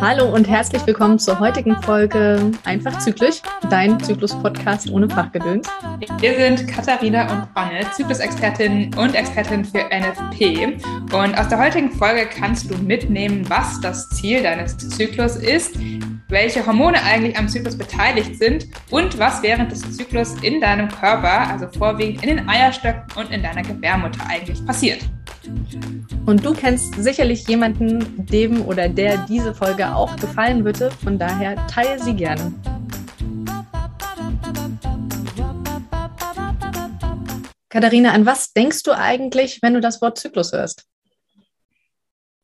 Hallo 0.00 0.26
und 0.34 0.46
herzlich 0.46 0.86
willkommen 0.86 1.18
zur 1.18 1.40
heutigen 1.40 1.74
Folge 1.82 2.52
Einfach 2.64 2.98
Zyklisch, 2.98 3.40
dein 3.70 3.98
Zyklus-Podcast 3.98 4.90
ohne 4.90 5.08
Fachgedöns. 5.08 5.66
Wir 6.18 6.34
sind 6.34 6.68
Katharina 6.68 7.22
und 7.22 7.48
Anne, 7.54 7.90
Zyklus-Expertin 7.90 8.94
und 8.96 9.14
Expertin 9.14 9.64
für 9.64 9.78
NFP. 9.78 10.76
Und 11.12 11.38
aus 11.38 11.48
der 11.48 11.58
heutigen 11.58 11.90
Folge 11.90 12.26
kannst 12.26 12.70
du 12.70 12.76
mitnehmen, 12.76 13.48
was 13.48 13.80
das 13.80 14.10
Ziel 14.10 14.42
deines 14.42 14.76
Zyklus 14.76 15.36
ist, 15.36 15.76
welche 16.28 16.66
Hormone 16.66 17.02
eigentlich 17.02 17.36
am 17.36 17.48
Zyklus 17.48 17.76
beteiligt 17.76 18.36
sind 18.38 18.66
und 18.90 19.18
was 19.18 19.42
während 19.42 19.70
des 19.70 19.96
Zyklus 19.96 20.34
in 20.42 20.60
deinem 20.60 20.88
Körper, 20.88 21.48
also 21.50 21.68
vorwiegend 21.68 22.22
in 22.22 22.36
den 22.36 22.48
Eierstöcken 22.48 23.04
und 23.16 23.30
in 23.30 23.42
deiner 23.42 23.62
Gebärmutter 23.62 24.26
eigentlich 24.26 24.64
passiert. 24.64 25.00
Und 26.26 26.44
du 26.44 26.54
kennst 26.54 26.94
sicherlich 26.94 27.46
jemanden, 27.48 28.26
dem 28.26 28.62
oder 28.62 28.88
der 28.88 29.18
diese 29.28 29.54
Folge 29.54 29.94
auch 29.94 30.16
gefallen 30.16 30.64
würde. 30.64 30.90
Von 31.02 31.18
daher 31.18 31.54
teile 31.66 32.02
sie 32.02 32.14
gerne. 32.14 32.52
Katharina, 37.68 38.12
an 38.12 38.24
was 38.24 38.52
denkst 38.52 38.84
du 38.84 38.92
eigentlich, 38.92 39.60
wenn 39.60 39.74
du 39.74 39.80
das 39.80 40.00
Wort 40.00 40.18
Zyklus 40.18 40.52
hörst? 40.52 40.86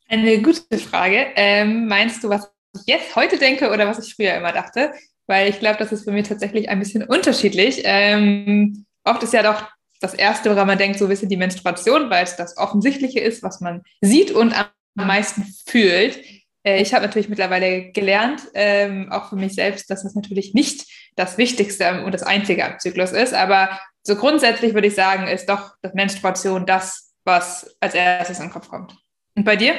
Eine 0.08 0.42
gute 0.42 0.76
Frage. 0.76 1.28
Ähm, 1.36 1.86
meinst 1.86 2.24
du, 2.24 2.28
was 2.28 2.52
ich 2.74 2.86
jetzt 2.86 3.16
heute 3.16 3.38
denke 3.38 3.70
oder 3.70 3.86
was 3.86 4.04
ich 4.04 4.14
früher 4.14 4.34
immer 4.34 4.52
dachte? 4.52 4.92
Weil 5.26 5.48
ich 5.48 5.60
glaube, 5.60 5.78
das 5.78 5.92
ist 5.92 6.04
für 6.04 6.12
mich 6.12 6.28
tatsächlich 6.28 6.68
ein 6.68 6.78
bisschen 6.78 7.04
unterschiedlich. 7.04 7.82
Ähm, 7.84 8.86
oft 9.04 9.22
ist 9.22 9.32
ja 9.32 9.42
doch 9.42 9.68
das 10.00 10.14
Erste, 10.14 10.50
woran 10.50 10.66
man 10.66 10.78
denkt, 10.78 10.98
so 10.98 11.06
ein 11.06 11.10
bisschen 11.10 11.28
die 11.28 11.36
Menstruation, 11.36 12.10
weil 12.10 12.24
es 12.24 12.36
das 12.36 12.56
Offensichtliche 12.56 13.20
ist, 13.20 13.42
was 13.42 13.60
man 13.60 13.82
sieht 14.00 14.30
und 14.30 14.54
am 14.54 15.06
meisten 15.06 15.44
fühlt. 15.66 16.18
Äh, 16.62 16.80
ich 16.82 16.94
habe 16.94 17.06
natürlich 17.06 17.28
mittlerweile 17.28 17.92
gelernt, 17.92 18.42
ähm, 18.54 19.10
auch 19.12 19.28
für 19.28 19.36
mich 19.36 19.54
selbst, 19.54 19.90
dass 19.90 20.02
das 20.02 20.14
natürlich 20.14 20.54
nicht 20.54 20.86
das 21.16 21.38
Wichtigste 21.38 22.04
und 22.04 22.12
das 22.12 22.22
Einzige 22.22 22.64
am 22.64 22.78
Zyklus 22.78 23.12
ist. 23.12 23.34
Aber 23.34 23.78
so 24.02 24.16
grundsätzlich 24.16 24.74
würde 24.74 24.88
ich 24.88 24.94
sagen, 24.94 25.28
ist 25.28 25.48
doch 25.48 25.74
Menstruation 25.92 26.66
das, 26.66 27.12
was 27.24 27.76
als 27.80 27.94
erstes 27.94 28.38
in 28.38 28.46
den 28.46 28.52
Kopf 28.52 28.68
kommt. 28.68 28.96
Und 29.36 29.44
bei 29.44 29.56
dir? 29.56 29.74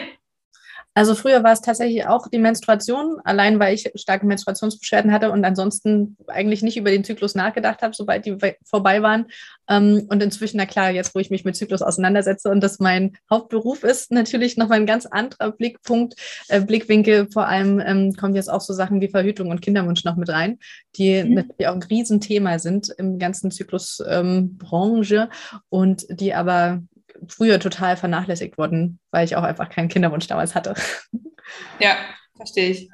Also 0.93 1.15
früher 1.15 1.41
war 1.43 1.53
es 1.53 1.61
tatsächlich 1.61 2.05
auch 2.05 2.27
die 2.27 2.37
Menstruation, 2.37 3.19
allein 3.23 3.59
weil 3.59 3.73
ich 3.73 3.89
starke 3.95 4.25
Menstruationsbeschwerden 4.25 5.13
hatte 5.13 5.31
und 5.31 5.45
ansonsten 5.45 6.17
eigentlich 6.27 6.63
nicht 6.63 6.75
über 6.75 6.91
den 6.91 7.05
Zyklus 7.05 7.33
nachgedacht 7.33 7.81
habe, 7.81 7.95
sobald 7.95 8.25
die 8.25 8.37
vorbei 8.65 9.01
waren. 9.01 9.27
Ähm, 9.69 10.05
und 10.09 10.21
inzwischen, 10.21 10.57
na 10.57 10.65
klar, 10.65 10.91
jetzt 10.91 11.15
wo 11.15 11.19
ich 11.19 11.29
mich 11.29 11.45
mit 11.45 11.55
Zyklus 11.55 11.81
auseinandersetze 11.81 12.49
und 12.49 12.61
das 12.61 12.79
mein 12.79 13.13
Hauptberuf 13.29 13.83
ist, 13.83 14.11
natürlich 14.11 14.57
nochmal 14.57 14.79
ein 14.79 14.85
ganz 14.85 15.05
anderer 15.05 15.51
Blickpunkt, 15.51 16.15
äh, 16.49 16.59
Blickwinkel. 16.59 17.29
Vor 17.31 17.47
allem 17.47 17.79
ähm, 17.79 18.13
kommen 18.13 18.35
jetzt 18.35 18.51
auch 18.51 18.61
so 18.61 18.73
Sachen 18.73 18.99
wie 18.99 19.07
Verhütung 19.07 19.49
und 19.49 19.61
Kinderwunsch 19.61 20.03
noch 20.03 20.17
mit 20.17 20.29
rein, 20.29 20.59
die 20.97 21.23
mhm. 21.23 21.35
natürlich 21.35 21.67
auch 21.67 21.75
ein 21.75 21.83
Riesenthema 21.83 22.59
sind 22.59 22.89
im 22.97 23.17
ganzen 23.17 23.49
Zyklusbranche 23.49 25.29
und 25.69 26.05
die 26.09 26.33
aber 26.33 26.81
früher 27.27 27.59
total 27.59 27.97
vernachlässigt 27.97 28.57
wurden, 28.57 28.99
weil 29.11 29.25
ich 29.25 29.35
auch 29.35 29.43
einfach 29.43 29.69
keinen 29.69 29.89
Kinderwunsch 29.89 30.27
damals 30.27 30.55
hatte. 30.55 30.73
Ja, 31.79 31.95
verstehe 32.37 32.69
ich. 32.69 32.89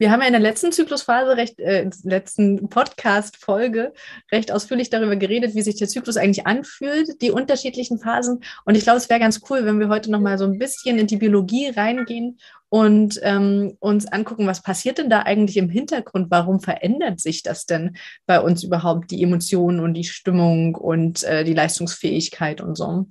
Wir 0.00 0.10
haben 0.10 0.22
ja 0.22 0.28
in 0.28 0.32
der 0.32 0.40
letzten 0.40 0.72
Zyklusphase, 0.72 1.36
recht, 1.36 1.60
äh, 1.60 1.90
letzten 2.04 2.70
Podcast-Folge, 2.70 3.92
recht 4.32 4.50
ausführlich 4.50 4.88
darüber 4.88 5.14
geredet, 5.14 5.54
wie 5.54 5.60
sich 5.60 5.76
der 5.76 5.88
Zyklus 5.88 6.16
eigentlich 6.16 6.46
anfühlt, 6.46 7.20
die 7.20 7.30
unterschiedlichen 7.30 7.98
Phasen. 7.98 8.42
Und 8.64 8.76
ich 8.76 8.84
glaube, 8.84 8.96
es 8.96 9.10
wäre 9.10 9.20
ganz 9.20 9.42
cool, 9.50 9.66
wenn 9.66 9.78
wir 9.78 9.90
heute 9.90 10.10
nochmal 10.10 10.38
so 10.38 10.46
ein 10.46 10.58
bisschen 10.58 10.98
in 10.98 11.06
die 11.06 11.18
Biologie 11.18 11.68
reingehen 11.68 12.38
und 12.70 13.20
ähm, 13.22 13.76
uns 13.78 14.06
angucken, 14.06 14.46
was 14.46 14.62
passiert 14.62 14.96
denn 14.96 15.10
da 15.10 15.20
eigentlich 15.20 15.58
im 15.58 15.68
Hintergrund? 15.68 16.30
Warum 16.30 16.60
verändert 16.60 17.20
sich 17.20 17.42
das 17.42 17.66
denn 17.66 17.98
bei 18.24 18.40
uns 18.40 18.64
überhaupt, 18.64 19.10
die 19.10 19.22
Emotionen 19.22 19.80
und 19.80 19.92
die 19.92 20.04
Stimmung 20.04 20.76
und 20.76 21.24
äh, 21.24 21.44
die 21.44 21.52
Leistungsfähigkeit 21.52 22.62
und 22.62 22.74
so? 22.74 23.04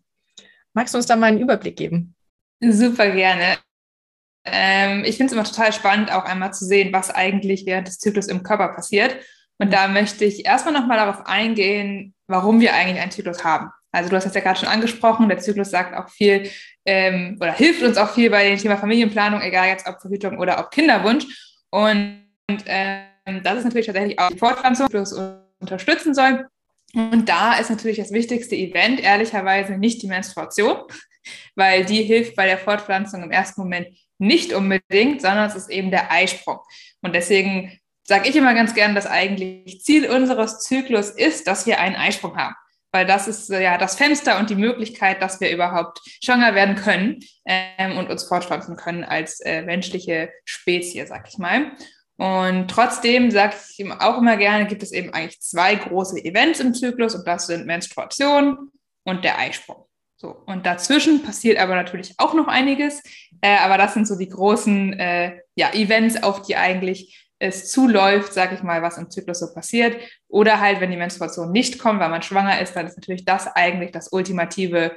Magst 0.74 0.94
du 0.94 0.98
uns 0.98 1.08
da 1.08 1.16
mal 1.16 1.28
einen 1.28 1.40
Überblick 1.40 1.76
geben? 1.76 2.16
Super 2.62 3.12
gerne. 3.12 3.58
Ähm, 4.46 5.04
ich 5.06 5.18
finde 5.18 5.28
es 5.28 5.34
immer 5.34 5.44
total 5.44 5.74
spannend, 5.74 6.12
auch 6.12 6.26
einmal 6.26 6.54
zu 6.54 6.66
sehen, 6.66 6.94
was 6.94 7.10
eigentlich 7.10 7.66
während 7.66 7.88
des 7.88 8.00
Zyklus 8.00 8.28
im 8.28 8.44
Körper 8.44 8.70
passiert. 8.70 9.18
Und 9.58 9.74
da 9.74 9.88
möchte 9.88 10.26
ich 10.26 10.46
erstmal 10.46 10.74
nochmal 10.74 10.98
darauf 10.98 11.26
eingehen, 11.26 12.14
warum 12.28 12.60
wir 12.62 12.74
eigentlich 12.74 13.02
einen 13.02 13.12
Zyklus 13.12 13.44
haben. 13.44 13.70
Also 13.92 14.10
du 14.10 14.16
hast 14.16 14.26
es 14.26 14.34
ja 14.34 14.42
gerade 14.42 14.60
schon 14.60 14.70
angesprochen, 14.70 15.30
der 15.30 15.40
Zyklus 15.40 15.72
sagt 15.72 15.96
auch 15.96 16.10
viel 16.10 16.50
ähm, 16.86 17.38
oder 17.42 17.52
hilft 17.52 17.82
uns 17.82 17.98
auch 17.98 18.14
viel 18.14 18.30
bei 18.30 18.48
dem 18.48 18.58
Thema 18.58 18.78
Familienplanung, 18.78 19.42
egal 19.42 19.68
jetzt 19.68 19.88
ob 19.88 20.00
Verhütung 20.00 20.38
oder 20.38 20.60
ob 20.60 20.72
Kinderwunsch. 20.72 21.26
Und, 21.72 22.24
ähm, 22.66 23.44
das 23.44 23.60
ist 23.60 23.64
natürlich 23.66 23.88
tatsächlich 23.88 24.20
auch 24.20 24.30
die 24.30 24.38
Fortpflanzung, 24.38 24.88
die 24.88 24.98
uns 24.98 25.14
unterstützen 25.60 26.14
soll. 26.14 26.48
Und 26.94 27.30
da 27.30 27.58
ist 27.58 27.70
natürlich 27.70 27.98
das 27.98 28.12
wichtigste 28.12 28.56
Event 28.56 29.00
ehrlicherweise 29.00 29.74
nicht 29.74 30.02
die 30.02 30.08
Menstruation, 30.08 30.78
weil 31.56 31.86
die 31.86 32.04
hilft 32.04 32.36
bei 32.36 32.46
der 32.46 32.58
Fortpflanzung 32.58 33.24
im 33.24 33.32
ersten 33.32 33.62
Moment 33.62 33.88
nicht 34.18 34.54
unbedingt, 34.54 35.22
sondern 35.22 35.48
es 35.48 35.56
ist 35.56 35.70
eben 35.70 35.92
der 35.92 36.12
Eisprung. 36.12 36.60
Und 37.02 37.14
deswegen 37.14 37.80
sage 38.04 38.28
ich 38.28 38.36
immer 38.36 38.54
ganz 38.54 38.74
gern, 38.74 38.96
dass 38.96 39.06
eigentlich 39.06 39.82
Ziel 39.84 40.10
unseres 40.10 40.60
Zyklus 40.60 41.12
ist, 41.12 41.48
dass 41.48 41.66
wir 41.66 41.80
einen 41.80 41.96
Eisprung 41.96 42.36
haben. 42.36 42.56
Weil 42.92 43.06
das 43.06 43.28
ist 43.28 43.50
ja 43.50 43.78
das 43.78 43.96
Fenster 43.96 44.40
und 44.40 44.50
die 44.50 44.56
Möglichkeit, 44.56 45.22
dass 45.22 45.40
wir 45.40 45.52
überhaupt 45.52 46.00
schwanger 46.24 46.56
werden 46.56 46.76
können 46.76 47.20
ähm, 47.46 47.98
und 47.98 48.10
uns 48.10 48.24
fortpflanzen 48.24 48.78
können 48.78 49.04
als 49.04 49.40
äh, 49.42 49.62
menschliche 49.62 50.32
Spezie, 50.44 51.06
sag 51.06 51.28
ich 51.30 51.38
mal. 51.38 51.72
Und 52.20 52.68
trotzdem 52.70 53.32
sage 53.32 53.56
ich 53.72 53.80
ihm 53.80 53.94
auch 53.94 54.18
immer 54.18 54.36
gerne, 54.36 54.68
gibt 54.68 54.84
es 54.84 54.92
eben 54.92 55.14
eigentlich 55.14 55.40
zwei 55.40 55.76
große 55.76 56.24
Events 56.26 56.60
im 56.60 56.74
Zyklus 56.74 57.16
und 57.16 57.26
das 57.26 57.48
sind 57.48 57.66
Menstruation 57.66 58.72
und 59.06 59.24
der 59.24 59.40
Eisprung. 59.40 59.86
So, 60.18 60.36
und 60.46 60.66
dazwischen 60.66 61.24
passiert 61.24 61.58
aber 61.58 61.76
natürlich 61.76 62.14
auch 62.18 62.34
noch 62.34 62.50
einiges, 62.50 63.02
äh, 63.40 63.56
aber 63.60 63.78
das 63.78 63.94
sind 63.94 64.06
so 64.06 64.18
die 64.18 64.28
großen 64.28 65.00
äh, 65.00 65.40
ja, 65.56 65.72
Events, 65.74 66.22
auf 66.22 66.42
die 66.42 66.58
eigentlich 66.58 67.30
es 67.40 67.72
zuläuft, 67.72 68.34
sage 68.34 68.56
ich 68.56 68.64
mal, 68.64 68.82
was 68.82 68.98
im 68.98 69.10
Zyklus 69.10 69.40
so 69.40 69.54
passiert. 69.54 69.96
Oder 70.28 70.60
halt, 70.60 70.82
wenn 70.82 70.92
die 70.92 70.98
Menstruation 70.98 71.54
nicht 71.54 71.80
kommt, 71.80 72.02
weil 72.02 72.10
man 72.10 72.22
schwanger 72.22 72.60
ist, 72.60 72.76
dann 72.76 72.86
ist 72.86 72.98
natürlich 72.98 73.24
das 73.24 73.48
eigentlich 73.48 73.92
das 73.92 74.12
ultimative 74.12 74.92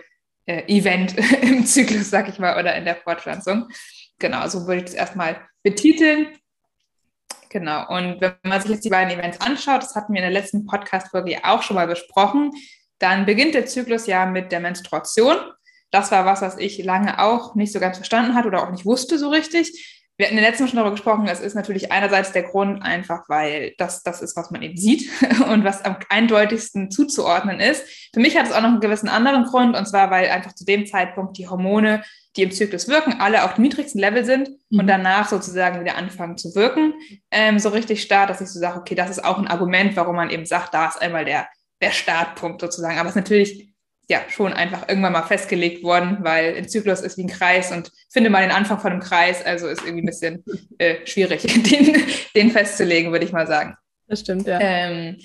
äh, 0.47 0.65
Event 0.67 1.15
im 1.43 1.65
Zyklus, 1.67 2.11
sage 2.11 2.31
ich 2.33 2.41
mal, 2.41 2.59
oder 2.59 2.75
in 2.75 2.85
der 2.85 2.97
Fortpflanzung. 2.97 3.69
Genau, 4.19 4.49
so 4.49 4.67
würde 4.67 4.79
ich 4.79 4.85
das 4.87 4.95
erstmal 4.95 5.41
betiteln. 5.63 6.27
Genau. 7.53 7.87
Und 7.95 8.23
wenn 8.23 8.35
man 8.45 8.63
sich 8.63 8.71
jetzt 8.71 8.85
die 8.85 8.89
beiden 8.89 9.13
Events 9.13 9.39
anschaut, 9.43 9.83
das 9.83 9.95
hatten 9.95 10.15
wir 10.15 10.23
in 10.23 10.33
der 10.33 10.41
letzten 10.41 10.65
Podcast-Folge 10.65 11.41
auch 11.45 11.63
schon 11.63 11.75
mal 11.77 11.87
besprochen, 11.87 12.51
dann 12.99 13.27
beginnt 13.27 13.55
der 13.55 13.67
Zyklus 13.67 14.07
ja 14.07 14.25
mit 14.25 14.53
der 14.53 14.61
Menstruation. 14.61 15.37
Das 15.91 16.11
war 16.11 16.25
was, 16.25 16.41
was 16.41 16.57
ich 16.57 16.83
lange 16.83 17.21
auch 17.21 17.55
nicht 17.55 17.71
so 17.71 17.79
ganz 17.79 17.99
verstanden 17.99 18.35
hatte 18.35 18.49
oder 18.49 18.63
auch 18.63 18.71
nicht 18.71 18.87
wusste 18.87 19.19
so 19.19 19.29
richtig. 19.29 20.02
Wir 20.17 20.27
hatten 20.27 20.37
in 20.37 20.43
der 20.43 20.51
letzten 20.51 20.69
schon 20.69 20.77
darüber 20.77 20.93
gesprochen, 20.93 21.27
es 21.27 21.41
ist 21.41 21.55
natürlich 21.55 21.91
einerseits 21.91 22.33
der 22.33 22.43
Grund 22.43 22.83
einfach, 22.83 23.29
weil 23.29 23.75
das 23.79 24.03
das 24.03 24.21
ist, 24.23 24.37
was 24.37 24.51
man 24.51 24.63
eben 24.63 24.77
sieht 24.77 25.09
und 25.51 25.65
was 25.65 25.85
am 25.85 25.97
eindeutigsten 26.09 26.91
zuzuordnen 26.91 27.61
ist. 27.61 27.85
Für 28.13 28.21
mich 28.21 28.37
hat 28.37 28.47
es 28.47 28.53
auch 28.53 28.61
noch 28.61 28.69
einen 28.69 28.81
gewissen 28.81 29.09
anderen 29.09 29.45
Grund 29.45 29.77
und 29.77 29.87
zwar, 29.87 30.11
weil 30.11 30.29
einfach 30.29 30.55
zu 30.55 30.65
dem 30.65 30.87
Zeitpunkt 30.87 31.39
die 31.39 31.49
Hormone 31.49 32.03
die 32.37 32.43
im 32.43 32.51
Zyklus 32.51 32.89
wirken, 32.89 33.21
alle 33.21 33.45
auf 33.45 33.55
dem 33.55 33.63
niedrigsten 33.63 34.01
Level 34.01 34.25
sind 34.25 34.49
mhm. 34.71 34.81
und 34.81 34.87
danach 34.87 35.29
sozusagen 35.29 35.81
wieder 35.81 35.97
anfangen 35.97 36.39
zu 36.39 36.55
wirken, 36.55 36.95
ähm, 37.31 37.59
so 37.59 37.69
richtig 37.69 38.03
stark, 38.03 38.29
dass 38.29 38.41
ich 38.41 38.49
so 38.49 38.59
sage, 38.59 38.79
okay, 38.79 38.95
das 38.95 39.11
ist 39.11 39.25
auch 39.25 39.39
ein 39.39 39.49
Argument, 39.49 39.97
warum 39.97 40.17
man 40.17 40.31
eben 40.31 40.47
sagt, 40.47 40.73
da 40.75 40.89
ist 40.89 41.01
einmal 41.01 41.25
der, 41.25 41.47
der 41.81 41.91
Startpunkt 41.91 42.61
sozusagen. 42.61 42.99
Aber 42.99 43.09
es 43.09 43.17
ist 43.17 43.23
natürlich 43.23 43.72
ja 44.09 44.21
schon 44.29 44.53
einfach 44.53 44.89
irgendwann 44.89 45.13
mal 45.13 45.23
festgelegt 45.23 45.83
worden, 45.83 46.19
weil 46.21 46.57
ein 46.57 46.69
Zyklus 46.69 47.01
ist 47.01 47.19
wie 47.19 47.25
ein 47.25 47.29
Kreis 47.29 47.73
und 47.73 47.91
finde 48.11 48.31
mal 48.31 48.43
den 48.43 48.51
Anfang 48.51 48.79
von 48.79 48.93
einem 48.93 49.01
Kreis, 49.01 49.45
also 49.45 49.69
ist 49.69 49.83
irgendwie 49.83 50.03
ein 50.03 50.07
bisschen 50.07 50.45
äh, 50.79 51.07
schwierig, 51.07 51.43
den, 51.71 52.03
den 52.35 52.51
festzulegen, 52.51 53.13
würde 53.13 53.25
ich 53.25 53.33
mal 53.33 53.47
sagen. 53.47 53.77
Das 54.09 54.21
stimmt, 54.21 54.47
ja. 54.47 54.59
Ähm, 54.61 55.19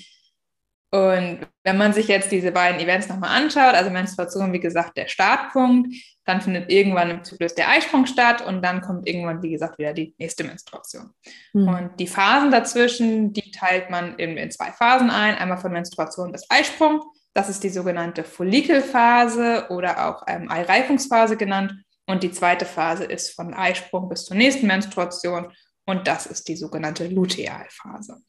und 0.90 1.46
wenn 1.64 1.76
man 1.76 1.92
sich 1.92 2.08
jetzt 2.08 2.32
diese 2.32 2.50
beiden 2.50 2.80
Events 2.80 3.08
nochmal 3.08 3.36
anschaut, 3.42 3.74
also 3.74 3.90
Menstruation, 3.90 4.54
wie 4.54 4.60
gesagt, 4.60 4.96
der 4.96 5.06
Startpunkt, 5.06 5.94
dann 6.24 6.40
findet 6.40 6.70
irgendwann 6.70 7.10
im 7.10 7.24
Zyklus 7.24 7.54
der 7.54 7.68
Eisprung 7.68 8.06
statt 8.06 8.46
und 8.46 8.62
dann 8.62 8.80
kommt 8.80 9.06
irgendwann, 9.06 9.42
wie 9.42 9.50
gesagt, 9.50 9.78
wieder 9.78 9.92
die 9.92 10.14
nächste 10.18 10.44
Menstruation. 10.44 11.10
Mhm. 11.52 11.68
Und 11.68 11.90
die 12.00 12.06
Phasen 12.06 12.50
dazwischen, 12.50 13.34
die 13.34 13.50
teilt 13.50 13.90
man 13.90 14.14
in, 14.16 14.38
in 14.38 14.50
zwei 14.50 14.72
Phasen 14.72 15.10
ein, 15.10 15.36
einmal 15.36 15.58
von 15.58 15.72
Menstruation 15.72 16.32
bis 16.32 16.46
Eisprung. 16.48 17.02
Das 17.38 17.48
ist 17.48 17.62
die 17.62 17.68
sogenannte 17.68 18.24
Follikelphase 18.24 19.66
oder 19.68 20.08
auch 20.08 20.24
ähm, 20.26 20.50
Eireifungsphase 20.50 21.36
genannt. 21.36 21.72
Und 22.04 22.24
die 22.24 22.32
zweite 22.32 22.64
Phase 22.64 23.04
ist 23.04 23.30
von 23.30 23.54
Eisprung 23.54 24.08
bis 24.08 24.24
zur 24.24 24.36
nächsten 24.36 24.66
Menstruation 24.66 25.52
und 25.86 26.08
das 26.08 26.26
ist 26.26 26.48
die 26.48 26.56
sogenannte 26.56 27.06
Lutealphase. 27.06 28.20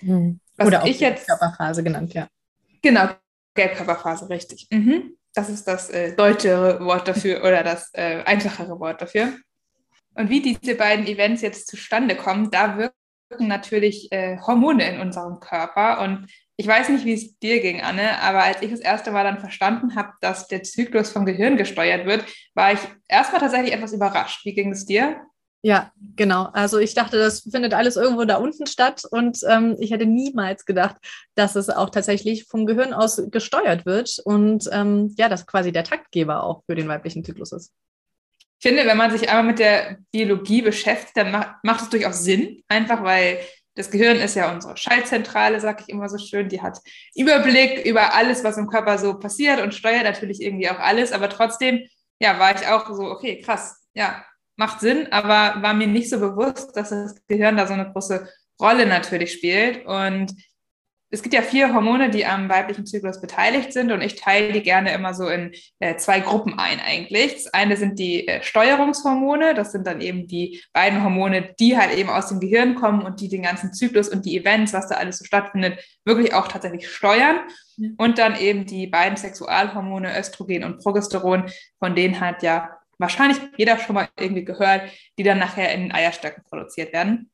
Mhm. 0.00 0.40
Oder 0.58 0.82
auch 0.82 0.86
ich 0.86 0.98
jetzt 0.98 1.28
Gelbkörperphase 1.28 1.84
genannt, 1.84 2.12
ja. 2.14 2.26
Genau, 2.82 3.10
Gelbkörperphase, 3.54 4.28
richtig. 4.30 4.66
Mhm. 4.72 5.16
Das 5.32 5.48
ist 5.48 5.68
das 5.68 5.88
äh, 5.90 6.16
deutschere 6.16 6.84
Wort 6.84 7.06
dafür 7.06 7.38
oder 7.44 7.62
das 7.62 7.90
äh, 7.92 8.24
einfachere 8.24 8.80
Wort 8.80 9.00
dafür. 9.00 9.32
Und 10.14 10.28
wie 10.28 10.42
diese 10.42 10.74
beiden 10.74 11.06
Events 11.06 11.40
jetzt 11.40 11.68
zustande 11.68 12.16
kommen, 12.16 12.50
da 12.50 12.76
wirken 12.76 12.96
natürlich 13.38 14.10
äh, 14.12 14.38
Hormone 14.38 14.88
in 14.88 15.00
unserem 15.00 15.40
Körper. 15.40 16.00
Und 16.02 16.26
ich 16.56 16.66
weiß 16.66 16.88
nicht, 16.88 17.04
wie 17.04 17.12
es 17.12 17.38
dir 17.38 17.60
ging, 17.60 17.82
Anne, 17.82 18.20
aber 18.22 18.44
als 18.44 18.62
ich 18.62 18.70
das 18.70 18.80
erste 18.80 19.10
Mal 19.10 19.24
dann 19.24 19.40
verstanden 19.40 19.94
habe, 19.94 20.12
dass 20.20 20.48
der 20.48 20.62
Zyklus 20.62 21.10
vom 21.10 21.26
Gehirn 21.26 21.56
gesteuert 21.56 22.06
wird, 22.06 22.24
war 22.54 22.72
ich 22.72 22.80
erstmal 23.08 23.40
tatsächlich 23.40 23.74
etwas 23.74 23.92
überrascht. 23.92 24.44
Wie 24.44 24.54
ging 24.54 24.72
es 24.72 24.86
dir? 24.86 25.20
Ja, 25.62 25.90
genau. 26.14 26.44
Also 26.52 26.78
ich 26.78 26.94
dachte, 26.94 27.18
das 27.18 27.40
findet 27.40 27.74
alles 27.74 27.96
irgendwo 27.96 28.24
da 28.24 28.36
unten 28.36 28.66
statt 28.66 29.02
und 29.10 29.38
ähm, 29.48 29.76
ich 29.80 29.90
hätte 29.90 30.06
niemals 30.06 30.64
gedacht, 30.64 30.96
dass 31.34 31.56
es 31.56 31.70
auch 31.70 31.90
tatsächlich 31.90 32.44
vom 32.44 32.66
Gehirn 32.66 32.92
aus 32.92 33.20
gesteuert 33.30 33.84
wird 33.84 34.20
und 34.24 34.68
ähm, 34.70 35.12
ja, 35.18 35.28
das 35.28 35.44
quasi 35.44 35.72
der 35.72 35.82
Taktgeber 35.82 36.44
auch 36.44 36.62
für 36.66 36.76
den 36.76 36.86
weiblichen 36.86 37.24
Zyklus 37.24 37.50
ist. 37.52 37.72
Ich 38.58 38.68
finde, 38.68 38.86
wenn 38.86 38.96
man 38.96 39.10
sich 39.10 39.28
einmal 39.28 39.44
mit 39.44 39.58
der 39.58 39.98
Biologie 40.10 40.62
beschäftigt, 40.62 41.16
dann 41.16 41.30
macht, 41.30 41.56
macht 41.62 41.82
es 41.82 41.88
durchaus 41.90 42.24
Sinn, 42.24 42.62
einfach 42.68 43.02
weil 43.02 43.38
das 43.76 43.90
Gehirn 43.90 44.16
ist 44.16 44.34
ja 44.34 44.50
unsere 44.50 44.76
Schaltzentrale, 44.76 45.60
sage 45.60 45.84
ich 45.86 45.90
immer 45.90 46.08
so 46.08 46.16
schön. 46.16 46.48
Die 46.48 46.62
hat 46.62 46.78
Überblick 47.14 47.84
über 47.84 48.14
alles, 48.14 48.42
was 48.42 48.56
im 48.56 48.68
Körper 48.68 48.96
so 48.96 49.18
passiert 49.18 49.60
und 49.60 49.74
steuert 49.74 50.04
natürlich 50.04 50.40
irgendwie 50.40 50.70
auch 50.70 50.78
alles. 50.78 51.12
Aber 51.12 51.28
trotzdem, 51.28 51.86
ja, 52.18 52.38
war 52.38 52.56
ich 52.56 52.66
auch 52.66 52.88
so, 52.94 53.02
okay, 53.02 53.42
krass, 53.42 53.86
ja, 53.94 54.24
macht 54.56 54.80
Sinn, 54.80 55.08
aber 55.12 55.62
war 55.62 55.74
mir 55.74 55.86
nicht 55.86 56.08
so 56.08 56.18
bewusst, 56.18 56.74
dass 56.74 56.88
das 56.88 57.14
Gehirn 57.28 57.58
da 57.58 57.66
so 57.66 57.74
eine 57.74 57.92
große 57.92 58.26
Rolle 58.58 58.86
natürlich 58.86 59.32
spielt. 59.32 59.84
Und 59.84 60.32
es 61.10 61.22
gibt 61.22 61.34
ja 61.34 61.42
vier 61.42 61.72
Hormone, 61.72 62.10
die 62.10 62.26
am 62.26 62.48
weiblichen 62.48 62.84
Zyklus 62.84 63.20
beteiligt 63.20 63.72
sind 63.72 63.92
und 63.92 64.00
ich 64.00 64.16
teile 64.16 64.52
die 64.52 64.62
gerne 64.62 64.92
immer 64.92 65.14
so 65.14 65.28
in 65.28 65.52
äh, 65.78 65.96
zwei 65.96 66.18
Gruppen 66.18 66.58
ein 66.58 66.80
eigentlich. 66.80 67.34
Das 67.34 67.54
eine 67.54 67.76
sind 67.76 67.98
die 67.98 68.26
äh, 68.26 68.42
Steuerungshormone, 68.42 69.54
das 69.54 69.70
sind 69.70 69.86
dann 69.86 70.00
eben 70.00 70.26
die 70.26 70.62
beiden 70.72 71.04
Hormone, 71.04 71.54
die 71.60 71.78
halt 71.78 71.96
eben 71.96 72.10
aus 72.10 72.28
dem 72.28 72.40
Gehirn 72.40 72.74
kommen 72.74 73.02
und 73.02 73.20
die 73.20 73.28
den 73.28 73.42
ganzen 73.42 73.72
Zyklus 73.72 74.08
und 74.08 74.26
die 74.26 74.36
Events, 74.36 74.72
was 74.72 74.88
da 74.88 74.96
alles 74.96 75.18
so 75.18 75.24
stattfindet, 75.24 75.78
wirklich 76.04 76.34
auch 76.34 76.48
tatsächlich 76.48 76.88
steuern. 76.88 77.40
Und 77.98 78.18
dann 78.18 78.40
eben 78.40 78.64
die 78.64 78.86
beiden 78.86 79.18
Sexualhormone, 79.18 80.18
Östrogen 80.18 80.64
und 80.64 80.78
Progesteron, 80.78 81.44
von 81.78 81.94
denen 81.94 82.20
hat 82.20 82.42
ja 82.42 82.70
wahrscheinlich 82.98 83.38
jeder 83.58 83.78
schon 83.78 83.94
mal 83.94 84.08
irgendwie 84.18 84.44
gehört, 84.44 84.90
die 85.18 85.22
dann 85.22 85.38
nachher 85.38 85.72
in 85.74 85.82
den 85.82 85.92
Eierstöcken 85.92 86.42
produziert 86.48 86.92
werden. 86.92 87.30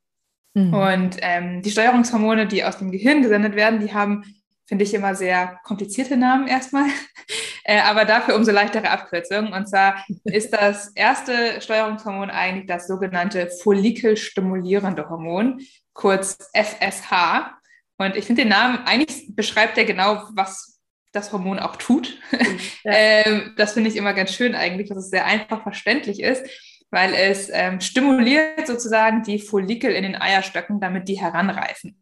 Mhm. 0.54 0.74
Und 0.74 1.16
ähm, 1.20 1.62
die 1.62 1.70
Steuerungshormone, 1.70 2.46
die 2.46 2.64
aus 2.64 2.78
dem 2.78 2.90
Gehirn 2.90 3.22
gesendet 3.22 3.56
werden, 3.56 3.80
die 3.80 3.94
haben, 3.94 4.24
finde 4.66 4.84
ich, 4.84 4.94
immer 4.94 5.14
sehr 5.14 5.58
komplizierte 5.64 6.16
Namen 6.16 6.46
erstmal, 6.46 6.86
äh, 7.64 7.80
aber 7.80 8.04
dafür 8.04 8.36
umso 8.36 8.52
leichtere 8.52 8.90
Abkürzungen. 8.90 9.52
Und 9.52 9.68
zwar 9.68 10.04
ist 10.24 10.52
das 10.52 10.88
erste 10.94 11.60
Steuerungshormon 11.60 12.30
eigentlich 12.30 12.66
das 12.66 12.86
sogenannte 12.86 13.50
follikelstimulierende 13.62 15.08
Hormon, 15.08 15.60
kurz 15.94 16.36
FSH. 16.54 17.50
Und 17.98 18.16
ich 18.16 18.26
finde 18.26 18.42
den 18.42 18.48
Namen, 18.48 18.80
eigentlich 18.84 19.34
beschreibt 19.34 19.78
er 19.78 19.84
genau, 19.84 20.24
was 20.34 20.80
das 21.12 21.32
Hormon 21.32 21.58
auch 21.58 21.76
tut. 21.76 22.18
Ja. 22.32 22.38
ähm, 22.92 23.54
das 23.56 23.74
finde 23.74 23.90
ich 23.90 23.96
immer 23.96 24.14
ganz 24.14 24.34
schön 24.34 24.54
eigentlich, 24.54 24.88
dass 24.88 24.98
es 24.98 25.10
sehr 25.10 25.26
einfach 25.26 25.62
verständlich 25.62 26.20
ist, 26.22 26.44
weil 26.92 27.14
es 27.14 27.50
ähm, 27.52 27.80
stimuliert 27.80 28.66
sozusagen 28.66 29.22
die 29.24 29.40
Follikel 29.40 29.90
in 29.90 30.04
den 30.04 30.14
Eierstöcken, 30.14 30.78
damit 30.78 31.08
die 31.08 31.20
heranreifen. 31.20 31.98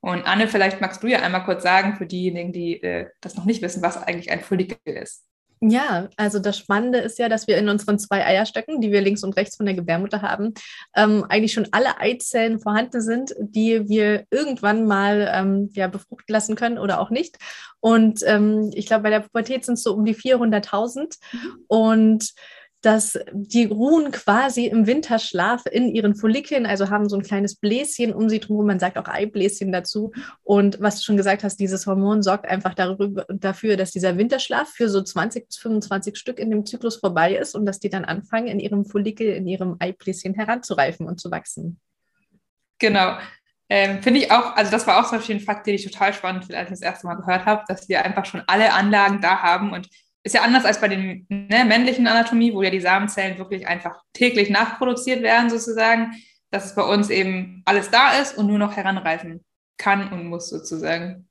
Und 0.00 0.26
Anne, 0.26 0.46
vielleicht 0.46 0.80
magst 0.80 1.02
du 1.02 1.08
ja 1.08 1.20
einmal 1.20 1.44
kurz 1.44 1.64
sagen 1.64 1.96
für 1.96 2.06
diejenigen, 2.06 2.52
die 2.52 2.80
äh, 2.82 3.06
das 3.20 3.34
noch 3.34 3.46
nicht 3.46 3.62
wissen, 3.62 3.82
was 3.82 3.96
eigentlich 3.96 4.30
ein 4.30 4.40
Follikel 4.40 4.78
ist. 4.84 5.24
Ja, 5.60 6.08
also 6.16 6.38
das 6.38 6.56
Spannende 6.56 6.98
ist 6.98 7.18
ja, 7.18 7.28
dass 7.28 7.48
wir 7.48 7.58
in 7.58 7.68
unseren 7.68 7.98
zwei 7.98 8.24
Eierstöcken, 8.24 8.80
die 8.80 8.92
wir 8.92 9.00
links 9.00 9.24
und 9.24 9.36
rechts 9.36 9.56
von 9.56 9.66
der 9.66 9.74
Gebärmutter 9.74 10.22
haben, 10.22 10.54
ähm, 10.94 11.24
eigentlich 11.28 11.52
schon 11.52 11.66
alle 11.72 11.98
Eizellen 11.98 12.60
vorhanden 12.60 13.00
sind, 13.00 13.34
die 13.40 13.88
wir 13.88 14.24
irgendwann 14.30 14.86
mal 14.86 15.28
ähm, 15.34 15.70
ja, 15.72 15.88
befruchten 15.88 16.32
lassen 16.32 16.54
können 16.54 16.78
oder 16.78 17.00
auch 17.00 17.10
nicht. 17.10 17.38
Und 17.80 18.22
ähm, 18.24 18.70
ich 18.74 18.86
glaube, 18.86 19.04
bei 19.04 19.10
der 19.10 19.20
Pubertät 19.20 19.64
sind 19.64 19.74
es 19.74 19.82
so 19.82 19.94
um 19.94 20.04
die 20.04 20.14
400.000. 20.14 21.18
Mhm. 21.32 21.64
Und 21.66 22.34
dass 22.80 23.18
die 23.32 23.64
ruhen 23.64 24.12
quasi 24.12 24.66
im 24.66 24.86
Winterschlaf 24.86 25.66
in 25.66 25.88
ihren 25.88 26.14
Follikeln, 26.14 26.64
also 26.64 26.90
haben 26.90 27.08
so 27.08 27.16
ein 27.16 27.22
kleines 27.22 27.56
Bläschen 27.56 28.14
um 28.14 28.28
sie 28.28 28.38
drum. 28.38 28.66
Man 28.66 28.78
sagt 28.78 28.98
auch 28.98 29.08
Eibläschen 29.08 29.72
dazu. 29.72 30.12
Und 30.44 30.80
was 30.80 30.98
du 30.98 31.04
schon 31.04 31.16
gesagt 31.16 31.42
hast, 31.42 31.58
dieses 31.58 31.86
Hormon 31.86 32.22
sorgt 32.22 32.46
einfach 32.46 32.74
darüber, 32.74 33.26
dafür, 33.28 33.76
dass 33.76 33.90
dieser 33.90 34.16
Winterschlaf 34.16 34.68
für 34.68 34.88
so 34.88 35.02
20 35.02 35.46
bis 35.48 35.56
25 35.56 36.16
Stück 36.16 36.38
in 36.38 36.50
dem 36.50 36.66
Zyklus 36.66 36.96
vorbei 36.96 37.34
ist 37.34 37.56
und 37.56 37.66
dass 37.66 37.80
die 37.80 37.90
dann 37.90 38.04
anfangen, 38.04 38.46
in 38.46 38.60
ihrem 38.60 38.84
Follikel, 38.84 39.26
in 39.26 39.48
ihrem 39.48 39.76
Eibläschen 39.80 40.34
heranzureifen 40.34 41.06
und 41.06 41.20
zu 41.20 41.32
wachsen. 41.32 41.80
Genau. 42.78 43.18
Ähm, 43.68 44.02
Finde 44.02 44.20
ich 44.20 44.30
auch, 44.30 44.56
also 44.56 44.70
das 44.70 44.86
war 44.86 44.98
auch 44.98 45.08
zum 45.08 45.18
Beispiel 45.18 45.36
ein 45.36 45.40
Fakt, 45.40 45.66
den 45.66 45.74
ich 45.74 45.84
total 45.84 46.14
spannend 46.14 46.44
finde, 46.44 46.58
als 46.58 46.68
ich 46.68 46.74
das 46.74 46.82
erste 46.82 47.06
Mal 47.06 47.16
gehört 47.16 47.44
habe, 47.44 47.64
dass 47.68 47.88
wir 47.88 48.04
einfach 48.04 48.24
schon 48.24 48.42
alle 48.46 48.72
Anlagen 48.72 49.20
da 49.20 49.42
haben 49.42 49.72
und 49.72 49.88
ist 50.28 50.34
ja 50.34 50.42
anders 50.42 50.66
als 50.66 50.78
bei 50.78 50.88
den 50.88 51.26
ne, 51.30 51.64
männlichen 51.64 52.06
Anatomie, 52.06 52.52
wo 52.52 52.62
ja 52.62 52.68
die 52.68 52.80
Samenzellen 52.80 53.38
wirklich 53.38 53.66
einfach 53.66 54.02
täglich 54.12 54.50
nachproduziert 54.50 55.22
werden, 55.22 55.48
sozusagen, 55.48 56.12
dass 56.50 56.66
es 56.66 56.74
bei 56.74 56.82
uns 56.82 57.08
eben 57.08 57.62
alles 57.64 57.90
da 57.90 58.12
ist 58.20 58.36
und 58.36 58.46
nur 58.46 58.58
noch 58.58 58.76
heranreifen 58.76 59.42
kann 59.78 60.12
und 60.12 60.26
muss, 60.26 60.50
sozusagen. 60.50 61.28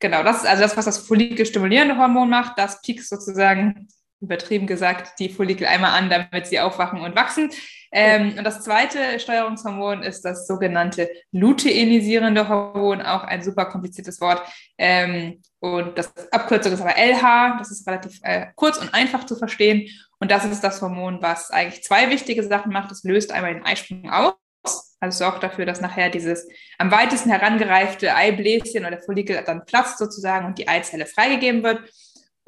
Genau, 0.00 0.24
das 0.24 0.38
ist 0.38 0.46
also 0.46 0.62
das, 0.62 0.76
was 0.76 0.86
das 0.86 0.98
Follikel-stimulierende 0.98 1.96
Hormon 1.96 2.28
macht. 2.28 2.58
Das 2.58 2.82
piekst 2.82 3.08
sozusagen, 3.08 3.86
übertrieben 4.20 4.66
gesagt, 4.66 5.18
die 5.18 5.28
Follikel 5.28 5.66
einmal 5.66 5.92
an, 5.92 6.10
damit 6.10 6.46
sie 6.46 6.60
aufwachen 6.60 7.00
und 7.00 7.14
wachsen. 7.14 7.50
Ähm, 7.92 8.34
und 8.36 8.44
das 8.44 8.62
zweite 8.62 9.20
Steuerungshormon 9.20 10.02
ist 10.02 10.22
das 10.22 10.46
sogenannte 10.46 11.08
luteinisierende 11.32 12.48
Hormon, 12.48 13.02
auch 13.02 13.22
ein 13.24 13.42
super 13.42 13.66
kompliziertes 13.66 14.20
Wort. 14.20 14.42
Ähm, 14.78 15.42
und 15.60 15.96
das 15.96 16.12
Abkürzung 16.32 16.72
ist 16.72 16.80
aber 16.80 16.96
LH, 16.96 17.56
das 17.58 17.70
ist 17.70 17.86
relativ 17.86 18.18
äh, 18.22 18.46
kurz 18.54 18.78
und 18.78 18.92
einfach 18.92 19.24
zu 19.24 19.36
verstehen. 19.36 19.88
Und 20.18 20.30
das 20.30 20.44
ist 20.44 20.62
das 20.62 20.80
Hormon, 20.82 21.22
was 21.22 21.50
eigentlich 21.50 21.84
zwei 21.84 22.10
wichtige 22.10 22.42
Sachen 22.42 22.72
macht. 22.72 22.90
Es 22.90 23.04
löst 23.04 23.32
einmal 23.32 23.54
den 23.54 23.64
Eisprung 23.64 24.10
aus, 24.10 24.96
also 25.00 25.18
sorgt 25.18 25.42
dafür, 25.42 25.66
dass 25.66 25.80
nachher 25.80 26.10
dieses 26.10 26.48
am 26.78 26.90
weitesten 26.90 27.30
herangereifte 27.30 28.14
Eibläschen 28.14 28.86
oder 28.86 29.00
Follikel 29.00 29.42
dann 29.44 29.64
platzt 29.64 29.98
sozusagen 29.98 30.46
und 30.46 30.58
die 30.58 30.68
Eizelle 30.68 31.06
freigegeben 31.06 31.62
wird. 31.62 31.80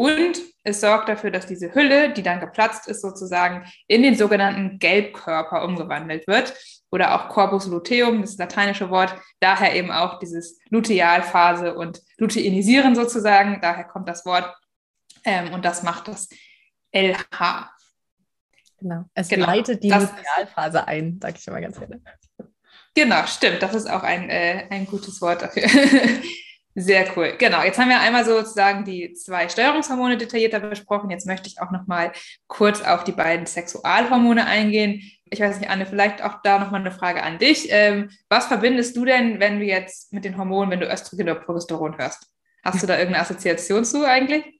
Und 0.00 0.38
es 0.62 0.80
sorgt 0.80 1.08
dafür, 1.08 1.32
dass 1.32 1.46
diese 1.46 1.74
Hülle, 1.74 2.12
die 2.12 2.22
dann 2.22 2.38
geplatzt 2.38 2.86
ist, 2.86 3.02
sozusagen 3.02 3.66
in 3.88 4.04
den 4.04 4.14
sogenannten 4.14 4.78
Gelbkörper 4.78 5.64
umgewandelt 5.64 6.28
wird. 6.28 6.54
Oder 6.92 7.16
auch 7.16 7.28
Corpus 7.28 7.66
luteum, 7.66 8.20
das, 8.20 8.36
das 8.36 8.38
lateinische 8.38 8.90
Wort, 8.90 9.12
daher 9.40 9.74
eben 9.74 9.90
auch 9.90 10.20
dieses 10.20 10.60
Lutealphase 10.70 11.74
und 11.74 12.00
Luteinisieren 12.16 12.94
sozusagen, 12.94 13.58
daher 13.60 13.84
kommt 13.84 14.08
das 14.08 14.24
Wort. 14.24 14.54
Ähm, 15.24 15.52
und 15.52 15.64
das 15.64 15.82
macht 15.82 16.06
das 16.06 16.28
LH. 16.92 17.68
Genau, 18.78 19.04
es 19.14 19.28
genau. 19.28 19.46
leitet 19.46 19.82
die 19.82 19.90
Lutealphase 19.90 20.86
ein, 20.86 21.18
sage 21.20 21.38
ich 21.40 21.46
immer 21.48 21.60
ganz 21.60 21.76
gerne. 21.76 22.00
Genau, 22.94 23.26
stimmt, 23.26 23.62
das 23.62 23.74
ist 23.74 23.90
auch 23.90 24.04
ein, 24.04 24.30
äh, 24.30 24.68
ein 24.70 24.86
gutes 24.86 25.20
Wort 25.20 25.42
dafür. 25.42 25.64
Sehr 26.80 27.08
cool. 27.16 27.34
Genau. 27.38 27.64
Jetzt 27.64 27.76
haben 27.76 27.88
wir 27.88 27.98
einmal 27.98 28.24
sozusagen 28.24 28.84
die 28.84 29.12
zwei 29.12 29.48
Steuerungshormone 29.48 30.16
detaillierter 30.16 30.60
besprochen. 30.60 31.10
Jetzt 31.10 31.26
möchte 31.26 31.48
ich 31.48 31.60
auch 31.60 31.72
noch 31.72 31.88
mal 31.88 32.12
kurz 32.46 32.82
auf 32.82 33.02
die 33.02 33.10
beiden 33.10 33.46
Sexualhormone 33.46 34.46
eingehen. 34.46 35.02
Ich 35.24 35.40
weiß 35.40 35.58
nicht, 35.58 35.70
Anne, 35.70 35.86
vielleicht 35.86 36.22
auch 36.22 36.40
da 36.44 36.60
noch 36.60 36.70
mal 36.70 36.78
eine 36.78 36.92
Frage 36.92 37.24
an 37.24 37.38
dich. 37.38 37.66
Ähm, 37.70 38.10
was 38.28 38.46
verbindest 38.46 38.96
du 38.96 39.04
denn, 39.04 39.40
wenn 39.40 39.58
du 39.58 39.64
jetzt 39.64 40.12
mit 40.12 40.24
den 40.24 40.38
Hormonen, 40.38 40.70
wenn 40.70 40.78
du 40.78 40.86
Östrogen 40.86 41.28
oder 41.28 41.40
Progesteron 41.40 41.98
hörst? 41.98 42.28
Hast 42.64 42.80
du 42.80 42.86
da 42.86 42.96
irgendeine 42.96 43.24
Assoziation 43.24 43.84
zu 43.84 44.06
eigentlich? 44.06 44.57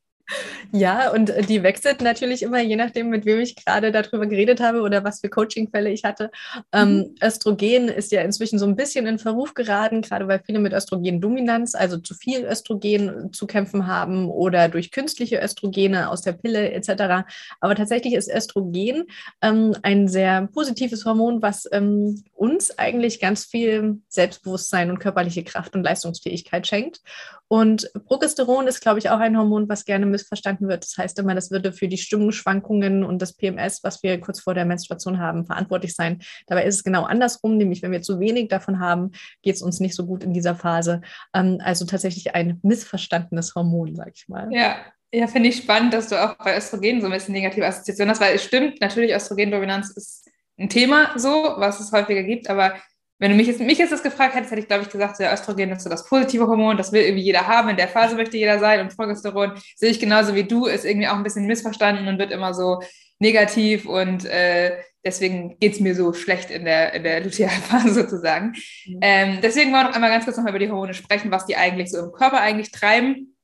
Ja, 0.73 1.11
und 1.11 1.31
äh, 1.31 1.43
die 1.43 1.63
wechselt 1.63 2.03
natürlich 2.03 2.43
immer, 2.43 2.61
je 2.61 2.77
nachdem, 2.77 3.09
mit 3.09 3.25
wem 3.25 3.41
ich 3.41 3.57
gerade 3.57 3.91
darüber 3.91 4.27
geredet 4.27 4.61
habe 4.61 4.83
oder 4.83 5.03
was 5.03 5.21
für 5.21 5.31
Coachingfälle 5.31 5.91
ich 5.91 6.05
hatte. 6.05 6.31
Ähm, 6.73 6.99
mhm. 6.99 7.15
Östrogen 7.23 7.89
ist 7.89 8.13
ja 8.13 8.21
inzwischen 8.21 8.59
so 8.59 8.67
ein 8.67 8.77
bisschen 8.77 9.07
in 9.07 9.19
Verruf 9.19 9.55
geraten, 9.55 10.03
gerade 10.03 10.29
weil 10.29 10.43
viele 10.45 10.59
mit 10.59 10.73
Östrogendominanz, 10.73 11.75
also 11.75 11.97
zu 11.97 12.15
viel 12.15 12.45
Östrogen 12.45 13.33
zu 13.33 13.47
kämpfen 13.47 13.87
haben 13.87 14.29
oder 14.29 14.69
durch 14.69 14.91
künstliche 14.91 15.41
Östrogene 15.41 16.11
aus 16.11 16.23
der 16.23 16.33
Pille 16.33 16.73
etc. 16.73 17.27
Aber 17.61 17.75
tatsächlich 17.75 18.15
ist 18.15 18.31
Östrogen 18.31 19.05
ähm, 19.41 19.75
ein 19.83 20.09
sehr 20.09 20.49
positives 20.49 21.05
Hormon, 21.07 21.41
was 21.41 21.67
ähm, 21.73 22.23
uns 22.35 22.79
eigentlich 22.79 23.21
ganz 23.21 23.45
viel 23.45 24.03
Selbstbewusstsein 24.09 24.91
und 24.91 24.99
körperliche 24.99 25.45
Kraft 25.45 25.75
und 25.75 25.83
Leistungsfähigkeit 25.83 26.67
schenkt. 26.67 27.01
Und 27.49 27.91
Progesteron 28.07 28.67
ist, 28.67 28.81
glaube 28.81 28.99
ich, 28.99 29.09
auch 29.09 29.19
ein 29.19 29.37
Hormon, 29.37 29.69
was 29.69 29.87
gerne 29.87 30.05
missverstanden 30.05 30.69
wird. 30.69 30.85
Das 30.85 30.97
heißt 30.99 31.19
immer, 31.19 31.35
das 31.35 31.51
würde 31.51 31.73
für 31.73 31.89
die 31.89 31.97
Stimmungsschwankungen 31.97 33.05
und 33.05 33.23
das 33.23 33.35
PMS, 33.35 33.83
was 33.83 34.03
wir 34.03 34.21
kurz 34.21 34.41
vor 34.41 34.55
der 34.55 34.67
Menstruation 34.67 35.19
haben, 35.19 35.47
verantwortlich 35.47 35.95
sein. 35.95 36.21
Dabei 36.47 36.65
ist 36.65 36.77
es 36.77 36.85
genau 36.85 37.05
andersrum, 37.05 37.57
nämlich 37.57 37.83
wenn 37.83 37.93
wir 37.93 38.03
zu 38.03 38.21
wenig 38.21 38.49
davon 38.49 38.81
haben, 38.81 39.13
geht 39.43 39.57
es 39.57 39.63
uns 39.63 39.81
nicht 39.81 39.95
so 39.95 40.05
gut 40.05 40.23
in 40.23 40.35
dieser 40.35 40.55
Phase. 40.55 41.01
Ähm, 41.35 41.59
also 41.65 41.87
tatsächlich 41.87 42.35
ein 42.35 42.61
missverstandenes 42.63 43.55
Hormon, 43.55 43.97
sage 43.97 44.13
ich 44.15 44.29
mal. 44.29 44.49
Ja, 44.53 44.77
Ja, 45.11 45.27
finde 45.27 45.49
ich 45.49 45.57
spannend, 45.57 45.95
dass 45.95 46.09
du 46.09 46.23
auch 46.23 46.37
bei 46.37 46.55
Östrogen 46.57 47.01
so 47.01 47.07
ein 47.07 47.13
bisschen 47.13 47.33
negative 47.33 47.67
Assoziationen 47.67 48.11
hast, 48.11 48.21
weil 48.21 48.35
es 48.35 48.45
stimmt, 48.45 48.81
natürlich 48.83 49.15
Östrogendominanz 49.15 49.91
ist 49.97 50.29
ein 50.59 50.69
Thema 50.69 51.13
so, 51.17 51.55
was 51.57 51.81
es 51.81 51.93
häufiger 51.93 52.23
gibt, 52.25 52.51
aber 52.51 52.75
wenn 53.19 53.33
du 53.33 53.37
mich 53.37 53.49
jetzt, 53.49 53.61
mich 53.61 53.79
jetzt 53.79 53.93
das 53.93 54.03
gefragt 54.03 54.35
hättest, 54.35 54.53
hätte 54.53 54.63
ich, 54.63 54.69
glaube 54.69 54.85
ich, 54.85 54.91
gesagt, 54.91 55.17
so, 55.17 55.25
ja, 55.25 55.33
Östrogen 55.33 55.73
ist 55.73 55.83
so 55.83 55.91
das 55.91 56.07
positive 56.07 56.47
Hormon, 56.47 56.77
das 56.77 56.93
will 56.93 57.03
irgendwie 57.03 57.25
jeder 57.25 57.47
haben, 57.47 57.69
in 57.69 57.77
der 57.77 57.89
Phase 57.89 58.15
möchte 58.15 58.37
jeder 58.37 58.59
sein 58.59 58.81
und 58.81 58.97
Progesteron 58.97 59.53
sehe 59.77 59.91
ich 59.91 59.99
genauso 59.99 60.35
wie 60.35 60.45
du, 60.45 60.67
ist 60.67 60.85
irgendwie 60.85 61.09
auch 61.09 61.17
ein 61.17 61.25
bisschen 61.25 61.47
missverstanden 61.47 62.07
und 62.07 62.19
wird 62.19 62.31
immer 62.31 62.55
so 62.55 62.81
negativ 63.19 63.87
und 63.87 64.25
äh, 64.25 64.79
deswegen 65.05 65.59
geht 65.59 65.73
es 65.75 65.81
mir 65.81 65.95
so 65.95 66.13
schlecht 66.13 66.51
in 66.51 66.65
der, 66.65 66.93
in 66.95 67.03
der 67.03 67.21
Lutealphase 67.21 67.93
sozusagen. 67.95 68.55
Mhm. 68.87 68.99
Ähm, 69.01 69.39
deswegen 69.43 69.73
wollen 69.73 69.85
wir 69.85 69.89
noch 69.89 69.95
einmal 69.95 70.11
ganz 70.11 70.25
kurz 70.25 70.37
nochmal 70.37 70.53
über 70.53 70.61
die 70.61 70.71
Hormone 70.71 70.95
sprechen, 70.95 71.31
was 71.31 71.47
die 71.47 71.57
eigentlich 71.57 71.91
so 71.91 71.99
im 71.99 72.13
Körper 72.13 72.41
eigentlich 72.41 72.71
treiben 72.71 73.37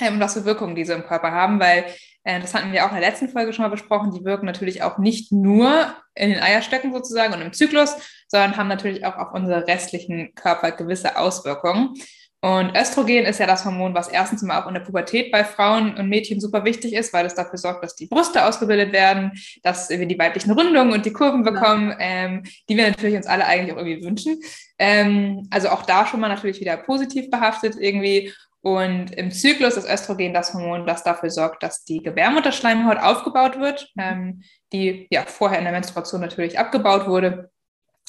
ähm, 0.00 0.14
und 0.14 0.20
was 0.20 0.34
für 0.34 0.44
Wirkungen 0.44 0.74
die 0.74 0.84
so 0.84 0.94
im 0.94 1.04
Körper 1.04 1.30
haben, 1.30 1.60
weil 1.60 1.84
das 2.24 2.54
hatten 2.54 2.72
wir 2.72 2.84
auch 2.84 2.92
in 2.92 3.00
der 3.00 3.08
letzten 3.08 3.28
Folge 3.28 3.52
schon 3.52 3.64
mal 3.64 3.68
besprochen, 3.70 4.12
die 4.12 4.24
wirken 4.24 4.46
natürlich 4.46 4.82
auch 4.82 4.98
nicht 4.98 5.32
nur 5.32 5.92
in 6.14 6.30
den 6.30 6.40
Eierstöcken 6.40 6.92
sozusagen 6.92 7.34
und 7.34 7.42
im 7.42 7.52
Zyklus, 7.52 7.96
sondern 8.28 8.56
haben 8.56 8.68
natürlich 8.68 9.04
auch 9.04 9.16
auf 9.16 9.32
unsere 9.32 9.66
restlichen 9.66 10.34
Körper 10.34 10.72
gewisse 10.72 11.16
Auswirkungen. 11.16 11.94
Und 12.44 12.76
Östrogen 12.76 13.24
ist 13.24 13.38
ja 13.38 13.46
das 13.46 13.64
Hormon, 13.64 13.94
was 13.94 14.08
erstens 14.08 14.42
mal 14.42 14.60
auch 14.60 14.66
in 14.66 14.74
der 14.74 14.80
Pubertät 14.80 15.30
bei 15.30 15.44
Frauen 15.44 15.94
und 15.94 16.08
Mädchen 16.08 16.40
super 16.40 16.64
wichtig 16.64 16.92
ist, 16.92 17.12
weil 17.12 17.24
es 17.24 17.36
dafür 17.36 17.56
sorgt, 17.56 17.84
dass 17.84 17.94
die 17.94 18.06
Brüste 18.06 18.44
ausgebildet 18.44 18.92
werden, 18.92 19.30
dass 19.62 19.88
wir 19.90 20.06
die 20.06 20.18
weiblichen 20.18 20.50
Rundungen 20.50 20.92
und 20.92 21.06
die 21.06 21.12
Kurven 21.12 21.44
bekommen, 21.44 21.94
ähm, 22.00 22.42
die 22.68 22.76
wir 22.76 22.88
natürlich 22.88 23.14
uns 23.14 23.28
alle 23.28 23.46
eigentlich 23.46 23.72
auch 23.72 23.78
irgendwie 23.78 24.04
wünschen. 24.04 24.40
Ähm, 24.76 25.46
also 25.52 25.68
auch 25.68 25.84
da 25.84 26.04
schon 26.04 26.18
mal 26.18 26.28
natürlich 26.28 26.58
wieder 26.58 26.76
positiv 26.78 27.30
behaftet 27.30 27.76
irgendwie. 27.78 28.32
Und 28.62 29.10
im 29.12 29.32
Zyklus 29.32 29.76
ist 29.76 29.88
Östrogen 29.88 30.32
das 30.32 30.54
Hormon, 30.54 30.86
das 30.86 31.02
dafür 31.02 31.30
sorgt, 31.30 31.64
dass 31.64 31.84
die 31.84 31.98
Gebärmutterschleimhaut 31.98 32.98
aufgebaut 32.98 33.58
wird, 33.58 33.90
ähm, 33.98 34.42
die 34.72 35.08
ja 35.10 35.24
vorher 35.26 35.58
in 35.58 35.64
der 35.64 35.72
Menstruation 35.72 36.20
natürlich 36.20 36.58
abgebaut 36.58 37.08
wurde, 37.08 37.50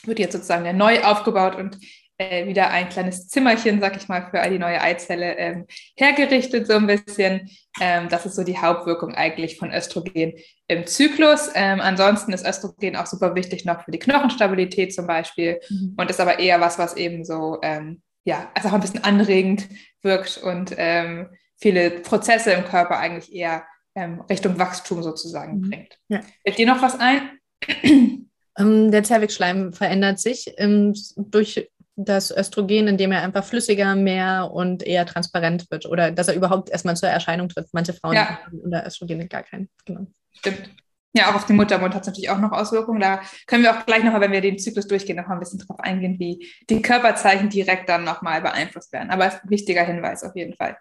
wird 0.06 0.20
jetzt 0.20 0.34
sozusagen 0.34 0.66
ja 0.66 0.74
neu 0.74 1.04
aufgebaut 1.04 1.56
und 1.56 1.80
äh, 2.20 2.46
wieder 2.46 2.70
ein 2.70 2.90
kleines 2.90 3.28
Zimmerchen, 3.28 3.82
sag 3.82 3.98
ich 3.98 4.08
mal, 4.08 4.28
für 4.30 4.40
all 4.40 4.52
die 4.52 4.60
neue 4.60 4.80
Eizelle 4.80 5.36
ähm, 5.38 5.66
hergerichtet, 5.98 6.68
so 6.68 6.74
ein 6.74 6.86
bisschen. 6.86 7.50
Ähm, 7.82 8.08
das 8.10 8.28
ist 8.28 8.36
so 8.36 8.44
die 8.44 8.60
Hauptwirkung 8.60 9.16
eigentlich 9.16 9.58
von 9.58 9.74
Östrogen 9.74 10.34
im 10.68 10.86
Zyklus. 10.86 11.50
Ähm, 11.56 11.82
ansonsten 11.82 12.32
ist 12.32 12.46
Östrogen 12.46 12.96
auch 12.96 13.08
super 13.08 13.34
wichtig 13.34 13.66
noch 13.66 13.84
für 13.84 13.92
die 13.92 14.00
Knochenstabilität 14.00 14.94
zum 14.94 15.08
Beispiel 15.08 15.60
mhm. 15.70 15.96
und 15.98 16.12
ist 16.12 16.20
aber 16.20 16.38
eher 16.38 16.62
was, 16.62 16.78
was 16.78 16.96
eben 16.96 17.26
so 17.26 17.58
ähm, 17.64 18.04
ja, 18.25 18.51
also 18.53 18.70
auch 18.70 18.74
ein 18.74 18.82
bisschen 18.82 19.03
anregend 19.03 19.68
wirkt 20.01 20.38
und 20.38 20.74
ähm, 20.77 21.30
viele 21.58 21.92
Prozesse 22.01 22.51
im 22.51 22.65
Körper 22.65 22.98
eigentlich 22.98 23.34
eher 23.34 23.63
ähm, 23.96 24.22
Richtung 24.22 24.58
Wachstum 24.60 25.03
sozusagen 25.03 25.60
mhm. 25.60 25.70
bringt. 25.70 26.00
Ja. 26.08 26.22
Fällt 26.44 26.58
dir 26.58 26.68
noch 26.68 26.82
was 26.82 27.00
ein? 27.00 27.39
Ähm, 28.56 28.92
der 28.92 29.03
Zervixschleim 29.03 29.74
verändert 29.74 30.20
sich 30.20 30.53
ähm, 30.58 30.94
durch 31.18 31.72
das 31.96 32.30
Östrogen, 32.30 32.88
indem 32.88 33.12
er 33.12 33.24
einfach 33.24 33.44
flüssiger, 33.44 33.96
mehr 33.96 34.51
und 34.51 34.84
eher 34.84 35.08
transparent 35.08 35.70
wird 35.70 35.88
oder 35.88 36.12
dass 36.12 36.27
er 36.27 36.36
überhaupt 36.36 36.70
erstmal 36.70 36.96
zur 36.96 37.10
Erscheinung 37.10 37.50
tritt. 37.50 37.68
Manche 37.72 37.94
Frauen 37.94 38.13
ja. 38.13 38.46
haben 38.46 38.60
unter 38.60 38.86
Östrogen 38.86 39.27
gar 39.27 39.42
keinen. 39.42 39.70
Genau. 39.86 40.06
Stimmt. 40.34 40.70
Ja, 41.15 41.29
auch 41.29 41.36
auf 41.36 41.46
den 41.46 41.58
Muttermund 41.58 41.93
hat 41.93 42.01
es 42.01 42.08
natürlich 42.08 42.32
auch 42.32 42.39
noch 42.39 42.51
Auswirkungen. 42.51 43.00
Da 43.00 43.22
können 43.46 43.63
wir 43.63 43.77
auch 43.77 43.86
gleich 43.86 44.03
nochmal, 44.03 44.22
wenn 44.22 44.32
wir 44.32 44.41
den 44.41 44.58
Zyklus 44.58 44.88
durchgehen, 44.88 45.15
nochmal 45.15 45.38
ein 45.38 45.39
bisschen 45.39 45.60
drauf 45.60 45.79
eingehen, 45.79 46.17
wie 46.20 46.48
die 46.70 46.82
Körperzeichen 46.82 47.50
direkt 47.50 47.88
dann 47.88 48.03
nochmal 48.03 48.41
beeinflusst 48.41 48.91
werden. 48.91 49.12
Aber 49.12 49.32
wichtiger 49.43 49.84
Hinweis 49.84 50.24
auf 50.24 50.36
jeden 50.36 50.55
Fall. 50.55 50.75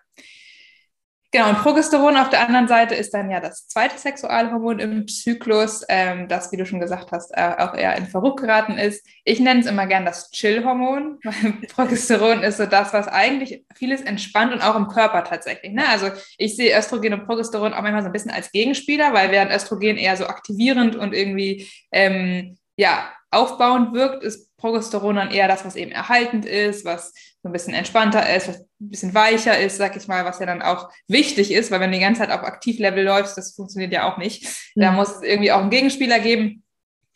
Genau, 1.34 1.48
und 1.48 1.60
Progesteron 1.60 2.18
auf 2.18 2.28
der 2.28 2.46
anderen 2.46 2.68
Seite 2.68 2.94
ist 2.94 3.14
dann 3.14 3.30
ja 3.30 3.40
das 3.40 3.66
zweite 3.66 3.96
Sexualhormon 3.96 4.78
im 4.80 5.08
Zyklus, 5.08 5.82
ähm, 5.88 6.28
das, 6.28 6.52
wie 6.52 6.58
du 6.58 6.66
schon 6.66 6.78
gesagt 6.78 7.10
hast, 7.10 7.30
äh, 7.32 7.54
auch 7.56 7.72
eher 7.72 7.96
in 7.96 8.06
Verrückt 8.06 8.40
geraten 8.40 8.76
ist. 8.76 9.02
Ich 9.24 9.40
nenne 9.40 9.60
es 9.60 9.66
immer 9.66 9.86
gern 9.86 10.04
das 10.04 10.30
Chill-Hormon, 10.30 11.20
weil 11.24 11.52
Progesteron 11.68 12.42
ist 12.42 12.58
so 12.58 12.66
das, 12.66 12.92
was 12.92 13.08
eigentlich 13.08 13.64
vieles 13.74 14.02
entspannt 14.02 14.52
und 14.52 14.60
auch 14.60 14.76
im 14.76 14.88
Körper 14.88 15.24
tatsächlich. 15.24 15.72
Ne? 15.72 15.88
Also 15.88 16.10
ich 16.36 16.54
sehe 16.54 16.78
Östrogen 16.78 17.14
und 17.14 17.24
Progesteron 17.24 17.72
auch 17.72 17.80
manchmal 17.80 18.02
so 18.02 18.10
ein 18.10 18.12
bisschen 18.12 18.30
als 18.30 18.52
Gegenspieler, 18.52 19.14
weil 19.14 19.30
während 19.30 19.52
Östrogen 19.52 19.96
eher 19.96 20.18
so 20.18 20.26
aktivierend 20.26 20.96
und 20.96 21.14
irgendwie 21.14 21.66
ähm, 21.92 22.58
ja, 22.76 23.10
aufbauend 23.30 23.94
wirkt, 23.94 24.22
ist 24.22 24.50
Progesteron 24.62 25.16
dann 25.16 25.30
eher 25.32 25.48
das, 25.48 25.64
was 25.64 25.74
eben 25.74 25.90
erhaltend 25.90 26.46
ist, 26.46 26.84
was 26.84 27.12
so 27.42 27.48
ein 27.48 27.52
bisschen 27.52 27.74
entspannter 27.74 28.32
ist, 28.34 28.48
was 28.48 28.60
ein 28.60 28.68
bisschen 28.78 29.12
weicher 29.12 29.58
ist, 29.58 29.76
sag 29.76 29.96
ich 29.96 30.06
mal, 30.06 30.24
was 30.24 30.38
ja 30.38 30.46
dann 30.46 30.62
auch 30.62 30.88
wichtig 31.08 31.50
ist, 31.50 31.72
weil 31.72 31.80
wenn 31.80 31.90
du 31.90 31.98
die 31.98 32.04
ganze 32.04 32.20
Zeit 32.20 32.30
auf 32.30 32.44
Aktivlevel 32.44 33.04
läufst, 33.04 33.36
das 33.36 33.56
funktioniert 33.56 33.92
ja 33.92 34.10
auch 34.10 34.18
nicht. 34.18 34.44
Mhm. 34.76 34.80
Da 34.80 34.92
muss 34.92 35.16
es 35.16 35.22
irgendwie 35.22 35.50
auch 35.50 35.60
einen 35.60 35.70
Gegenspieler 35.70 36.20
geben. 36.20 36.62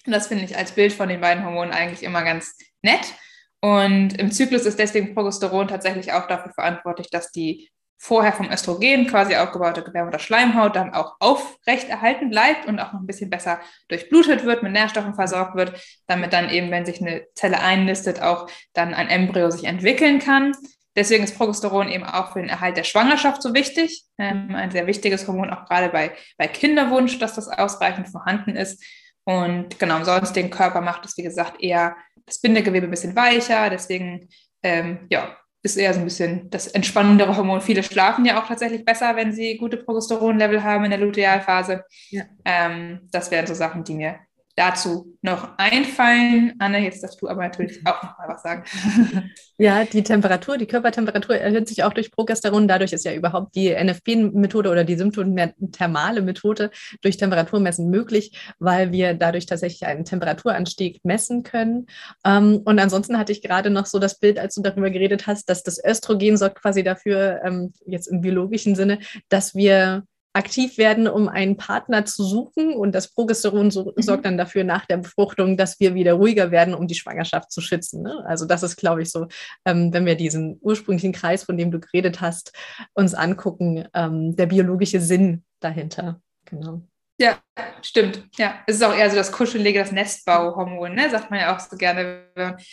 Und 0.04 0.12
das 0.12 0.26
finde 0.26 0.44
ich 0.44 0.56
als 0.56 0.72
Bild 0.72 0.92
von 0.92 1.08
den 1.08 1.20
beiden 1.20 1.44
Hormonen 1.44 1.72
eigentlich 1.72 2.02
immer 2.02 2.24
ganz 2.24 2.56
nett. 2.82 3.14
Und 3.60 4.18
im 4.18 4.32
Zyklus 4.32 4.66
ist 4.66 4.80
deswegen 4.80 5.14
Progesteron 5.14 5.68
tatsächlich 5.68 6.12
auch 6.12 6.26
dafür 6.26 6.52
verantwortlich, 6.52 7.10
dass 7.10 7.30
die 7.30 7.70
vorher 7.98 8.32
vom 8.32 8.50
Östrogen 8.50 9.06
quasi 9.06 9.36
aufgebaute 9.36 9.82
Gebärmutterschleimhaut 9.82 10.76
dann 10.76 10.92
auch 10.92 11.16
aufrecht 11.18 11.88
erhalten 11.88 12.30
bleibt 12.30 12.66
und 12.66 12.78
auch 12.78 12.92
noch 12.92 13.00
ein 13.00 13.06
bisschen 13.06 13.30
besser 13.30 13.60
durchblutet 13.88 14.44
wird, 14.44 14.62
mit 14.62 14.72
Nährstoffen 14.72 15.14
versorgt 15.14 15.56
wird, 15.56 15.80
damit 16.06 16.32
dann 16.32 16.50
eben, 16.50 16.70
wenn 16.70 16.86
sich 16.86 17.00
eine 17.00 17.26
Zelle 17.34 17.60
einnistet, 17.60 18.20
auch 18.20 18.48
dann 18.74 18.94
ein 18.94 19.08
Embryo 19.08 19.50
sich 19.50 19.64
entwickeln 19.64 20.18
kann. 20.18 20.52
Deswegen 20.94 21.24
ist 21.24 21.36
Progesteron 21.36 21.90
eben 21.90 22.04
auch 22.04 22.32
für 22.32 22.40
den 22.40 22.48
Erhalt 22.48 22.76
der 22.76 22.84
Schwangerschaft 22.84 23.42
so 23.42 23.52
wichtig. 23.52 24.04
Ähm, 24.18 24.54
ein 24.54 24.70
sehr 24.70 24.86
wichtiges 24.86 25.28
Hormon, 25.28 25.50
auch 25.50 25.66
gerade 25.66 25.90
bei, 25.90 26.12
bei 26.38 26.48
Kinderwunsch, 26.48 27.18
dass 27.18 27.34
das 27.34 27.48
ausreichend 27.48 28.08
vorhanden 28.08 28.56
ist. 28.56 28.82
Und 29.24 29.78
genau, 29.78 30.02
sonst 30.04 30.34
den 30.34 30.50
Körper 30.50 30.80
macht 30.80 31.04
es, 31.04 31.16
wie 31.18 31.22
gesagt, 31.22 31.60
eher 31.60 31.96
das 32.24 32.40
Bindegewebe 32.40 32.86
ein 32.86 32.90
bisschen 32.90 33.14
weicher. 33.16 33.68
Deswegen, 33.68 34.28
ähm, 34.62 35.06
ja, 35.10 35.36
ist 35.66 35.76
eher 35.76 35.92
so 35.92 36.00
ein 36.00 36.04
bisschen 36.04 36.48
das 36.50 36.68
entspannendere 36.68 37.36
Hormon. 37.36 37.60
Viele 37.60 37.82
schlafen 37.82 38.24
ja 38.24 38.40
auch 38.40 38.46
tatsächlich 38.46 38.84
besser, 38.84 39.16
wenn 39.16 39.32
sie 39.32 39.58
gute 39.58 39.76
Progesteronlevel 39.76 40.62
haben 40.62 40.84
in 40.84 40.90
der 40.90 41.00
Lutealphase. 41.00 41.84
Ja. 42.10 42.24
Ähm, 42.44 43.00
das 43.10 43.30
wären 43.30 43.46
so 43.46 43.54
Sachen, 43.54 43.84
die 43.84 43.94
mir 43.94 44.16
dazu 44.56 45.16
noch 45.20 45.50
einfallen. 45.58 46.54
Anne, 46.58 46.78
jetzt 46.78 47.02
darfst 47.02 47.20
du 47.20 47.28
aber 47.28 47.42
natürlich 47.42 47.86
auch 47.86 48.02
noch 48.02 48.18
mal 48.18 48.28
was 48.28 48.42
sagen. 48.42 48.64
Ja, 49.58 49.86
die 49.86 50.02
Temperatur, 50.02 50.58
die 50.58 50.66
Körpertemperatur 50.66 51.34
erhöht 51.34 51.66
sich 51.66 51.82
auch 51.82 51.94
durch 51.94 52.10
Progesteron. 52.10 52.68
Dadurch 52.68 52.92
ist 52.92 53.06
ja 53.06 53.14
überhaupt 53.14 53.54
die 53.54 53.74
NFP-Methode 53.74 54.68
oder 54.70 54.84
die 54.84 54.96
symptothermale 54.96 56.20
Methode 56.20 56.70
durch 57.00 57.16
Temperaturmessen 57.16 57.88
möglich, 57.88 58.38
weil 58.58 58.92
wir 58.92 59.14
dadurch 59.14 59.46
tatsächlich 59.46 59.86
einen 59.86 60.04
Temperaturanstieg 60.04 61.02
messen 61.04 61.42
können. 61.42 61.86
Ähm, 62.22 62.60
und 62.66 62.78
ansonsten 62.78 63.16
hatte 63.16 63.32
ich 63.32 63.40
gerade 63.40 63.70
noch 63.70 63.86
so 63.86 63.98
das 63.98 64.18
Bild, 64.18 64.38
als 64.38 64.56
du 64.56 64.60
darüber 64.60 64.90
geredet 64.90 65.26
hast, 65.26 65.48
dass 65.48 65.62
das 65.62 65.82
Östrogen 65.82 66.36
sorgt 66.36 66.60
quasi 66.60 66.82
dafür, 66.82 67.40
ähm, 67.42 67.72
jetzt 67.86 68.08
im 68.08 68.20
biologischen 68.20 68.74
Sinne, 68.74 68.98
dass 69.30 69.54
wir 69.54 70.04
aktiv 70.36 70.76
werden, 70.76 71.08
um 71.08 71.28
einen 71.28 71.56
Partner 71.56 72.04
zu 72.04 72.22
suchen. 72.22 72.74
Und 72.74 72.94
das 72.94 73.08
Progesteron 73.08 73.70
so, 73.70 73.92
mhm. 73.96 74.02
sorgt 74.02 74.26
dann 74.26 74.36
dafür 74.36 74.64
nach 74.64 74.84
der 74.84 74.98
Befruchtung, 74.98 75.56
dass 75.56 75.80
wir 75.80 75.94
wieder 75.94 76.14
ruhiger 76.14 76.50
werden, 76.50 76.74
um 76.74 76.86
die 76.86 76.94
Schwangerschaft 76.94 77.50
zu 77.50 77.60
schützen. 77.60 78.02
Ne? 78.02 78.22
Also 78.26 78.44
das 78.44 78.62
ist, 78.62 78.76
glaube 78.76 79.02
ich, 79.02 79.10
so, 79.10 79.26
ähm, 79.64 79.92
wenn 79.92 80.04
wir 80.04 80.14
diesen 80.14 80.58
ursprünglichen 80.60 81.12
Kreis, 81.12 81.44
von 81.44 81.56
dem 81.56 81.70
du 81.70 81.80
geredet 81.80 82.20
hast, 82.20 82.52
uns 82.92 83.14
angucken, 83.14 83.88
ähm, 83.94 84.36
der 84.36 84.46
biologische 84.46 85.00
Sinn 85.00 85.42
dahinter. 85.60 86.20
Genau. 86.44 86.82
Ja, 87.18 87.38
stimmt. 87.80 88.28
Ja, 88.36 88.56
es 88.66 88.76
ist 88.76 88.84
auch 88.84 88.94
eher 88.94 89.08
so 89.08 89.16
das 89.16 89.32
kuschelige, 89.32 89.78
das 89.78 89.90
Nestbauhormon, 89.90 90.94
ne? 90.94 91.08
sagt 91.08 91.30
man 91.30 91.40
ja 91.40 91.56
auch 91.56 91.60
so 91.60 91.78
gerne. 91.78 92.24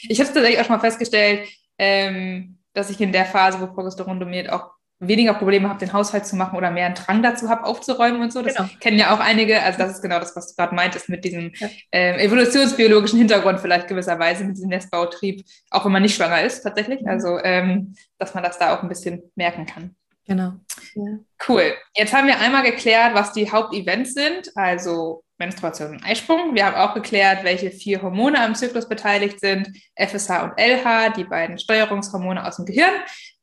Ich 0.01 0.19
habe 0.19 0.27
es 0.27 0.33
tatsächlich 0.33 0.59
auch 0.59 0.65
schon 0.65 0.75
mal 0.75 0.81
festgestellt, 0.81 1.47
ähm, 1.77 2.57
dass 2.73 2.89
ich 2.89 2.99
in 2.99 3.13
der 3.13 3.25
Phase, 3.25 3.61
wo 3.61 3.67
Progesteron 3.67 4.19
dominiert, 4.19 4.51
auch 4.51 4.71
weniger 5.07 5.33
Probleme 5.33 5.69
habe, 5.69 5.79
den 5.79 5.93
Haushalt 5.93 6.25
zu 6.25 6.35
machen 6.35 6.57
oder 6.57 6.71
mehr 6.71 6.87
einen 6.87 6.95
Drang 6.95 7.23
dazu 7.23 7.49
habe, 7.49 7.63
aufzuräumen 7.65 8.21
und 8.21 8.33
so. 8.33 8.41
Das 8.41 8.55
genau. 8.55 8.69
kennen 8.79 8.99
ja 8.99 9.13
auch 9.13 9.19
einige. 9.19 9.61
Also 9.61 9.79
das 9.79 9.91
ist 9.91 10.01
genau 10.01 10.19
das, 10.19 10.35
was 10.35 10.49
du 10.49 10.55
gerade 10.55 10.75
meintest 10.75 11.09
mit 11.09 11.23
diesem 11.23 11.51
ja. 11.55 11.69
äh, 11.91 12.23
evolutionsbiologischen 12.23 13.19
Hintergrund 13.19 13.59
vielleicht 13.59 13.87
gewisserweise, 13.87 14.43
mit 14.43 14.57
diesem 14.57 14.69
Nestbautrieb, 14.69 15.45
auch 15.69 15.85
wenn 15.85 15.91
man 15.91 16.01
nicht 16.01 16.15
schwanger 16.15 16.41
ist 16.43 16.61
tatsächlich. 16.61 17.01
Mhm. 17.01 17.07
Also 17.07 17.39
ähm, 17.43 17.95
dass 18.17 18.33
man 18.33 18.43
das 18.43 18.59
da 18.59 18.75
auch 18.75 18.83
ein 18.83 18.89
bisschen 18.89 19.23
merken 19.35 19.65
kann. 19.65 19.95
Genau. 20.25 20.53
Ja. 20.95 21.19
Cool. 21.47 21.73
Jetzt 21.95 22.13
haben 22.13 22.27
wir 22.27 22.39
einmal 22.39 22.63
geklärt, 22.63 23.13
was 23.13 23.33
die 23.33 23.51
Hauptevents 23.51 24.13
sind, 24.13 24.51
also 24.55 25.23
Menstruation 25.37 25.91
und 25.91 26.05
Eisprung. 26.05 26.55
Wir 26.55 26.65
haben 26.65 26.75
auch 26.75 26.93
geklärt, 26.93 27.43
welche 27.43 27.71
vier 27.71 28.01
Hormone 28.01 28.41
am 28.41 28.55
Zyklus 28.55 28.87
beteiligt 28.87 29.39
sind, 29.39 29.67
FSH 29.95 30.43
und 30.43 30.53
LH, 30.57 31.09
die 31.17 31.25
beiden 31.25 31.57
Steuerungshormone 31.57 32.45
aus 32.45 32.55
dem 32.55 32.65
Gehirn, 32.65 32.93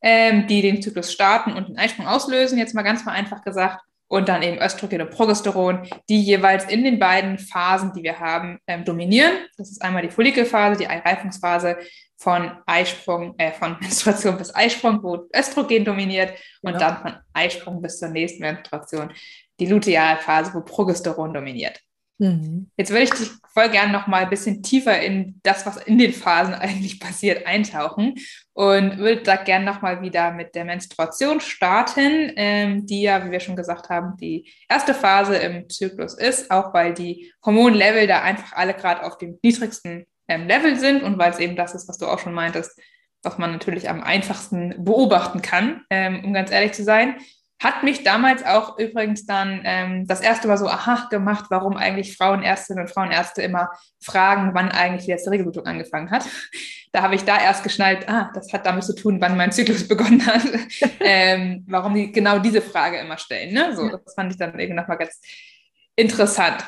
ähm, 0.01 0.47
die 0.47 0.63
den 0.63 0.81
Zyklus 0.81 1.13
starten 1.13 1.53
und 1.53 1.69
den 1.69 1.79
Eisprung 1.79 2.07
auslösen. 2.07 2.59
Jetzt 2.59 2.75
mal 2.75 2.83
ganz 2.83 3.03
vereinfacht 3.03 3.45
gesagt. 3.45 3.81
und 4.13 4.29
dann 4.29 4.43
eben 4.43 4.61
Östrogen 4.61 5.03
und 5.03 5.11
Progesteron, 5.11 5.87
die 6.09 6.21
jeweils 6.21 6.65
in 6.65 6.83
den 6.83 6.99
beiden 6.99 7.39
Phasen, 7.39 7.93
die 7.93 8.03
wir 8.03 8.19
haben, 8.19 8.59
ähm, 8.67 8.85
dominieren. 8.85 9.31
Das 9.57 9.71
ist 9.71 9.81
einmal 9.83 10.03
die 10.03 10.11
Follikelphase, 10.11 10.81
die 10.81 10.89
Eireifungsphase 10.89 11.77
von 12.21 12.53
Eisprung, 12.67 13.35
äh, 13.39 13.53
von 13.53 13.77
Menstruation 13.81 14.37
bis 14.37 14.55
Eisprung, 14.55 15.03
wo 15.03 15.27
Östrogen 15.35 15.85
dominiert 15.85 16.35
und 16.63 16.75
genau. 16.75 16.79
dann 16.79 16.97
von 16.99 17.15
Eisprung 17.33 17.81
bis 17.81 17.99
zur 17.99 18.11
nächsten 18.11 18.43
Menstruation 18.43 19.11
die 19.59 19.67
Lutealphase, 19.67 20.53
wo 20.55 20.61
Progesteron 20.61 21.33
dominiert. 21.33 21.81
Mhm. 22.19 22.71
Jetzt 22.77 22.91
würde 22.91 23.05
ich 23.05 23.11
dich 23.11 23.31
voll 23.55 23.71
gerne 23.71 23.93
noch 23.93 24.07
mal 24.07 24.25
ein 24.25 24.31
bisschen 24.31 24.63
tiefer 24.63 25.01
in 25.01 25.41
das, 25.43 25.65
was 25.65 25.79
in 25.79 25.97
den 25.97 26.13
Phasen 26.13 26.53
eigentlich 26.61 27.01
passiert, 27.01 27.47
eintauchen 27.47 28.17
und 28.53 28.99
würde 28.99 29.23
da 29.23 29.37
gerne 29.37 29.65
noch 29.65 29.81
mal 29.81 30.03
wieder 30.03 30.31
mit 30.31 30.55
der 30.55 30.67
Menstruation 30.67 31.41
starten, 31.41 32.33
ähm, 32.37 32.85
die 32.85 33.01
ja, 33.01 33.25
wie 33.25 33.31
wir 33.31 33.41
schon 33.41 33.57
gesagt 33.57 33.89
haben, 33.89 34.19
die 34.19 34.53
erste 34.69 34.93
Phase 34.93 35.37
im 35.37 35.71
Zyklus 35.71 36.13
ist, 36.13 36.51
auch 36.51 36.75
weil 36.75 36.93
die 36.93 37.33
Hormonlevel 37.47 38.07
da 38.07 38.21
einfach 38.21 38.53
alle 38.53 38.75
gerade 38.75 39.05
auf 39.05 39.17
dem 39.17 39.39
niedrigsten 39.43 40.05
ähm, 40.31 40.47
Level 40.47 40.79
sind 40.79 41.03
und 41.03 41.19
weil 41.19 41.31
es 41.31 41.39
eben 41.39 41.57
das 41.57 41.75
ist, 41.75 41.89
was 41.89 41.99
du 41.99 42.07
auch 42.07 42.21
schon 42.21 42.33
meintest, 42.33 42.81
was 43.23 43.37
man 43.37 43.53
natürlich 43.53 43.91
am 43.91 44.03
einfachsten 44.03 44.83
beobachten 44.85 45.43
kann, 45.43 45.83
ähm, 45.91 46.25
um 46.25 46.33
ganz 46.33 46.51
ehrlich 46.51 46.73
zu 46.73 46.85
sein. 46.85 47.17
Hat 47.63 47.83
mich 47.83 48.05
damals 48.05 48.43
auch 48.43 48.79
übrigens 48.79 49.27
dann 49.27 49.61
ähm, 49.65 50.07
das 50.07 50.23
erste 50.23 50.49
Mal 50.49 50.57
so 50.57 50.67
aha 50.67 51.09
gemacht, 51.11 51.47
warum 51.51 51.77
eigentlich 51.77 52.17
Frauenärztinnen 52.17 52.85
und 52.85 52.91
Frauenärzte 52.91 53.43
immer 53.43 53.69
fragen, 54.03 54.55
wann 54.55 54.71
eigentlich 54.71 55.05
die 55.05 55.11
letzte 55.11 55.31
Regelblutung 55.31 55.67
angefangen 55.67 56.11
hat. 56.11 56.25
Da 56.93 57.03
habe 57.03 57.17
ich 57.17 57.25
da 57.25 57.39
erst 57.39 57.63
geschnallt, 57.63 58.09
ah, 58.09 58.31
das 58.35 58.53
hat 58.53 58.65
damit 58.65 58.85
zu 58.85 58.95
tun, 58.95 59.21
wann 59.21 59.37
mein 59.37 59.53
Zyklus 59.53 59.87
begonnen 59.89 60.25
hat, 60.25 60.43
ähm, 61.01 61.67
warum 61.69 61.95
die 61.95 62.13
genau 62.13 62.39
diese 62.39 62.63
Frage 62.63 62.99
immer 62.99 63.19
stellen. 63.19 63.53
Ne? 63.53 63.77
So, 63.77 63.91
das 63.91 64.15
fand 64.15 64.33
ich 64.33 64.39
dann 64.39 64.59
irgendwie 64.59 64.81
nochmal 64.81 64.97
ganz 64.97 65.21
interessant. 65.97 66.65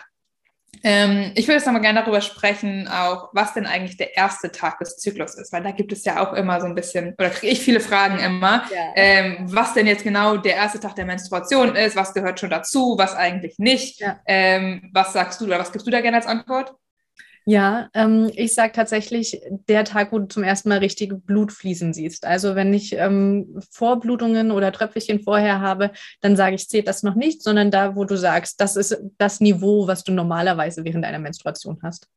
Ähm, 0.85 1.33
ich 1.35 1.47
würde 1.47 1.59
jetzt 1.59 1.67
nochmal 1.67 1.83
gerne 1.83 2.00
darüber 2.00 2.21
sprechen, 2.21 2.88
auch 2.88 3.29
was 3.33 3.55
denn 3.55 3.67
eigentlich 3.67 3.97
der 3.97 4.17
erste 4.17 4.50
Tag 4.50 4.79
des 4.79 4.97
Zyklus 4.97 5.35
ist, 5.35 5.52
weil 5.52 5.62
da 5.62 5.71
gibt 5.71 5.93
es 5.93 6.05
ja 6.05 6.26
auch 6.26 6.33
immer 6.33 6.61
so 6.61 6.67
ein 6.67 6.75
bisschen, 6.75 7.14
oder 7.19 7.31
kriege 7.31 7.52
ich 7.52 7.61
viele 7.61 7.81
Fragen 7.81 8.19
immer, 8.19 8.64
ja. 8.75 8.93
ähm, 8.97 9.37
was 9.43 9.75
denn 9.75 9.87
jetzt 9.87 10.02
genau 10.02 10.38
der 10.38 10.57
erste 10.57 10.81
Tag 10.81 10.97
der 10.97 11.05
Menstruation 11.05 11.76
ist, 11.76 11.95
was 11.95 12.14
gehört 12.14 12.41
schon 12.41 12.50
dazu, 12.50 12.97
was 12.99 13.14
eigentlich 13.14 13.59
nicht. 13.59 14.00
Ja. 14.00 14.21
Ähm, 14.26 14.91
was 14.93 15.12
sagst 15.12 15.41
du 15.41 15.45
oder 15.47 15.59
was 15.59 15.73
gibst 15.73 15.87
du 15.87 15.91
da 15.91 16.00
gerne 16.00 16.17
als 16.17 16.26
Antwort? 16.26 16.75
Ja, 17.44 17.88
ähm, 17.94 18.30
ich 18.34 18.54
sage 18.54 18.72
tatsächlich 18.72 19.40
der 19.68 19.84
Tag, 19.84 20.12
wo 20.12 20.18
du 20.20 20.26
zum 20.26 20.44
ersten 20.44 20.68
Mal 20.68 20.78
richtige 20.78 21.16
Blutfließen 21.16 21.92
siehst. 21.92 22.25
Also 22.25 22.54
wenn 22.54 22.72
ich 22.72 22.94
ähm, 22.94 23.61
Vorblutungen 23.70 24.52
oder 24.52 24.70
Tröpfchen 24.70 25.22
vorher 25.22 25.61
habe, 25.61 25.90
dann 26.20 26.37
sage 26.37 26.54
ich, 26.54 26.68
zählt 26.68 26.87
das 26.87 27.02
noch 27.02 27.16
nicht, 27.16 27.42
sondern 27.42 27.70
da, 27.70 27.96
wo 27.96 28.04
du 28.04 28.16
sagst, 28.16 28.61
das 28.61 28.76
ist 28.76 28.96
das 29.18 29.40
Niveau, 29.40 29.88
was 29.88 30.04
du 30.04 30.12
normalerweise 30.12 30.84
während 30.84 31.04
einer 31.04 31.18
Menstruation 31.18 31.78
hast. 31.82 32.08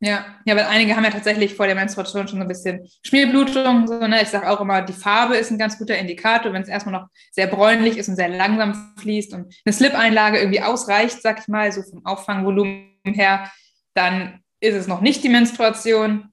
Ja, 0.00 0.24
ja, 0.44 0.54
weil 0.54 0.66
einige 0.66 0.94
haben 0.94 1.02
ja 1.02 1.10
tatsächlich 1.10 1.54
vor 1.56 1.66
der 1.66 1.74
Menstruation 1.74 2.28
schon 2.28 2.38
so 2.38 2.42
ein 2.42 2.48
bisschen 2.48 2.88
Schmierblutung. 3.04 3.88
So, 3.88 3.98
ne? 4.06 4.22
Ich 4.22 4.28
sage 4.28 4.48
auch 4.48 4.60
immer, 4.60 4.82
die 4.82 4.92
Farbe 4.92 5.36
ist 5.36 5.50
ein 5.50 5.58
ganz 5.58 5.76
guter 5.76 5.98
Indikator, 5.98 6.52
wenn 6.52 6.62
es 6.62 6.68
erstmal 6.68 7.00
noch 7.00 7.08
sehr 7.32 7.48
bräunlich 7.48 7.98
ist 7.98 8.08
und 8.08 8.14
sehr 8.14 8.28
langsam 8.28 8.94
fließt 8.98 9.34
und 9.34 9.52
eine 9.64 9.72
Slip-Einlage 9.72 10.38
irgendwie 10.38 10.62
ausreicht, 10.62 11.20
sag 11.20 11.40
ich 11.40 11.48
mal, 11.48 11.72
so 11.72 11.82
vom 11.82 12.06
Auffangvolumen 12.06 12.86
her, 13.06 13.50
dann 13.98 14.42
ist 14.60 14.74
es 14.74 14.86
noch 14.86 15.00
nicht 15.00 15.24
die 15.24 15.28
Menstruation, 15.28 16.32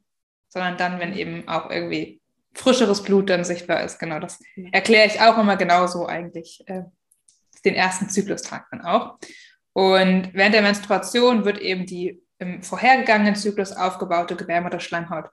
sondern 0.49 0.77
dann, 0.77 0.99
wenn 0.99 1.17
eben 1.17 1.47
auch 1.47 1.69
irgendwie 1.69 2.21
frischeres 2.53 3.03
Blut 3.03 3.29
dann 3.29 3.43
sichtbar 3.43 3.83
ist. 3.83 3.99
Genau, 3.99 4.19
das 4.19 4.39
erkläre 4.71 5.07
ich 5.07 5.19
auch 5.19 5.37
immer 5.37 5.57
genauso 5.57 6.05
eigentlich 6.05 6.63
äh, 6.67 6.83
den 7.65 7.75
ersten 7.75 8.09
Zyklustag 8.09 8.67
dann 8.71 8.81
auch. 8.81 9.17
Und 9.73 10.29
während 10.33 10.53
der 10.53 10.61
Menstruation 10.61 11.43
wird 11.43 11.57
eben 11.57 11.85
die 11.85 12.21
im 12.37 12.61
vorhergegangenen 12.61 13.35
Zyklus 13.35 13.71
aufgebaute 13.71 14.35
Gebärmutterschleimhaut, 14.35 15.29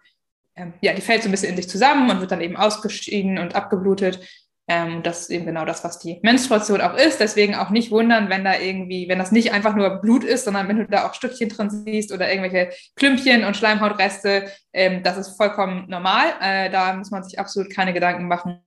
ähm, 0.56 0.74
ja, 0.80 0.92
die 0.94 1.02
fällt 1.02 1.22
so 1.22 1.28
ein 1.28 1.32
bisschen 1.32 1.50
in 1.50 1.56
sich 1.56 1.68
zusammen 1.68 2.10
und 2.10 2.20
wird 2.20 2.32
dann 2.32 2.40
eben 2.40 2.56
ausgeschieden 2.56 3.38
und 3.38 3.54
abgeblutet. 3.54 4.26
Ähm, 4.72 5.02
das 5.02 5.22
ist 5.22 5.30
eben 5.30 5.44
genau 5.44 5.66
das, 5.66 5.84
was 5.84 5.98
die 5.98 6.18
Menstruation 6.22 6.80
auch 6.80 6.94
ist. 6.94 7.20
Deswegen 7.20 7.54
auch 7.54 7.68
nicht 7.68 7.90
wundern, 7.90 8.30
wenn 8.30 8.42
da 8.42 8.58
irgendwie, 8.58 9.06
wenn 9.06 9.18
das 9.18 9.30
nicht 9.30 9.52
einfach 9.52 9.74
nur 9.74 10.00
Blut 10.00 10.24
ist, 10.24 10.46
sondern 10.46 10.66
wenn 10.66 10.78
du 10.78 10.86
da 10.86 11.06
auch 11.06 11.12
Stückchen 11.12 11.50
drin 11.50 11.68
siehst 11.68 12.10
oder 12.10 12.32
irgendwelche 12.32 12.74
Klümpchen 12.96 13.44
und 13.44 13.54
Schleimhautreste. 13.54 14.50
Ähm, 14.72 15.02
das 15.02 15.18
ist 15.18 15.36
vollkommen 15.36 15.90
normal. 15.90 16.24
Äh, 16.40 16.70
da 16.70 16.94
muss 16.94 17.10
man 17.10 17.22
sich 17.22 17.38
absolut 17.38 17.70
keine 17.70 17.92
Gedanken 17.92 18.28
machen. 18.28 18.60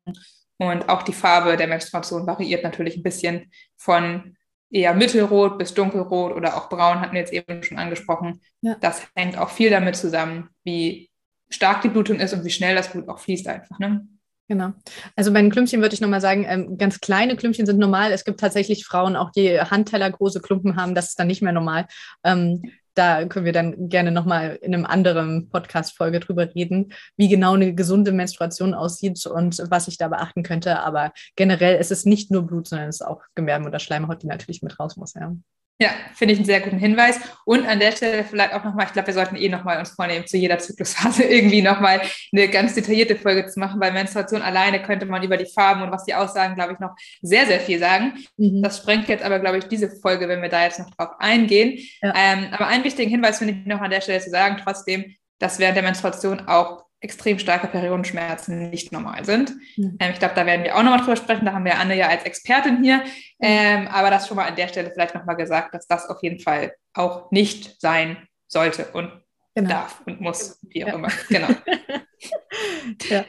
Und 0.58 0.90
auch 0.90 1.02
die 1.02 1.14
Farbe 1.14 1.58
der 1.58 1.68
Menstruation 1.68 2.28
variiert 2.28 2.64
natürlich 2.64 2.98
ein 2.98 3.04
bisschen 3.04 3.52
von 3.76 4.38
eher 4.70 4.94
mittelrot 4.94 5.58
bis 5.58 5.74
dunkelrot 5.74 6.36
oder 6.36 6.56
auch 6.56 6.70
braun, 6.70 7.02
hatten 7.02 7.14
wir 7.14 7.22
jetzt 7.22 7.34
eben 7.34 7.64
schon 7.64 7.80
angesprochen. 7.80 8.42
Ja. 8.62 8.76
Das 8.80 9.08
hängt 9.16 9.38
auch 9.40 9.50
viel 9.50 9.72
damit 9.72 9.96
zusammen, 9.96 10.50
wie 10.64 11.10
stark 11.50 11.82
die 11.82 11.90
Blutung 11.90 12.20
ist 12.20 12.34
und 12.34 12.46
wie 12.46 12.52
schnell 12.52 12.76
das 12.76 12.92
Blut 12.92 13.08
auch 13.10 13.20
fließt 13.20 13.48
einfach. 13.48 13.80
Ne? 13.80 14.08
Genau. 14.48 14.74
Also 15.16 15.34
bei 15.34 15.42
den 15.42 15.50
Klümpchen 15.50 15.82
würde 15.82 15.96
ich 15.96 16.02
nochmal 16.02 16.22
sagen, 16.22 16.46
ähm, 16.48 16.78
ganz 16.78 17.00
kleine 17.00 17.36
Klümpchen 17.36 17.66
sind 17.66 17.80
normal. 17.80 18.12
Es 18.12 18.26
gibt 18.26 18.40
tatsächlich 18.40 18.86
Frauen, 18.86 19.16
auch 19.16 19.32
die 19.32 19.60
Handteller 19.60 20.12
große 20.12 20.40
Klumpen 20.40 20.76
haben, 20.76 20.94
das 20.94 21.10
ist 21.10 21.20
dann 21.20 21.28
nicht 21.28 21.42
mehr 21.42 21.54
normal. 21.54 21.88
Ähm, 22.24 22.62
da 22.94 23.26
können 23.26 23.46
wir 23.46 23.54
dann 23.54 23.90
gerne 23.90 24.12
nochmal 24.12 24.58
in 24.62 24.74
einem 24.74 24.86
anderen 24.86 25.50
Podcast-Folge 25.50 26.20
drüber 26.22 26.54
reden, 26.56 26.94
wie 27.18 27.28
genau 27.28 27.54
eine 27.54 27.76
gesunde 27.76 28.12
Menstruation 28.12 28.74
aussieht 28.74 29.26
und 29.26 29.62
was 29.70 29.88
ich 29.88 29.98
da 29.98 30.08
beachten 30.08 30.44
könnte. 30.44 30.80
Aber 30.80 31.12
generell 31.36 31.80
ist 31.80 31.92
es 31.92 32.06
nicht 32.06 32.32
nur 32.32 32.44
Blut, 32.44 32.68
sondern 32.68 32.88
es 32.88 33.02
ist 33.02 33.08
auch 33.08 33.22
Gebärden 33.36 33.68
oder 33.68 33.80
Schleimhaut, 33.80 34.24
die 34.24 34.28
natürlich 34.28 34.62
mit 34.62 34.80
raus 34.80 34.96
muss. 34.96 35.14
Ja. 35.14 35.36
Ja, 35.78 35.90
finde 36.14 36.34
ich 36.34 36.40
einen 36.40 36.46
sehr 36.46 36.62
guten 36.62 36.78
Hinweis. 36.78 37.20
Und 37.44 37.68
an 37.68 37.80
der 37.80 37.92
Stelle 37.92 38.24
vielleicht 38.24 38.54
auch 38.54 38.64
nochmal, 38.64 38.86
ich 38.86 38.94
glaube, 38.94 39.08
wir 39.08 39.14
sollten 39.14 39.36
eh 39.36 39.50
nochmal 39.50 39.78
uns 39.78 39.90
vornehmen, 39.90 40.26
zu 40.26 40.38
jeder 40.38 40.58
Zyklusphase 40.58 41.24
irgendwie 41.30 41.62
nochmal 41.62 42.02
eine 42.32 42.48
ganz 42.48 42.76
detaillierte 42.76 43.18
Folge 43.18 43.46
zu 43.48 43.60
machen, 43.60 43.82
weil 43.82 43.92
Menstruation 43.92 44.42
alleine 44.42 44.82
könnte 44.82 45.06
man 45.06 45.22
über 45.22 45.36
die 45.36 45.52
Farben 45.54 45.82
und 45.82 45.92
was 45.92 46.06
die 46.06 46.16
aussagen, 46.16 46.56
glaube 46.56 46.74
ich, 46.74 46.80
noch 46.80 46.96
sehr, 47.22 47.46
sehr 47.46 47.60
viel 47.60 47.80
sagen. 47.80 48.14
Mhm. 48.38 48.64
Das 48.64 48.78
sprengt 48.78 49.10
jetzt 49.10 49.24
aber, 49.24 49.40
glaube 49.40 49.58
ich, 49.58 49.66
diese 49.66 49.90
Folge, 49.90 50.30
wenn 50.30 50.42
wir 50.42 50.50
da 50.50 50.64
jetzt 50.64 50.80
noch 50.80 50.92
drauf 50.92 51.10
eingehen. 51.20 51.78
Ja. 52.02 52.14
Ähm, 52.16 52.48
aber 52.52 52.68
einen 52.68 52.86
wichtigen 52.86 53.12
Hinweis 53.12 53.40
finde 53.40 53.56
ich 53.56 53.66
noch 53.66 53.82
an 53.82 53.92
der 53.92 54.02
Stelle 54.02 54.22
zu 54.22 54.30
sagen, 54.30 54.62
trotzdem, 54.64 55.14
dass 55.40 55.60
während 55.60 55.76
der 55.76 55.84
Menstruation 55.84 56.48
auch 56.48 56.85
extrem 57.00 57.40
starke 57.40 57.68
Periodenschmerzen 57.68 58.70
nicht 58.70 58.92
normal 58.92 59.26
sind. 59.26 59.54
Mhm. 59.78 59.98
Ähm, 60.00 60.12
ich 60.12 60.20
glaube, 60.20 60.36
da 60.36 60.46
werden 60.46 60.64
wir 60.64 60.76
auch 60.76 60.84
nochmal 60.84 61.00
drüber 61.00 61.16
sprechen. 61.16 61.46
Da 61.46 61.54
haben 61.54 61.66
wir 61.66 61.80
Anne 61.80 61.96
ja 61.96 62.08
als 62.08 62.24
Expertin 62.24 62.84
hier. 62.84 62.98
Mhm. 62.98 63.04
Ähm, 63.42 63.88
aber 63.88 64.10
das 64.10 64.28
schon 64.28 64.38
mal 64.38 64.48
an 64.48 64.56
der 64.56 64.68
Stelle 64.68 64.92
vielleicht 64.92 65.16
nochmal 65.16 65.36
gesagt, 65.36 65.74
dass 65.74 65.88
das 65.88 66.10
auf 66.10 66.22
jeden 66.24 66.40
Fall 66.40 66.74
auch 66.94 67.30
nicht 67.32 67.80
sein 67.80 68.28
sollte 68.48 68.86
und 68.94 69.12
genau. 69.54 69.70
darf 69.70 70.02
und 70.06 70.22
muss, 70.22 70.60
wie 70.64 70.84
auch 70.86 70.90
ja. 70.90 70.96
immer. 70.96 71.10
Genau. 71.30 71.48
ja. 73.10 73.26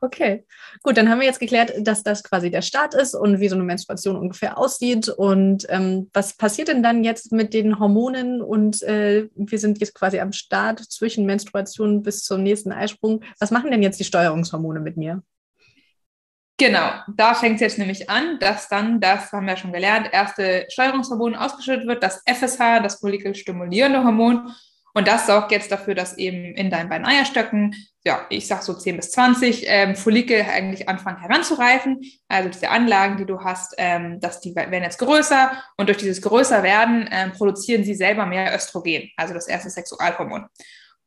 Okay, 0.00 0.44
gut, 0.82 0.96
dann 0.96 1.08
haben 1.08 1.20
wir 1.20 1.26
jetzt 1.26 1.40
geklärt, 1.40 1.72
dass 1.80 2.02
das 2.02 2.22
quasi 2.22 2.50
der 2.50 2.62
Start 2.62 2.94
ist 2.94 3.14
und 3.14 3.40
wie 3.40 3.48
so 3.48 3.54
eine 3.54 3.64
Menstruation 3.64 4.16
ungefähr 4.16 4.58
aussieht. 4.58 5.08
Und 5.08 5.66
ähm, 5.68 6.10
was 6.12 6.36
passiert 6.36 6.68
denn 6.68 6.82
dann 6.82 7.04
jetzt 7.04 7.32
mit 7.32 7.54
den 7.54 7.78
Hormonen? 7.78 8.42
Und 8.42 8.82
äh, 8.82 9.28
wir 9.34 9.58
sind 9.58 9.80
jetzt 9.80 9.94
quasi 9.94 10.20
am 10.20 10.32
Start 10.32 10.80
zwischen 10.80 11.26
Menstruation 11.26 12.02
bis 12.02 12.24
zum 12.24 12.42
nächsten 12.42 12.72
Eisprung. 12.72 13.22
Was 13.38 13.50
machen 13.50 13.70
denn 13.70 13.82
jetzt 13.82 14.00
die 14.00 14.04
Steuerungshormone 14.04 14.80
mit 14.80 14.96
mir? 14.96 15.22
Genau, 16.60 16.90
da 17.16 17.32
fängt 17.32 17.54
es 17.54 17.60
jetzt 17.62 17.78
nämlich 17.78 18.10
an, 18.10 18.38
dass 18.38 18.68
dann, 18.68 19.00
das 19.00 19.32
haben 19.32 19.46
wir 19.46 19.56
schon 19.56 19.72
gelernt, 19.72 20.10
erste 20.12 20.66
Steuerungshormon 20.68 21.34
ausgeschüttet 21.34 21.86
wird, 21.86 22.02
das 22.02 22.22
FSH, 22.26 22.82
das 22.82 23.00
follikelstimulierende 23.00 24.04
Hormon. 24.04 24.52
Und 24.94 25.06
das 25.06 25.26
sorgt 25.26 25.52
jetzt 25.52 25.70
dafür, 25.70 25.94
dass 25.94 26.18
eben 26.18 26.54
in 26.54 26.70
deinen 26.70 26.88
beiden 26.88 27.06
Eierstöcken, 27.06 27.74
ja, 28.04 28.26
ich 28.30 28.46
sag 28.46 28.62
so 28.62 28.74
10 28.74 28.96
bis 28.96 29.12
20 29.12 29.64
ähm, 29.66 29.94
Follikel 29.94 30.42
eigentlich 30.42 30.88
anfangen 30.88 31.20
heranzureifen. 31.20 32.00
Also 32.28 32.48
diese 32.48 32.70
Anlagen, 32.70 33.16
die 33.16 33.26
du 33.26 33.40
hast, 33.40 33.74
ähm, 33.78 34.20
dass 34.20 34.40
die 34.40 34.54
werden 34.54 34.82
jetzt 34.82 34.98
größer 34.98 35.52
und 35.76 35.88
durch 35.88 35.98
dieses 35.98 36.22
Größerwerden 36.22 37.08
ähm, 37.12 37.32
produzieren 37.32 37.84
sie 37.84 37.94
selber 37.94 38.26
mehr 38.26 38.54
Östrogen, 38.54 39.10
also 39.16 39.34
das 39.34 39.48
erste 39.48 39.70
Sexualhormon. 39.70 40.46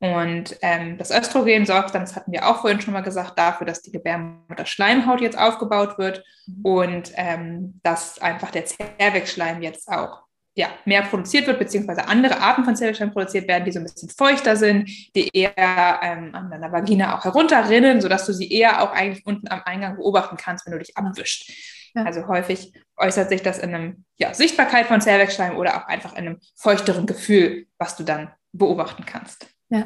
Und 0.03 0.57
ähm, 0.61 0.97
das 0.97 1.11
Östrogen 1.11 1.65
sorgt 1.65 1.95
dann, 1.95 2.01
das 2.01 2.17
hatten 2.17 2.33
wir 2.33 2.45
auch 2.49 2.59
vorhin 2.59 2.81
schon 2.81 2.93
mal 2.93 3.03
gesagt, 3.03 3.39
dafür, 3.39 3.65
dass 3.65 3.81
die 3.81 3.91
Gebärmutter 3.91 4.65
Schleimhaut 4.65 5.21
jetzt 5.21 5.37
aufgebaut 5.37 5.97
wird 5.97 6.25
mhm. 6.45 6.65
und 6.65 7.11
ähm, 7.15 7.79
dass 7.83 8.19
einfach 8.19 8.51
der 8.51 8.65
Zervixschleim 8.65 9.61
jetzt 9.61 9.87
auch 9.87 10.22
ja, 10.55 10.67
mehr 10.85 11.01
produziert 11.01 11.47
wird, 11.47 11.57
beziehungsweise 11.57 12.07
andere 12.07 12.39
Arten 12.39 12.63
von 12.63 12.75
Zellwäschern 12.75 13.11
produziert 13.11 13.47
werden, 13.47 13.65
die 13.65 13.71
so 13.71 13.79
ein 13.79 13.85
bisschen 13.85 14.09
feuchter 14.09 14.55
sind, 14.55 14.87
die 15.15 15.29
eher 15.33 15.99
ähm, 16.03 16.35
an 16.35 16.51
deiner 16.51 16.71
Vagina 16.71 17.17
auch 17.17 17.23
herunterrinnen, 17.23 18.01
sodass 18.01 18.25
du 18.25 18.33
sie 18.33 18.51
eher 18.51 18.83
auch 18.83 18.91
eigentlich 18.91 19.25
unten 19.25 19.47
am 19.49 19.61
Eingang 19.65 19.95
beobachten 19.95 20.37
kannst, 20.37 20.65
wenn 20.65 20.73
du 20.73 20.79
dich 20.79 20.95
abwischst. 20.95 21.51
Ja. 21.95 22.03
Also 22.03 22.27
häufig 22.27 22.73
äußert 22.97 23.29
sich 23.29 23.41
das 23.41 23.57
in 23.57 23.73
einem 23.73 24.05
ja, 24.17 24.33
Sichtbarkeit 24.33 24.85
von 24.85 25.01
Zellwechselschleim 25.01 25.57
oder 25.57 25.77
auch 25.77 25.87
einfach 25.87 26.13
in 26.13 26.27
einem 26.27 26.39
feuchteren 26.55 27.07
Gefühl, 27.07 27.67
was 27.77 27.95
du 27.95 28.03
dann 28.03 28.31
beobachten 28.51 29.05
kannst. 29.05 29.47
Ja. 29.69 29.85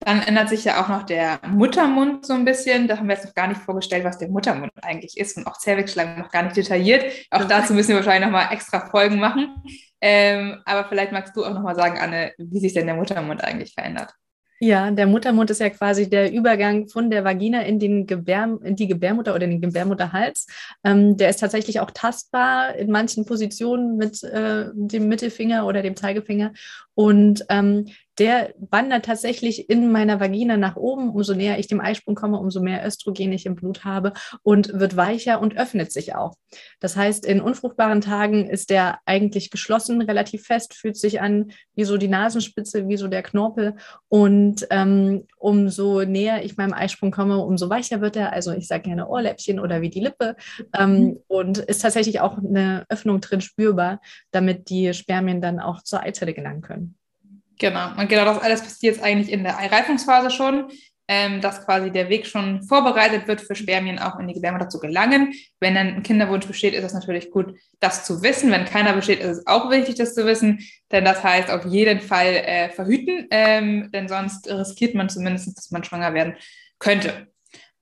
Dann 0.00 0.22
ändert 0.22 0.48
sich 0.48 0.64
ja 0.64 0.82
auch 0.82 0.88
noch 0.88 1.02
der 1.02 1.40
Muttermund 1.46 2.24
so 2.24 2.32
ein 2.32 2.46
bisschen. 2.46 2.88
Da 2.88 2.96
haben 2.96 3.08
wir 3.08 3.16
jetzt 3.16 3.26
noch 3.26 3.34
gar 3.34 3.48
nicht 3.48 3.60
vorgestellt, 3.60 4.04
was 4.04 4.16
der 4.16 4.28
Muttermund 4.28 4.72
eigentlich 4.82 5.18
ist 5.18 5.36
und 5.36 5.46
auch 5.46 5.58
Zervixschlangen 5.58 6.18
noch 6.18 6.30
gar 6.30 6.42
nicht 6.42 6.56
detailliert. 6.56 7.04
Auch 7.30 7.44
dazu 7.44 7.74
müssen 7.74 7.90
wir 7.90 7.96
wahrscheinlich 7.96 8.24
nochmal 8.24 8.52
extra 8.52 8.88
Folgen 8.88 9.18
machen. 9.18 9.62
Ähm, 10.00 10.62
aber 10.64 10.88
vielleicht 10.88 11.12
magst 11.12 11.36
du 11.36 11.44
auch 11.44 11.52
nochmal 11.52 11.74
sagen, 11.74 11.98
Anne, 11.98 12.32
wie 12.38 12.60
sich 12.60 12.72
denn 12.72 12.86
der 12.86 12.96
Muttermund 12.96 13.44
eigentlich 13.44 13.74
verändert. 13.74 14.14
Ja, 14.62 14.90
der 14.90 15.06
Muttermund 15.06 15.48
ist 15.48 15.60
ja 15.60 15.70
quasi 15.70 16.10
der 16.10 16.30
Übergang 16.30 16.86
von 16.86 17.10
der 17.10 17.24
Vagina 17.24 17.62
in, 17.62 17.78
den 17.78 18.06
Gebär, 18.06 18.58
in 18.62 18.76
die 18.76 18.88
Gebärmutter 18.88 19.34
oder 19.34 19.46
den 19.46 19.62
Gebärmutterhals. 19.62 20.46
Ähm, 20.84 21.16
der 21.16 21.30
ist 21.30 21.40
tatsächlich 21.40 21.80
auch 21.80 21.90
tastbar 21.90 22.74
in 22.74 22.90
manchen 22.90 23.24
Positionen 23.24 23.96
mit 23.96 24.22
äh, 24.22 24.66
dem 24.74 25.08
Mittelfinger 25.08 25.66
oder 25.66 25.80
dem 25.80 25.96
Zeigefinger. 25.96 26.52
Und 26.94 27.42
ähm, 27.48 27.86
der 28.20 28.54
wandert 28.58 29.06
tatsächlich 29.06 29.70
in 29.70 29.90
meiner 29.90 30.20
Vagina 30.20 30.58
nach 30.58 30.76
oben. 30.76 31.08
Umso 31.08 31.34
näher 31.34 31.58
ich 31.58 31.68
dem 31.68 31.80
Eisprung 31.80 32.14
komme, 32.14 32.38
umso 32.38 32.60
mehr 32.60 32.86
Östrogen 32.86 33.32
ich 33.32 33.46
im 33.46 33.54
Blut 33.54 33.84
habe 33.84 34.12
und 34.42 34.78
wird 34.78 34.94
weicher 34.94 35.40
und 35.40 35.56
öffnet 35.56 35.90
sich 35.90 36.14
auch. 36.14 36.34
Das 36.80 36.96
heißt, 36.96 37.24
in 37.24 37.40
unfruchtbaren 37.40 38.02
Tagen 38.02 38.46
ist 38.46 38.68
der 38.68 38.98
eigentlich 39.06 39.50
geschlossen, 39.50 40.02
relativ 40.02 40.44
fest, 40.44 40.74
fühlt 40.74 40.98
sich 40.98 41.22
an 41.22 41.52
wie 41.74 41.84
so 41.84 41.96
die 41.96 42.08
Nasenspitze, 42.08 42.88
wie 42.88 42.98
so 42.98 43.08
der 43.08 43.22
Knorpel. 43.22 43.76
Und 44.08 44.66
ähm, 44.68 45.26
umso 45.38 46.02
näher 46.02 46.44
ich 46.44 46.58
meinem 46.58 46.74
Eisprung 46.74 47.12
komme, 47.12 47.38
umso 47.38 47.70
weicher 47.70 48.02
wird 48.02 48.16
er. 48.16 48.34
Also 48.34 48.52
ich 48.52 48.66
sage 48.66 48.82
gerne 48.82 49.08
Ohrläppchen 49.08 49.58
oder 49.58 49.80
wie 49.80 49.88
die 49.88 50.00
Lippe. 50.00 50.36
Ähm, 50.78 51.00
mhm. 51.00 51.18
und 51.26 51.58
ist 51.58 51.80
tatsächlich 51.80 52.20
auch 52.20 52.36
eine 52.36 52.84
Öffnung 52.90 53.22
drin 53.22 53.40
spürbar, 53.40 54.02
damit 54.30 54.68
die 54.68 54.92
Spermien 54.92 55.40
dann 55.40 55.58
auch 55.58 55.82
zur 55.82 56.02
Eizelle 56.02 56.34
gelangen 56.34 56.60
können. 56.60 56.99
Genau, 57.60 57.90
und 57.98 58.08
genau 58.08 58.24
das 58.24 58.38
alles 58.38 58.62
passiert 58.62 58.96
jetzt 58.96 59.04
eigentlich 59.04 59.30
in 59.30 59.44
der 59.44 59.58
Eireifungsphase 59.58 60.30
schon, 60.30 60.70
ähm, 61.08 61.42
dass 61.42 61.64
quasi 61.66 61.90
der 61.90 62.08
Weg 62.08 62.26
schon 62.26 62.62
vorbereitet 62.62 63.28
wird 63.28 63.42
für 63.42 63.54
Spermien 63.54 63.98
auch 63.98 64.18
in 64.18 64.28
die 64.28 64.34
Gebärmutter 64.34 64.70
zu 64.70 64.80
gelangen. 64.80 65.34
Wenn 65.60 65.74
dann 65.74 65.88
ein 65.88 66.02
Kinderwunsch 66.02 66.46
besteht, 66.46 66.72
ist 66.72 66.84
es 66.84 66.94
natürlich 66.94 67.30
gut, 67.30 67.54
das 67.78 68.06
zu 68.06 68.22
wissen. 68.22 68.50
Wenn 68.50 68.64
keiner 68.64 68.94
besteht, 68.94 69.20
ist 69.20 69.38
es 69.38 69.46
auch 69.46 69.70
wichtig, 69.70 69.96
das 69.96 70.14
zu 70.14 70.24
wissen, 70.24 70.60
denn 70.90 71.04
das 71.04 71.22
heißt 71.22 71.50
auf 71.50 71.66
jeden 71.66 72.00
Fall 72.00 72.34
äh, 72.46 72.70
verhüten, 72.70 73.26
ähm, 73.30 73.90
denn 73.92 74.08
sonst 74.08 74.48
riskiert 74.48 74.94
man 74.94 75.10
zumindest, 75.10 75.58
dass 75.58 75.70
man 75.70 75.84
schwanger 75.84 76.14
werden 76.14 76.36
könnte. 76.78 77.29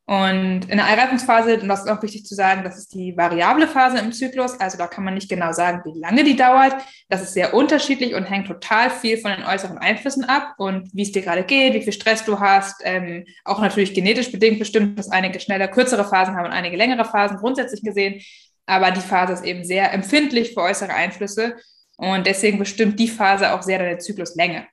Und 0.08 0.70
in 0.70 0.78
der 0.78 0.86
Eireifungsphase, 0.86 1.60
und 1.60 1.68
das 1.68 1.80
ist 1.80 1.90
auch 1.90 2.02
wichtig 2.02 2.24
zu 2.24 2.34
sagen, 2.34 2.64
das 2.64 2.78
ist 2.78 2.94
die 2.94 3.14
variable 3.14 3.68
Phase 3.68 3.98
im 3.98 4.10
Zyklus. 4.10 4.58
Also 4.58 4.78
da 4.78 4.86
kann 4.86 5.04
man 5.04 5.12
nicht 5.12 5.28
genau 5.28 5.52
sagen, 5.52 5.82
wie 5.84 6.00
lange 6.00 6.24
die 6.24 6.34
dauert. 6.34 6.74
Das 7.10 7.20
ist 7.20 7.34
sehr 7.34 7.52
unterschiedlich 7.52 8.14
und 8.14 8.24
hängt 8.24 8.46
total 8.46 8.88
viel 8.88 9.18
von 9.18 9.32
den 9.32 9.44
äußeren 9.44 9.76
Einflüssen 9.76 10.24
ab 10.24 10.54
und 10.56 10.88
wie 10.94 11.02
es 11.02 11.12
dir 11.12 11.20
gerade 11.20 11.44
geht, 11.44 11.74
wie 11.74 11.82
viel 11.82 11.92
Stress 11.92 12.24
du 12.24 12.40
hast. 12.40 12.80
Ähm, 12.84 13.26
auch 13.44 13.60
natürlich 13.60 13.92
genetisch 13.92 14.32
bedingt 14.32 14.58
bestimmt, 14.58 14.98
dass 14.98 15.10
einige 15.10 15.40
schneller 15.40 15.68
kürzere 15.68 16.06
Phasen 16.06 16.36
haben 16.36 16.46
und 16.46 16.52
einige 16.52 16.78
längere 16.78 17.04
Phasen 17.04 17.36
grundsätzlich 17.36 17.82
gesehen. 17.82 18.22
Aber 18.64 18.90
die 18.92 19.02
Phase 19.02 19.34
ist 19.34 19.44
eben 19.44 19.62
sehr 19.62 19.92
empfindlich 19.92 20.54
für 20.54 20.62
äußere 20.62 20.94
Einflüsse 20.94 21.56
und 21.98 22.26
deswegen 22.26 22.58
bestimmt 22.58 22.98
die 22.98 23.08
Phase 23.08 23.52
auch 23.52 23.60
sehr 23.60 23.78
deine 23.78 23.98
Zykluslänge. 23.98 24.68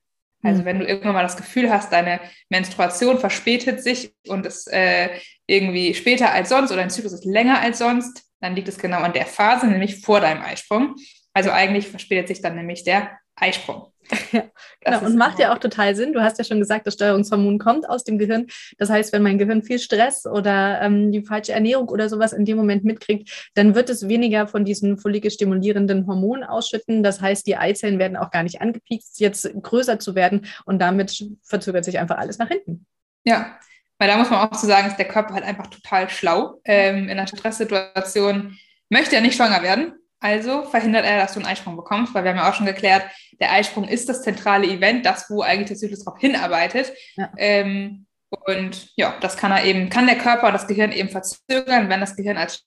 Also 0.46 0.62
mhm. 0.62 0.66
wenn 0.66 0.80
du 0.80 0.86
irgendwann 0.86 1.14
mal 1.14 1.24
das 1.24 1.38
Gefühl 1.38 1.72
hast, 1.72 1.92
deine 1.92 2.20
Menstruation 2.50 3.20
verspätet 3.20 3.82
sich 3.82 4.14
und 4.28 4.46
ist 4.46 4.72
äh, 4.72 5.10
irgendwie 5.48 5.94
später 5.94 6.32
als 6.32 6.50
sonst 6.50 6.72
oder 6.72 6.82
dein 6.82 6.90
Zyklus 6.90 7.14
ist 7.14 7.26
länger 7.26 7.60
als 7.60 7.80
sonst, 7.80 8.24
dann 8.42 8.56
liegt 8.56 8.68
es 8.68 8.78
genau 8.78 9.00
an 9.00 9.14
der 9.14 9.26
Phase, 9.26 9.68
nämlich 9.68 10.02
vor 10.02 10.22
deinem 10.22 10.44
Eisprung. 10.44 10.96
Also 11.34 11.52
eigentlich 11.52 11.88
verspätet 11.88 12.28
sich 12.28 12.42
dann 12.42 12.56
nämlich 12.56 12.84
der 12.84 13.18
Eisprung. 13.36 13.92
Ja, 14.32 14.44
genau. 14.82 15.06
Und 15.06 15.18
macht 15.18 15.40
ja 15.40 15.54
auch 15.54 15.58
total 15.58 15.96
Sinn. 15.96 16.14
Du 16.14 16.22
hast 16.22 16.38
ja 16.38 16.44
schon 16.44 16.60
gesagt, 16.60 16.86
das 16.86 16.94
Steuerungshormon 16.94 17.58
kommt 17.58 17.90
aus 17.90 18.04
dem 18.04 18.18
Gehirn. 18.18 18.48
Das 18.78 18.90
heißt, 18.90 19.14
wenn 19.14 19.24
mein 19.24 19.38
Gehirn 19.38 19.64
viel 19.64 19.80
Stress 19.80 20.26
oder 20.26 20.82
ähm, 20.82 21.12
die 21.12 21.24
falsche 21.24 21.54
Ernährung 21.54 21.90
oder 21.90 22.10
sowas 22.10 22.34
in 22.34 22.46
dem 22.46 22.58
Moment 22.58 22.84
mitkriegt, 22.84 23.50
dann 23.56 23.74
wird 23.74 23.90
es 23.90 24.08
weniger 24.08 24.48
von 24.48 24.64
diesen 24.64 24.98
follikelstimulierenden 24.98 26.06
Hormonen 26.08 26.44
ausschütten. 26.44 27.02
Das 27.02 27.22
heißt, 27.22 27.48
die 27.48 27.58
Eizellen 27.58 27.98
werden 27.98 28.18
auch 28.18 28.30
gar 28.30 28.44
nicht 28.44 28.62
angepiekt, 28.62 29.06
jetzt 29.16 29.50
größer 29.62 30.00
zu 30.00 30.16
werden 30.16 30.46
und 30.66 30.80
damit 30.80 31.26
verzögert 31.44 31.86
sich 31.86 31.98
einfach 31.98 32.18
alles 32.18 32.38
nach 32.38 32.50
hinten. 32.50 32.86
Ja, 33.24 33.58
weil 33.98 34.08
da 34.08 34.18
muss 34.18 34.30
man 34.30 34.48
auch 34.48 34.56
zu 34.56 34.68
sagen, 34.68 34.88
ist 34.88 34.98
der 34.98 35.08
Körper 35.08 35.34
halt 35.34 35.46
einfach 35.46 35.68
total 35.68 36.10
schlau. 36.10 36.60
Ähm, 36.66 37.06
in 37.06 37.12
einer 37.12 37.28
Stresssituation 37.28 38.58
möchte 38.90 39.16
er 39.16 39.22
nicht 39.22 39.36
schwanger 39.36 39.64
werden 39.64 39.94
also 40.20 40.64
verhindert 40.64 41.06
er, 41.06 41.20
dass 41.20 41.34
du 41.34 41.40
einen 41.40 41.48
Eisprung 41.48 41.76
bekommst, 41.76 42.14
weil 42.14 42.24
wir 42.24 42.32
haben 42.32 42.38
ja 42.38 42.50
auch 42.50 42.54
schon 42.54 42.66
geklärt, 42.66 43.04
der 43.40 43.52
Eisprung 43.52 43.88
ist 43.88 44.10
das 44.10 44.22
zentrale 44.22 44.68
Event, 44.68 45.06
das, 45.06 45.30
wo 45.30 45.42
eigentlich 45.42 45.68
der 45.68 45.78
Zyklus 45.78 46.04
darauf 46.04 46.20
hinarbeitet. 46.20 46.94
Ja. 47.16 47.32
Ähm, 47.38 48.06
und 48.30 48.90
ja, 48.96 49.18
das 49.22 49.38
kann 49.38 49.52
er 49.52 49.66
eben, 49.66 49.90
kann 49.90 50.08
der 50.08 50.18
Körper 50.18 50.48
und 50.48 50.54
das 50.54 50.68
Gehirn 50.68 50.92
eben 50.92 51.10
verzögern, 51.10 51.90
wenn 51.90 52.00
das 52.00 52.16
Gehirn 52.16 52.38
als 52.38 52.66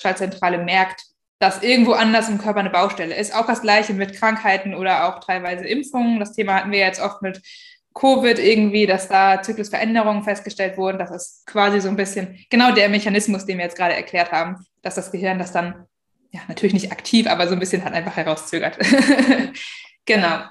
Schaltzentrale 0.00 0.58
merkt, 0.58 1.02
dass 1.38 1.62
irgendwo 1.62 1.92
anders 1.92 2.28
im 2.28 2.38
Körper 2.38 2.60
eine 2.60 2.70
Baustelle 2.70 3.14
ist. 3.14 3.34
Auch 3.34 3.46
das 3.46 3.62
Gleiche 3.62 3.94
mit 3.94 4.14
Krankheiten 4.14 4.74
oder 4.74 5.08
auch 5.08 5.20
teilweise 5.20 5.66
Impfungen. 5.66 6.18
Das 6.18 6.32
Thema 6.32 6.54
hatten 6.54 6.72
wir 6.72 6.80
jetzt 6.80 7.00
oft 7.00 7.22
mit 7.22 7.40
Covid 7.94 8.38
irgendwie, 8.38 8.86
dass 8.86 9.08
da 9.08 9.42
Zyklusveränderungen 9.42 10.24
festgestellt 10.24 10.76
wurden. 10.76 10.98
Das 10.98 11.10
ist 11.10 11.46
quasi 11.46 11.80
so 11.80 11.88
ein 11.88 11.96
bisschen 11.96 12.44
genau 12.50 12.72
der 12.72 12.88
Mechanismus, 12.88 13.46
den 13.46 13.58
wir 13.58 13.64
jetzt 13.64 13.76
gerade 13.76 13.94
erklärt 13.94 14.32
haben, 14.32 14.64
dass 14.82 14.96
das 14.96 15.10
Gehirn 15.10 15.38
das 15.38 15.52
dann 15.52 15.86
ja, 16.30 16.40
natürlich 16.48 16.74
nicht 16.74 16.92
aktiv, 16.92 17.26
aber 17.26 17.46
so 17.48 17.54
ein 17.54 17.58
bisschen 17.58 17.84
halt 17.84 17.94
einfach 17.94 18.16
herauszögert. 18.16 18.78
genau. 20.04 20.42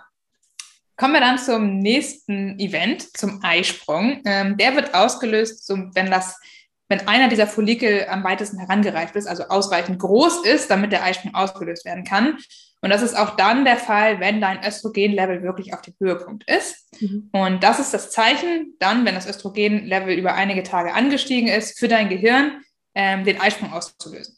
Kommen 0.95 1.13
wir 1.13 1.21
dann 1.21 1.37
zum 1.37 1.77
nächsten 1.77 2.57
Event, 2.59 3.15
zum 3.15 3.39
Eisprung. 3.43 4.21
Ähm, 4.25 4.57
der 4.57 4.75
wird 4.75 4.95
ausgelöst, 4.95 5.67
so, 5.67 5.75
wenn 5.93 6.09
das, 6.09 6.39
wenn 6.89 7.07
einer 7.07 7.27
dieser 7.27 7.45
Follikel 7.45 8.07
am 8.09 8.23
weitesten 8.23 8.57
herangereift 8.57 9.15
ist, 9.15 9.27
also 9.27 9.43
ausreichend 9.43 9.99
groß 9.99 10.45
ist, 10.45 10.71
damit 10.71 10.91
der 10.91 11.03
Eisprung 11.03 11.35
ausgelöst 11.35 11.85
werden 11.85 12.03
kann. 12.03 12.37
Und 12.81 12.89
das 12.89 13.03
ist 13.03 13.15
auch 13.15 13.35
dann 13.35 13.65
der 13.65 13.77
Fall, 13.77 14.19
wenn 14.19 14.41
dein 14.41 14.63
Östrogenlevel 14.63 15.43
wirklich 15.43 15.73
auf 15.73 15.81
dem 15.81 15.93
Höhepunkt 15.99 16.49
ist. 16.49 16.87
Mhm. 16.99 17.29
Und 17.31 17.63
das 17.63 17.79
ist 17.79 17.93
das 17.93 18.09
Zeichen, 18.09 18.73
dann, 18.79 19.05
wenn 19.05 19.15
das 19.15 19.27
Östrogenlevel 19.27 20.17
über 20.17 20.33
einige 20.33 20.63
Tage 20.63 20.93
angestiegen 20.93 21.47
ist, 21.47 21.77
für 21.77 21.87
dein 21.87 22.09
Gehirn 22.09 22.61
ähm, 22.95 23.23
den 23.23 23.39
Eisprung 23.39 23.71
auszulösen. 23.71 24.36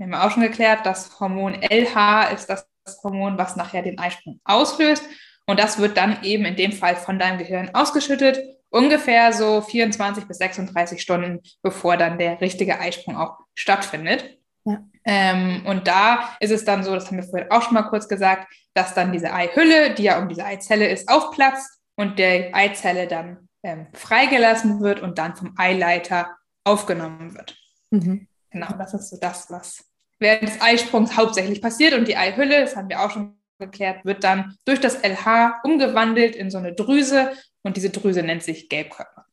Wir 0.00 0.06
haben 0.06 0.14
auch 0.14 0.30
schon 0.30 0.42
geklärt, 0.42 0.86
das 0.86 1.20
Hormon 1.20 1.60
LH 1.60 2.30
ist 2.32 2.48
das 2.48 2.66
Hormon, 3.04 3.36
was 3.36 3.56
nachher 3.56 3.82
den 3.82 3.98
Eisprung 3.98 4.40
auslöst. 4.44 5.04
Und 5.46 5.60
das 5.60 5.78
wird 5.78 5.98
dann 5.98 6.22
eben 6.22 6.46
in 6.46 6.56
dem 6.56 6.72
Fall 6.72 6.96
von 6.96 7.18
deinem 7.18 7.36
Gehirn 7.36 7.74
ausgeschüttet, 7.74 8.40
ungefähr 8.70 9.34
so 9.34 9.60
24 9.60 10.24
bis 10.24 10.38
36 10.38 11.02
Stunden, 11.02 11.40
bevor 11.60 11.98
dann 11.98 12.18
der 12.18 12.40
richtige 12.40 12.80
Eisprung 12.80 13.16
auch 13.16 13.40
stattfindet. 13.54 14.38
Ja. 14.64 14.82
Ähm, 15.04 15.66
und 15.66 15.86
da 15.86 16.30
ist 16.40 16.50
es 16.50 16.64
dann 16.64 16.82
so, 16.82 16.94
das 16.94 17.08
haben 17.08 17.18
wir 17.18 17.24
vorhin 17.24 17.50
auch 17.50 17.62
schon 17.62 17.74
mal 17.74 17.82
kurz 17.82 18.08
gesagt, 18.08 18.50
dass 18.72 18.94
dann 18.94 19.12
diese 19.12 19.34
Eihülle, 19.34 19.92
die 19.94 20.04
ja 20.04 20.18
um 20.18 20.30
diese 20.30 20.46
Eizelle 20.46 20.88
ist, 20.88 21.10
aufplatzt 21.10 21.78
und 21.96 22.18
der 22.18 22.54
Eizelle 22.54 23.06
dann 23.06 23.48
ähm, 23.62 23.88
freigelassen 23.92 24.80
wird 24.80 25.00
und 25.00 25.18
dann 25.18 25.36
vom 25.36 25.52
Eileiter 25.58 26.38
aufgenommen 26.64 27.34
wird. 27.34 27.58
Mhm. 27.90 28.28
Genau, 28.50 28.72
das 28.78 28.94
ist 28.94 29.10
so 29.10 29.18
das, 29.18 29.50
was 29.50 29.89
während 30.20 30.48
des 30.48 30.60
Eisprungs 30.60 31.16
hauptsächlich 31.16 31.60
passiert. 31.60 31.94
Und 31.94 32.06
die 32.06 32.16
Eihülle, 32.16 32.60
das 32.60 32.76
haben 32.76 32.88
wir 32.88 33.00
auch 33.00 33.10
schon 33.10 33.36
geklärt, 33.58 34.04
wird 34.04 34.24
dann 34.24 34.56
durch 34.64 34.80
das 34.80 35.02
LH 35.02 35.60
umgewandelt 35.64 36.36
in 36.36 36.50
so 36.50 36.58
eine 36.58 36.72
Drüse 36.72 37.32
und 37.62 37.76
diese 37.76 37.90
Drüse 37.90 38.22
nennt 38.22 38.42
sich 38.42 38.68
Gelbkörper. 38.68 39.26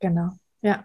Genau, 0.00 0.30
ja. 0.60 0.84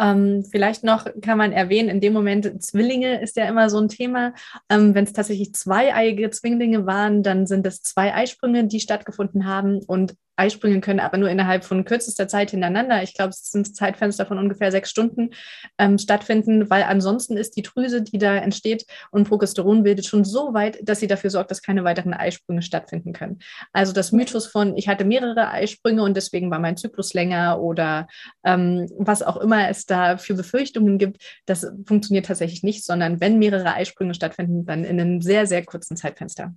Ähm, 0.00 0.44
vielleicht 0.48 0.84
noch 0.84 1.06
kann 1.22 1.38
man 1.38 1.52
erwähnen, 1.52 1.88
in 1.88 2.00
dem 2.00 2.12
Moment 2.12 2.62
Zwillinge 2.62 3.20
ist 3.20 3.36
ja 3.36 3.46
immer 3.46 3.68
so 3.68 3.78
ein 3.78 3.88
Thema. 3.88 4.32
Ähm, 4.68 4.94
Wenn 4.94 5.04
es 5.04 5.12
tatsächlich 5.12 5.54
zweieiige 5.54 6.30
Zwillinge 6.30 6.86
waren, 6.86 7.24
dann 7.24 7.46
sind 7.46 7.66
es 7.66 7.82
zwei 7.82 8.14
Eisprünge, 8.14 8.68
die 8.68 8.78
stattgefunden 8.78 9.46
haben. 9.46 9.80
Und 9.84 10.14
Eisprünge 10.38 10.80
können 10.80 11.00
aber 11.00 11.18
nur 11.18 11.28
innerhalb 11.28 11.64
von 11.64 11.84
kürzester 11.84 12.28
Zeit 12.28 12.50
hintereinander, 12.50 13.02
ich 13.02 13.14
glaube, 13.14 13.30
es 13.30 13.50
sind 13.50 13.74
Zeitfenster 13.74 14.26
von 14.26 14.38
ungefähr 14.38 14.70
sechs 14.70 14.90
Stunden, 14.90 15.30
ähm, 15.78 15.98
stattfinden, 15.98 16.70
weil 16.70 16.84
ansonsten 16.84 17.36
ist 17.36 17.56
die 17.56 17.62
Drüse, 17.62 18.02
die 18.02 18.18
da 18.18 18.36
entsteht 18.36 18.86
und 19.10 19.28
Progesteron 19.28 19.82
bildet, 19.82 20.06
schon 20.06 20.24
so 20.24 20.54
weit, 20.54 20.78
dass 20.82 21.00
sie 21.00 21.06
dafür 21.06 21.30
sorgt, 21.30 21.50
dass 21.50 21.62
keine 21.62 21.84
weiteren 21.84 22.14
Eisprünge 22.14 22.62
stattfinden 22.62 23.12
können. 23.12 23.38
Also 23.72 23.92
das 23.92 24.12
Mythos 24.12 24.46
von, 24.46 24.76
ich 24.76 24.88
hatte 24.88 25.04
mehrere 25.04 25.50
Eisprünge 25.50 26.02
und 26.02 26.16
deswegen 26.16 26.50
war 26.50 26.58
mein 26.58 26.76
Zyklus 26.76 27.14
länger 27.14 27.60
oder 27.60 28.06
ähm, 28.44 28.88
was 28.96 29.22
auch 29.22 29.36
immer 29.36 29.68
es 29.68 29.86
da 29.86 30.16
für 30.18 30.34
Befürchtungen 30.34 30.98
gibt, 30.98 31.22
das 31.46 31.66
funktioniert 31.86 32.26
tatsächlich 32.26 32.62
nicht, 32.62 32.84
sondern 32.84 33.20
wenn 33.20 33.38
mehrere 33.38 33.74
Eisprünge 33.74 34.14
stattfinden, 34.14 34.66
dann 34.66 34.84
in 34.84 35.00
einem 35.00 35.20
sehr, 35.20 35.46
sehr 35.46 35.64
kurzen 35.64 35.96
Zeitfenster. 35.96 36.54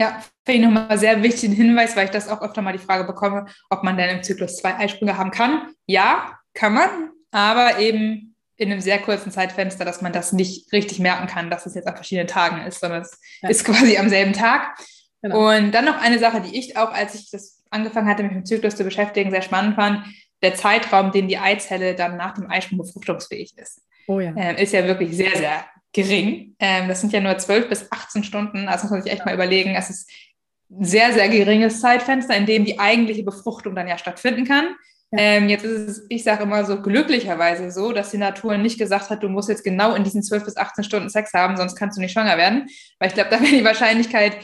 Ja, 0.00 0.22
finde 0.44 0.60
ich 0.60 0.74
nochmal 0.74 0.98
sehr 0.98 1.22
wichtigen 1.22 1.54
Hinweis, 1.54 1.96
weil 1.96 2.04
ich 2.04 2.10
das 2.10 2.28
auch 2.28 2.40
öfter 2.40 2.62
mal 2.62 2.72
die 2.72 2.78
Frage 2.78 3.04
bekomme, 3.04 3.46
ob 3.68 3.82
man 3.82 3.96
denn 3.96 4.16
im 4.16 4.22
Zyklus 4.22 4.56
zwei 4.56 4.76
Eisprünge 4.76 5.18
haben 5.18 5.32
kann. 5.32 5.72
Ja, 5.86 6.38
kann 6.54 6.74
man, 6.74 6.88
aber 7.32 7.78
eben 7.78 8.36
in 8.56 8.72
einem 8.72 8.80
sehr 8.80 8.98
kurzen 8.98 9.30
Zeitfenster, 9.30 9.84
dass 9.84 10.02
man 10.02 10.12
das 10.12 10.32
nicht 10.32 10.72
richtig 10.72 10.98
merken 10.98 11.26
kann, 11.26 11.50
dass 11.50 11.66
es 11.66 11.74
jetzt 11.74 11.86
an 11.86 11.94
verschiedenen 11.94 12.26
Tagen 12.26 12.66
ist, 12.66 12.80
sondern 12.80 13.02
es 13.02 13.20
ja. 13.42 13.48
ist 13.48 13.64
quasi 13.64 13.96
am 13.96 14.08
selben 14.08 14.32
Tag. 14.32 14.76
Genau. 15.22 15.48
Und 15.48 15.72
dann 15.72 15.84
noch 15.84 16.00
eine 16.00 16.18
Sache, 16.18 16.40
die 16.40 16.56
ich 16.56 16.76
auch, 16.76 16.92
als 16.92 17.14
ich 17.14 17.30
das 17.30 17.64
angefangen 17.70 18.08
hatte, 18.08 18.22
mich 18.22 18.32
mit 18.32 18.42
dem 18.42 18.46
Zyklus 18.46 18.76
zu 18.76 18.84
beschäftigen, 18.84 19.30
sehr 19.30 19.42
spannend 19.42 19.74
fand, 19.74 20.04
der 20.42 20.54
Zeitraum, 20.54 21.10
den 21.10 21.28
die 21.28 21.38
Eizelle 21.38 21.94
dann 21.94 22.16
nach 22.16 22.34
dem 22.34 22.48
Eisprung 22.48 22.78
befruchtungsfähig 22.78 23.56
ist. 23.58 23.82
Oh 24.06 24.20
ja. 24.20 24.32
Ähm, 24.36 24.56
ist 24.56 24.72
ja 24.72 24.84
wirklich 24.86 25.16
sehr, 25.16 25.36
sehr 25.36 25.64
gering. 25.92 26.54
Ähm, 26.58 26.88
das 26.88 27.00
sind 27.00 27.12
ja 27.12 27.20
nur 27.20 27.36
12 27.36 27.68
bis 27.68 27.90
18 27.90 28.24
Stunden. 28.24 28.68
Also 28.68 28.84
muss 28.84 28.90
man 28.90 29.02
sich 29.02 29.12
echt 29.12 29.24
mal 29.24 29.34
überlegen. 29.34 29.74
Es 29.74 29.90
ist 29.90 30.10
ein 30.70 30.84
sehr, 30.84 31.12
sehr 31.12 31.28
geringes 31.28 31.80
Zeitfenster, 31.80 32.36
in 32.36 32.46
dem 32.46 32.64
die 32.64 32.78
eigentliche 32.78 33.22
Befruchtung 33.22 33.74
dann 33.74 33.88
ja 33.88 33.98
stattfinden 33.98 34.44
kann. 34.44 34.74
Ja. 35.10 35.18
Ähm, 35.20 35.48
jetzt 35.48 35.64
ist 35.64 35.88
es, 35.88 36.06
ich 36.10 36.22
sage 36.22 36.42
immer 36.42 36.64
so, 36.64 36.82
glücklicherweise 36.82 37.70
so, 37.70 37.92
dass 37.92 38.10
die 38.10 38.18
Natur 38.18 38.58
nicht 38.58 38.78
gesagt 38.78 39.08
hat, 39.08 39.22
du 39.22 39.28
musst 39.28 39.48
jetzt 39.48 39.64
genau 39.64 39.94
in 39.94 40.04
diesen 40.04 40.22
12 40.22 40.44
bis 40.44 40.56
18 40.58 40.84
Stunden 40.84 41.08
Sex 41.08 41.32
haben, 41.32 41.56
sonst 41.56 41.76
kannst 41.76 41.96
du 41.96 42.02
nicht 42.02 42.12
schwanger 42.12 42.36
werden. 42.36 42.68
Weil 42.98 43.08
ich 43.08 43.14
glaube, 43.14 43.30
da 43.30 43.40
wäre 43.40 43.56
die 43.56 43.64
Wahrscheinlichkeit 43.64 44.36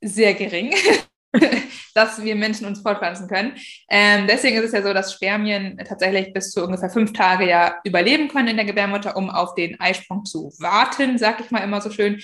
sehr 0.00 0.34
gering, 0.34 0.74
dass 1.94 2.22
wir 2.22 2.34
Menschen 2.34 2.66
uns 2.66 2.80
fortpflanzen 2.80 3.28
können. 3.28 3.54
Ähm, 3.88 4.26
deswegen 4.26 4.56
ist 4.56 4.66
es 4.66 4.72
ja 4.72 4.82
so, 4.82 4.92
dass 4.92 5.12
Spermien 5.12 5.78
tatsächlich 5.86 6.32
bis 6.32 6.50
zu 6.50 6.64
ungefähr 6.64 6.90
fünf 6.90 7.12
Tage 7.12 7.48
ja 7.48 7.76
überleben 7.84 8.28
können 8.28 8.48
in 8.48 8.56
der 8.56 8.66
Gebärmutter, 8.66 9.16
um 9.16 9.30
auf 9.30 9.54
den 9.54 9.78
Eisprung 9.80 10.24
zu 10.24 10.52
warten, 10.58 11.18
sag 11.18 11.40
ich 11.40 11.50
mal 11.50 11.60
immer 11.60 11.80
so 11.80 11.90
schön. 11.90 12.20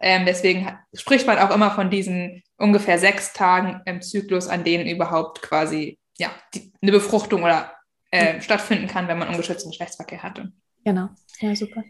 Ähm, 0.00 0.26
deswegen 0.26 0.78
spricht 0.94 1.26
man 1.26 1.38
auch 1.38 1.54
immer 1.54 1.70
von 1.70 1.90
diesen 1.90 2.42
ungefähr 2.58 2.98
sechs 2.98 3.32
Tagen 3.32 3.80
im 3.86 4.02
Zyklus, 4.02 4.48
an 4.48 4.64
denen 4.64 4.86
überhaupt 4.86 5.42
quasi 5.42 5.98
ja, 6.18 6.30
die, 6.54 6.72
eine 6.82 6.92
Befruchtung 6.92 7.42
oder 7.42 7.72
äh, 8.10 8.40
stattfinden 8.40 8.86
kann, 8.86 9.08
wenn 9.08 9.18
man 9.18 9.28
ungeschützten 9.28 9.70
Geschlechtsverkehr 9.70 10.22
hatte. 10.22 10.52
Genau, 10.84 11.08
ja, 11.40 11.54
super. 11.56 11.82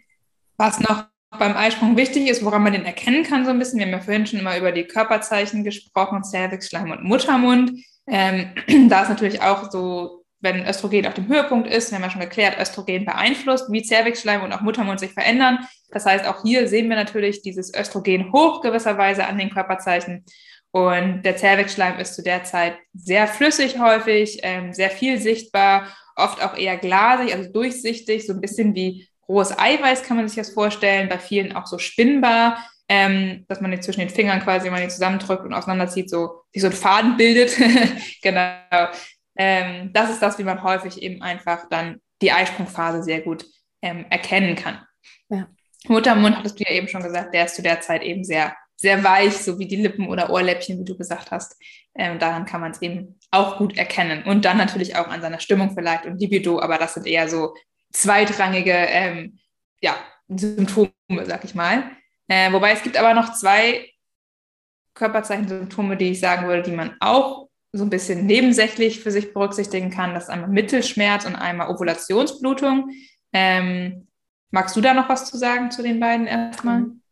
Was 0.57 0.81
noch 0.81 1.07
beim 1.39 1.57
Eisprung 1.57 1.97
wichtig 1.97 2.29
ist, 2.29 2.45
woran 2.45 2.63
man 2.63 2.73
den 2.73 2.85
erkennen 2.85 3.25
kann, 3.25 3.45
so 3.45 3.51
ein 3.51 3.59
bisschen. 3.59 3.79
Wir 3.79 3.87
haben 3.87 3.93
ja 3.93 4.01
vorhin 4.01 4.27
schon 4.27 4.41
immer 4.41 4.57
über 4.57 4.73
die 4.73 4.85
Körperzeichen 4.85 5.65
gesprochen, 5.65 6.25
Cervix, 6.25 6.69
Schleim 6.69 6.91
und 6.91 7.05
Muttermund. 7.05 7.73
Ähm, 8.07 8.51
da 8.89 9.03
ist 9.03 9.09
natürlich 9.09 9.43
auch 9.43 9.71
so, 9.71 10.25
wenn 10.41 10.67
Östrogen 10.67 11.07
auf 11.07 11.15
dem 11.15 11.29
Höhepunkt 11.29 11.69
ist, 11.69 11.91
wir 11.91 11.97
haben 11.97 12.05
ja 12.05 12.11
schon 12.11 12.21
geklärt, 12.21 12.59
Östrogen 12.61 13.05
beeinflusst, 13.05 13.71
wie 13.71 13.85
Cervixschleim 13.85 14.43
und 14.43 14.53
auch 14.53 14.61
Muttermund 14.61 15.01
sich 15.01 15.13
verändern. 15.13 15.67
Das 15.91 16.05
heißt, 16.07 16.27
auch 16.27 16.43
hier 16.43 16.69
sehen 16.69 16.89
wir 16.89 16.97
natürlich 16.97 17.43
dieses 17.43 17.75
Östrogen 17.75 18.33
hoch 18.33 18.61
gewisserweise 18.61 19.27
an 19.27 19.39
den 19.39 19.51
Körperzeichen. 19.51 20.25
Und 20.71 21.23
der 21.23 21.37
Zervixschleim 21.37 21.99
ist 21.99 22.15
zu 22.15 22.23
der 22.23 22.45
Zeit 22.45 22.77
sehr 22.93 23.27
flüssig 23.27 23.79
häufig, 23.79 24.41
ähm, 24.43 24.75
sehr 24.75 24.91
viel 24.91 25.19
sichtbar, 25.19 25.89
oft 26.17 26.43
auch 26.43 26.57
eher 26.57 26.77
glasig, 26.77 27.35
also 27.35 27.51
durchsichtig, 27.51 28.27
so 28.27 28.35
ein 28.35 28.41
bisschen 28.41 28.75
wie 28.75 29.09
rohes 29.29 29.57
Eiweiß 29.59 30.03
kann 30.03 30.17
man 30.17 30.29
sich 30.29 30.37
das 30.37 30.53
vorstellen, 30.53 31.09
bei 31.09 31.19
vielen 31.19 31.55
auch 31.55 31.67
so 31.67 31.79
spinnbar, 31.79 32.65
ähm, 32.89 33.45
dass 33.49 33.61
man 33.61 33.71
die 33.71 33.81
zwischen 33.81 34.01
den 34.01 34.11
Fingern 34.11 34.43
quasi, 34.43 34.67
wenn 34.67 34.73
man 34.73 34.83
die 34.83 34.89
zusammendrückt 34.89 35.45
und 35.45 35.53
auseinanderzieht, 35.53 36.09
so, 36.09 36.43
sich 36.53 36.63
so 36.63 36.69
ein 36.69 36.73
Faden 36.73 37.17
bildet. 37.17 37.57
genau. 38.23 38.89
Ähm, 39.37 39.91
das 39.93 40.11
ist 40.11 40.23
das, 40.23 40.39
wie 40.39 40.45
man 40.45 40.63
häufig 40.63 41.03
eben 41.03 41.23
einfach 41.23 41.69
dann 41.69 42.01
die 42.23 42.33
Eisprungphase 42.33 43.03
sehr 43.03 43.21
gut 43.21 43.45
ähm, 43.83 44.07
erkennen 44.09 44.57
kann. 44.57 44.81
Ja. 45.29 45.49
Muttermund, 45.89 46.37
hattest 46.37 46.59
du 46.59 46.65
ja 46.65 46.75
eben 46.75 46.89
schon 46.89 47.03
gesagt, 47.03 47.35
der 47.35 47.45
ist 47.45 47.57
zu 47.57 47.63
der 47.63 47.81
Zeit 47.81 48.03
eben 48.03 48.25
sehr, 48.25 48.57
sehr 48.77 49.05
weich, 49.05 49.37
so 49.37 49.59
wie 49.59 49.69
die 49.69 49.77
Lippen 49.77 50.09
oder 50.09 50.31
Ohrläppchen, 50.31 50.79
wie 50.79 50.85
du 50.85 50.97
gesagt 50.97 51.31
hast. 51.31 51.57
Ähm, 51.95 52.19
daran 52.19 52.47
kann 52.47 52.61
man 52.61 52.73
es 52.73 52.83
eben 52.83 53.19
auch 53.31 53.59
gut 53.59 53.77
erkennen. 53.77 54.25
Und 54.25 54.45
dann 54.45 54.57
natürlich 54.57 54.97
auch 54.97 55.09
an 55.09 55.21
seiner 55.21 55.41
Stimmung 55.41 55.75
vielleicht 55.75 56.07
und 56.07 56.21
Libido, 56.21 56.61
aber 56.61 56.79
das 56.79 56.95
sind 56.95 57.07
eher 57.07 57.29
so 57.29 57.55
zweitrangige 57.97 58.73
ähm, 58.73 59.39
ja, 59.81 59.97
Symptome, 60.29 60.91
sag 61.25 61.45
ich 61.45 61.55
mal. 61.55 61.91
Äh, 62.29 62.53
wobei 62.53 62.73
es 62.73 62.83
gibt 62.83 62.97
aber 62.97 63.15
noch 63.15 63.33
zwei 63.33 63.89
Körperzeichensymptome, 64.95 65.97
die 65.97 66.11
ich 66.11 66.21
sagen 66.21 66.47
würde, 66.47 66.63
die 66.63 66.77
man 66.77 66.97
auch 67.01 67.49
so 67.73 67.85
ein 67.85 67.91
bisschen 67.91 68.27
nebensächlich 68.27 69.01
für 69.01 69.11
sich 69.11 69.33
berücksichtigen 69.33 69.91
kann. 69.91 70.15
Das 70.15 70.25
ist 70.25 70.31
einmal 70.31 70.51
Mittelschmerz 70.51 71.27
und 71.27 71.37
einmal 71.37 71.69
Ovulationsblutung. 71.69 72.91
Ähm, 73.33 74.09
magst 74.51 74.77
du 74.77 74.81
da 74.81 74.95
noch 74.95 75.09
was 75.09 75.27
zu 75.27 75.37
sagen 75.37 75.71
zu 75.71 75.83
den 75.83 76.01
beiden 76.01 76.27
erstmal? 76.27 76.81
Mhm. 76.81 77.03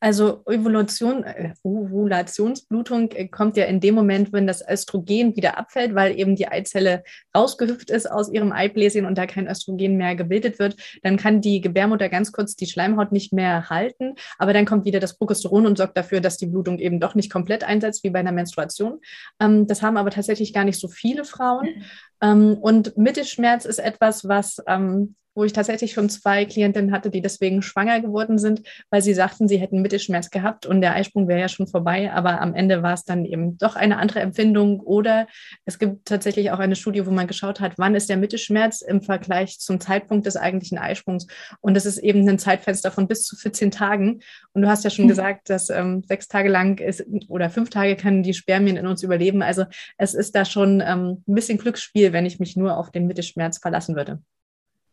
Also 0.00 0.42
Ovulation, 0.44 1.24
äh, 1.24 1.52
Ovulationsblutung 1.62 3.10
äh, 3.12 3.28
kommt 3.28 3.56
ja 3.56 3.64
in 3.64 3.80
dem 3.80 3.94
Moment, 3.94 4.32
wenn 4.32 4.46
das 4.46 4.66
Östrogen 4.66 5.36
wieder 5.36 5.58
abfällt, 5.58 5.94
weil 5.94 6.18
eben 6.18 6.36
die 6.36 6.48
Eizelle 6.48 7.02
rausgehüpft 7.36 7.90
ist 7.90 8.10
aus 8.10 8.30
ihrem 8.30 8.52
Eibläschen 8.52 9.06
und 9.06 9.16
da 9.16 9.26
kein 9.26 9.48
Östrogen 9.48 9.96
mehr 9.96 10.16
gebildet 10.16 10.58
wird. 10.58 10.76
Dann 11.02 11.16
kann 11.16 11.40
die 11.40 11.60
Gebärmutter 11.60 12.08
ganz 12.08 12.32
kurz 12.32 12.56
die 12.56 12.66
Schleimhaut 12.66 13.12
nicht 13.12 13.32
mehr 13.32 13.70
halten, 13.70 14.14
aber 14.38 14.52
dann 14.52 14.66
kommt 14.66 14.84
wieder 14.84 15.00
das 15.00 15.18
Progesteron 15.18 15.66
und 15.66 15.78
sorgt 15.78 15.96
dafür, 15.96 16.20
dass 16.20 16.36
die 16.36 16.46
Blutung 16.46 16.78
eben 16.78 17.00
doch 17.00 17.14
nicht 17.14 17.32
komplett 17.32 17.64
einsetzt 17.64 18.04
wie 18.04 18.10
bei 18.10 18.20
einer 18.20 18.32
Menstruation. 18.32 19.00
Ähm, 19.40 19.66
das 19.66 19.82
haben 19.82 19.96
aber 19.96 20.10
tatsächlich 20.10 20.52
gar 20.52 20.64
nicht 20.64 20.80
so 20.80 20.88
viele 20.88 21.24
Frauen. 21.24 21.66
Mhm. 21.66 21.82
Ähm, 22.20 22.58
und 22.58 22.96
Mittelschmerz 22.96 23.64
ist 23.64 23.78
etwas, 23.78 24.28
was 24.28 24.62
ähm, 24.66 25.16
wo 25.34 25.44
ich 25.44 25.52
tatsächlich 25.52 25.92
schon 25.92 26.08
zwei 26.08 26.44
Klientinnen 26.44 26.92
hatte, 26.92 27.10
die 27.10 27.22
deswegen 27.22 27.62
schwanger 27.62 28.00
geworden 28.00 28.38
sind, 28.38 28.62
weil 28.90 29.02
sie 29.02 29.14
sagten, 29.14 29.48
sie 29.48 29.58
hätten 29.58 29.82
Mittelschmerz 29.82 30.30
gehabt 30.30 30.66
und 30.66 30.80
der 30.80 30.94
Eisprung 30.94 31.28
wäre 31.28 31.40
ja 31.40 31.48
schon 31.48 31.66
vorbei, 31.66 32.12
aber 32.12 32.40
am 32.40 32.54
Ende 32.54 32.82
war 32.82 32.94
es 32.94 33.04
dann 33.04 33.24
eben 33.24 33.58
doch 33.58 33.76
eine 33.76 33.98
andere 33.98 34.20
Empfindung. 34.20 34.80
Oder 34.80 35.26
es 35.64 35.78
gibt 35.78 36.06
tatsächlich 36.06 36.50
auch 36.50 36.58
eine 36.58 36.76
Studie, 36.76 37.06
wo 37.06 37.10
man 37.10 37.26
geschaut 37.26 37.60
hat, 37.60 37.74
wann 37.76 37.94
ist 37.94 38.08
der 38.08 38.16
Mittelschmerz 38.16 38.80
im 38.80 39.02
Vergleich 39.02 39.58
zum 39.58 39.80
Zeitpunkt 39.80 40.26
des 40.26 40.36
eigentlichen 40.36 40.78
Eisprungs. 40.78 41.26
Und 41.60 41.74
das 41.74 41.86
ist 41.86 41.98
eben 41.98 42.28
ein 42.28 42.38
Zeitfenster 42.38 42.90
von 42.90 43.08
bis 43.08 43.24
zu 43.24 43.36
14 43.36 43.70
Tagen. 43.70 44.20
Und 44.52 44.62
du 44.62 44.68
hast 44.68 44.84
ja 44.84 44.90
schon 44.90 45.06
mhm. 45.06 45.10
gesagt, 45.10 45.50
dass 45.50 45.70
ähm, 45.70 46.02
sechs 46.06 46.28
Tage 46.28 46.48
lang 46.48 46.78
ist 46.78 47.04
oder 47.28 47.50
fünf 47.50 47.70
Tage 47.70 47.96
können 47.96 48.22
die 48.22 48.34
Spermien 48.34 48.76
in 48.76 48.86
uns 48.86 49.02
überleben, 49.02 49.42
also 49.42 49.64
es 49.98 50.14
ist 50.14 50.34
da 50.34 50.44
schon 50.44 50.80
ähm, 50.80 51.22
ein 51.26 51.34
bisschen 51.34 51.58
Glücksspiel, 51.58 52.12
wenn 52.12 52.26
ich 52.26 52.38
mich 52.38 52.56
nur 52.56 52.76
auf 52.76 52.90
den 52.90 53.06
Mittelschmerz 53.06 53.58
verlassen 53.58 53.96
würde. 53.96 54.20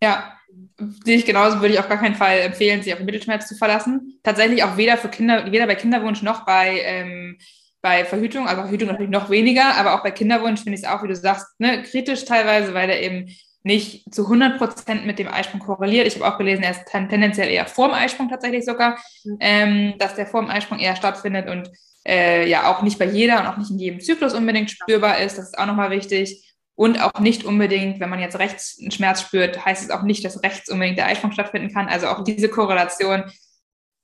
Ja, 0.02 0.34
sehe 1.06 1.18
ich 1.18 1.26
genauso, 1.26 1.62
würde 1.62 1.74
ich 1.74 1.80
auf 1.80 1.90
gar 1.90 2.00
keinen 2.00 2.16
Fall 2.16 2.40
empfehlen, 2.40 2.82
sich 2.82 2.94
auf 2.94 3.00
den 3.00 3.06
Mittelschmerz 3.06 3.48
zu 3.48 3.56
verlassen. 3.56 4.20
Tatsächlich 4.24 4.64
auch 4.64 4.78
weder 4.78 4.98
für 4.98 5.10
Kinder, 5.10 5.52
weder 5.52 5.68
bei 5.68 5.76
Kinderwunsch 5.76 6.22
noch 6.22 6.46
bei, 6.46 6.82
ähm, 6.84 7.38
bei 7.82 8.06
Verhütung, 8.06 8.48
also 8.48 8.64
Verhütung 8.64 8.90
natürlich 8.90 9.12
noch 9.12 9.30
weniger, 9.30 9.76
aber 9.76 9.96
auch 9.96 10.04
bei 10.04 10.12
Kinderwunsch 10.12 10.62
finde 10.62 10.78
ich 10.78 10.84
es 10.84 10.90
auch, 10.90 11.04
wie 11.04 11.08
du 11.08 11.16
sagst, 11.16 11.48
ne, 11.60 11.84
kritisch 11.84 12.26
teilweise, 12.26 12.74
weil 12.74 12.90
er 12.90 13.02
eben 13.02 13.30
nicht 13.64 14.12
zu 14.14 14.24
100 14.24 14.58
Prozent 14.58 15.06
mit 15.06 15.20
dem 15.20 15.28
Eisprung 15.28 15.60
korreliert. 15.60 16.08
Ich 16.08 16.16
habe 16.16 16.28
auch 16.28 16.38
gelesen, 16.38 16.64
er 16.64 16.72
ist 16.72 16.86
tendenziell 16.88 17.50
eher 17.50 17.68
vor 17.68 17.90
dem 17.90 17.94
Eisprung 17.94 18.30
tatsächlich 18.30 18.66
sogar, 18.66 18.98
mhm. 19.24 19.38
ähm, 19.40 19.94
dass 20.00 20.16
der 20.16 20.26
vor 20.26 20.42
dem 20.42 20.50
Eisprung 20.50 20.80
eher 20.80 20.96
stattfindet 20.96 21.48
und 21.48 21.70
äh, 22.08 22.50
ja 22.50 22.72
auch 22.72 22.82
nicht 22.82 22.98
bei 22.98 23.06
jeder 23.06 23.40
und 23.40 23.48
auch 23.48 23.58
nicht 23.58 23.70
in 23.70 23.78
jedem 23.78 24.00
Zyklus 24.00 24.34
unbedingt 24.34 24.72
spürbar 24.72 25.20
ist. 25.20 25.38
Das 25.38 25.46
ist 25.46 25.60
auch 25.60 25.68
nochmal 25.68 25.92
wichtig. 25.92 26.51
Und 26.76 27.02
auch 27.02 27.20
nicht 27.20 27.44
unbedingt, 27.44 28.00
wenn 28.00 28.10
man 28.10 28.20
jetzt 28.20 28.40
rechts 28.40 28.78
einen 28.80 28.92
Schmerz 28.92 29.22
spürt, 29.22 29.66
heißt 29.66 29.84
es 29.84 29.92
auch 29.92 30.04
nicht, 30.04 30.24
dass 30.26 30.42
rechts 30.44 30.70
unbedingt 30.70 30.98
der 30.98 31.08
Eisprung 31.08 31.32
stattfinden 31.32 31.74
kann. 31.74 31.88
Also 31.88 32.08
auch 32.08 32.24
diese 32.24 32.50
Korrelation 32.50 33.24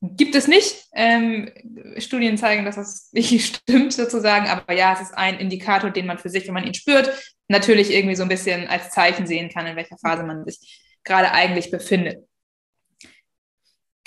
gibt 0.02 0.36
es 0.36 0.48
nicht. 0.48 0.86
Ähm, 0.94 1.50
Studien 1.98 2.38
zeigen, 2.38 2.66
dass 2.66 2.76
das 2.76 3.10
nicht 3.14 3.56
stimmt 3.68 3.94
sozusagen. 3.94 4.48
Aber 4.48 4.74
ja, 4.74 4.94
es 4.94 5.02
ist 5.02 5.18
ein 5.18 5.40
Indikator, 5.40 5.90
den 5.90 6.06
man 6.06 6.18
für 6.18 6.30
sich, 6.30 6.46
wenn 6.48 6.54
man 6.54 6.68
ihn 6.68 6.74
spürt, 6.74 7.12
natürlich 7.48 7.92
irgendwie 7.92 8.16
so 8.16 8.24
ein 8.24 8.30
bisschen 8.30 8.68
als 8.68 8.90
Zeichen 8.92 9.26
sehen 9.26 9.50
kann, 9.50 9.66
in 9.66 9.76
welcher 9.76 9.98
Phase 9.98 10.24
man 10.24 10.46
sich 10.46 10.84
gerade 11.04 11.32
eigentlich 11.32 11.72
befindet. 11.72 12.28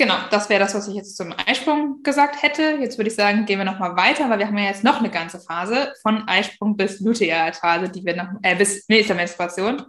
Genau, 0.00 0.14
das 0.30 0.48
wäre 0.48 0.60
das, 0.60 0.74
was 0.74 0.88
ich 0.88 0.94
jetzt 0.94 1.14
zum 1.14 1.34
Eisprung 1.46 2.02
gesagt 2.02 2.42
hätte. 2.42 2.78
Jetzt 2.80 2.96
würde 2.96 3.10
ich 3.10 3.14
sagen, 3.14 3.44
gehen 3.44 3.58
wir 3.58 3.66
nochmal 3.66 3.98
weiter, 3.98 4.30
weil 4.30 4.38
wir 4.38 4.46
haben 4.46 4.56
ja 4.56 4.64
jetzt 4.64 4.82
noch 4.82 4.98
eine 4.98 5.10
ganze 5.10 5.38
Phase 5.40 5.92
von 6.00 6.26
Eisprung 6.26 6.74
bis 6.74 7.00
Lutealphase, 7.00 7.90
die 7.90 8.02
wir 8.02 8.16
noch, 8.16 8.28
äh, 8.40 8.56
bis 8.56 8.88
nächster 8.88 9.14
Menstruation, 9.14 9.82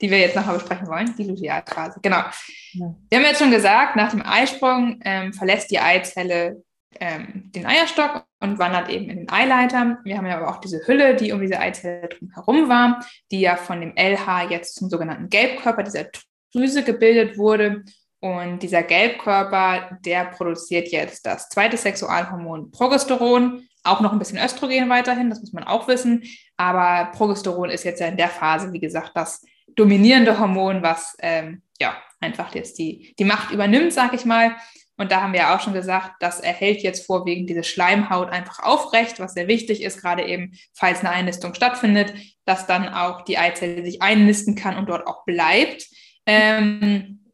die 0.00 0.08
wir 0.08 0.20
jetzt 0.20 0.36
nochmal 0.36 0.54
besprechen 0.54 0.86
wollen, 0.86 1.12
die 1.18 1.24
Lutealphase. 1.24 1.98
Genau. 2.00 2.18
Ja. 2.74 2.94
Wir 3.10 3.18
haben 3.18 3.24
jetzt 3.24 3.40
schon 3.40 3.50
gesagt, 3.50 3.96
nach 3.96 4.12
dem 4.12 4.22
Eisprung 4.24 5.00
ähm, 5.02 5.32
verlässt 5.32 5.68
die 5.72 5.80
Eizelle 5.80 6.62
ähm, 7.00 7.50
den 7.52 7.66
Eierstock 7.66 8.24
und 8.38 8.60
wandert 8.60 8.88
eben 8.88 9.10
in 9.10 9.16
den 9.16 9.30
Eileiter. 9.30 9.98
Wir 10.04 10.16
haben 10.16 10.26
ja 10.26 10.36
aber 10.36 10.48
auch 10.48 10.60
diese 10.60 10.86
Hülle, 10.86 11.16
die 11.16 11.32
um 11.32 11.40
diese 11.40 11.58
Eizelle 11.58 12.08
herum 12.34 12.68
war, 12.68 13.04
die 13.32 13.40
ja 13.40 13.56
von 13.56 13.80
dem 13.80 13.96
LH 13.96 14.48
jetzt 14.48 14.76
zum 14.76 14.88
sogenannten 14.88 15.28
Gelbkörper 15.28 15.82
dieser 15.82 16.04
Drüse 16.52 16.84
gebildet 16.84 17.36
wurde 17.36 17.82
und 18.20 18.60
dieser 18.60 18.82
Gelbkörper, 18.82 19.98
der 20.04 20.26
produziert 20.26 20.88
jetzt 20.88 21.26
das 21.26 21.48
zweite 21.48 21.76
Sexualhormon 21.76 22.70
Progesteron, 22.70 23.68
auch 23.84 24.00
noch 24.00 24.12
ein 24.12 24.18
bisschen 24.18 24.38
Östrogen 24.38 24.88
weiterhin, 24.88 25.30
das 25.30 25.40
muss 25.40 25.52
man 25.52 25.64
auch 25.64 25.86
wissen. 25.86 26.24
Aber 26.56 27.10
Progesteron 27.12 27.70
ist 27.70 27.84
jetzt 27.84 28.00
ja 28.00 28.06
in 28.08 28.16
der 28.16 28.28
Phase, 28.28 28.72
wie 28.72 28.80
gesagt, 28.80 29.12
das 29.14 29.44
dominierende 29.76 30.38
Hormon, 30.38 30.82
was 30.82 31.16
ähm, 31.20 31.62
ja 31.80 31.96
einfach 32.20 32.54
jetzt 32.54 32.78
die, 32.78 33.14
die 33.18 33.24
Macht 33.24 33.52
übernimmt, 33.52 33.92
sag 33.92 34.14
ich 34.14 34.24
mal. 34.24 34.56
Und 34.96 35.12
da 35.12 35.20
haben 35.20 35.34
wir 35.34 35.40
ja 35.40 35.54
auch 35.54 35.60
schon 35.60 35.74
gesagt, 35.74 36.14
das 36.20 36.40
erhält 36.40 36.82
jetzt 36.82 37.04
vorwiegend 37.04 37.50
diese 37.50 37.64
Schleimhaut 37.64 38.30
einfach 38.30 38.60
aufrecht, 38.60 39.20
was 39.20 39.34
sehr 39.34 39.46
wichtig 39.46 39.82
ist, 39.82 40.00
gerade 40.00 40.24
eben, 40.24 40.56
falls 40.72 41.00
eine 41.00 41.10
Einnistung 41.10 41.52
stattfindet, 41.52 42.14
dass 42.46 42.66
dann 42.66 42.88
auch 42.88 43.22
die 43.22 43.36
Eizelle 43.36 43.84
sich 43.84 44.00
einnisten 44.00 44.54
kann 44.54 44.78
und 44.78 44.88
dort 44.88 45.06
auch 45.06 45.24
bleibt. 45.26 45.86
Ähm, 46.24 47.25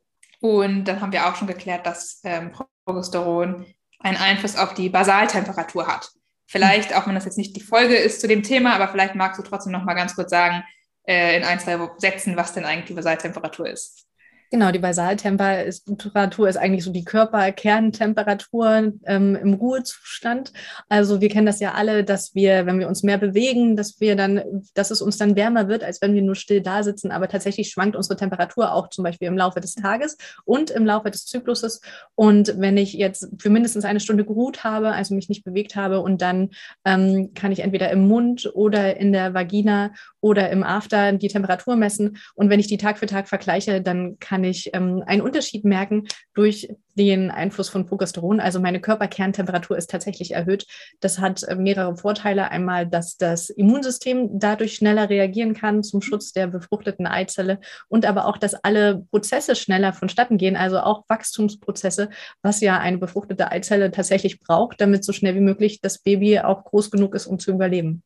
und 0.42 0.85
dann 0.85 1.00
haben 1.00 1.12
wir 1.12 1.28
auch 1.28 1.37
schon 1.37 1.46
geklärt, 1.46 1.87
dass 1.87 2.20
ähm, 2.24 2.50
Progesteron 2.85 3.64
einen 4.00 4.16
Einfluss 4.16 4.57
auf 4.57 4.74
die 4.74 4.88
Basaltemperatur 4.88 5.87
hat. 5.87 6.11
Vielleicht, 6.46 6.94
auch 6.94 7.07
wenn 7.07 7.14
das 7.14 7.24
jetzt 7.24 7.38
nicht 7.38 7.55
die 7.55 7.62
Folge 7.62 7.94
ist 7.94 8.20
zu 8.20 8.26
dem 8.26 8.42
Thema, 8.42 8.74
aber 8.74 8.88
vielleicht 8.88 9.14
magst 9.14 9.38
du 9.38 9.44
trotzdem 9.44 9.72
noch 9.72 9.85
mal 9.85 9.94
ganz 9.94 10.16
kurz 10.16 10.31
sagen, 10.31 10.64
äh, 11.05 11.37
in 11.37 11.44
ein, 11.44 11.61
zwei 11.61 11.78
Sätzen, 11.98 12.37
was 12.37 12.52
denn 12.55 12.64
eigentlich 12.64 12.87
die 12.87 12.94
Basaltemperatur 12.94 13.68
ist. 13.68 14.05
Genau, 14.53 14.71
die 14.71 14.81
Basaltemperatur 14.81 16.47
ist 16.47 16.59
eigentlich 16.59 16.85
so 16.85 16.93
die 16.93 17.07
Körperkerntemperatur 17.07 18.93
ähm, 19.07 19.35
im 19.35 19.55
Ruhezustand. 19.55 20.53
Also 20.91 21.23
wir 21.23 21.31
kennen 21.31 21.47
das 21.47 21.59
ja 21.59 21.73
alle, 21.73 22.05
dass 22.05 22.35
wir, 22.35 22.67
wenn 22.67 22.79
wir 22.79 22.87
uns 22.87 23.03
mehr 23.03 23.17
bewegen, 23.17 23.77
dass 23.77 23.99
wir 23.99 24.15
dann, 24.15 24.43
dass 24.75 24.91
es 24.91 25.01
uns 25.01 25.17
dann 25.17 25.37
wärmer 25.37 25.69
wird, 25.69 25.83
als 25.83 26.03
wenn 26.03 26.12
wir 26.12 26.21
nur 26.21 26.35
still 26.35 26.61
da 26.61 26.83
sitzen. 26.83 27.12
Aber 27.12 27.29
tatsächlich 27.29 27.71
schwankt 27.71 27.97
unsere 27.97 28.19
Temperatur 28.19 28.75
auch 28.75 28.91
zum 28.91 29.05
Beispiel 29.05 29.29
im 29.29 29.38
Laufe 29.38 29.59
des 29.61 29.75
Tages 29.75 30.19
und 30.45 30.71
im 30.71 30.85
Laufe 30.85 31.11
des 31.11 31.25
Zykluses. 31.25 31.81
Und 32.15 32.53
wenn 32.59 32.77
ich 32.77 32.93
jetzt 32.93 33.31
für 33.38 33.49
mindestens 33.49 33.87
eine 33.87 34.01
Stunde 34.01 34.27
geruht 34.27 34.65
habe, 34.65 34.93
also 34.93 35.15
mich 35.15 35.31
nicht 35.31 35.45
bewegt 35.45 35.77
habe, 35.77 36.01
und 36.01 36.21
dann 36.21 36.51
ähm, 36.85 37.33
kann 37.33 37.53
ich 37.53 37.61
entweder 37.61 37.91
im 37.91 38.07
Mund 38.07 38.51
oder 38.53 38.99
in 38.99 39.15
der 39.15 39.33
Vagina 39.33 39.93
oder 40.21 40.51
im 40.51 40.62
After 40.62 41.12
die 41.12 41.29
Temperatur 41.29 41.77
messen. 41.77 42.19
Und 42.35 42.51
wenn 42.51 42.61
ich 42.61 42.67
die 42.67 42.77
Tag 42.77 42.99
für 42.99 43.07
Tag 43.07 43.29
vergleiche, 43.29 43.81
dann 43.81 44.19
kann 44.19 44.41
kann 44.42 44.50
ich 44.50 44.70
ähm, 44.74 45.05
einen 45.07 45.22
Unterschied 45.22 45.64
merken 45.64 46.09
durch 46.35 46.68
den 46.94 47.31
Einfluss 47.31 47.68
von 47.68 47.87
Progesteron. 47.87 48.40
Also 48.40 48.59
meine 48.59 48.81
Körperkerntemperatur 48.81 49.78
ist 49.78 49.88
tatsächlich 49.88 50.33
erhöht. 50.33 50.66
Das 51.00 51.20
hat 51.20 51.44
äh, 51.44 51.55
mehrere 51.55 51.96
Vorteile. 51.96 52.50
Einmal, 52.50 52.88
dass 52.88 53.16
das 53.16 53.50
Immunsystem 53.50 54.40
dadurch 54.40 54.74
schneller 54.74 55.09
reagieren 55.09 55.55
kann 55.55 55.85
zum 55.85 56.02
Schutz 56.02 56.33
der 56.33 56.48
befruchteten 56.48 57.07
Eizelle 57.07 57.61
und 57.88 58.05
aber 58.05 58.26
auch, 58.26 58.37
dass 58.37 58.55
alle 58.55 59.07
Prozesse 59.11 59.55
schneller 59.55 59.92
vonstatten 59.92 60.38
gehen, 60.38 60.57
also 60.57 60.81
auch 60.81 61.05
Wachstumsprozesse, 61.09 62.11
was 62.42 62.61
ja 62.61 62.78
eine 62.78 62.98
befruchtete 62.98 63.52
Eizelle 63.52 63.92
tatsächlich 63.92 64.40
braucht, 64.40 64.81
damit 64.81 65.05
so 65.05 65.12
schnell 65.12 65.37
wie 65.37 65.40
möglich 65.40 65.81
das 65.81 66.00
Baby 66.00 66.40
auch 66.40 66.64
groß 66.64 66.90
genug 66.90 67.14
ist, 67.14 67.26
um 67.28 67.38
zu 67.38 67.52
überleben. 67.52 68.02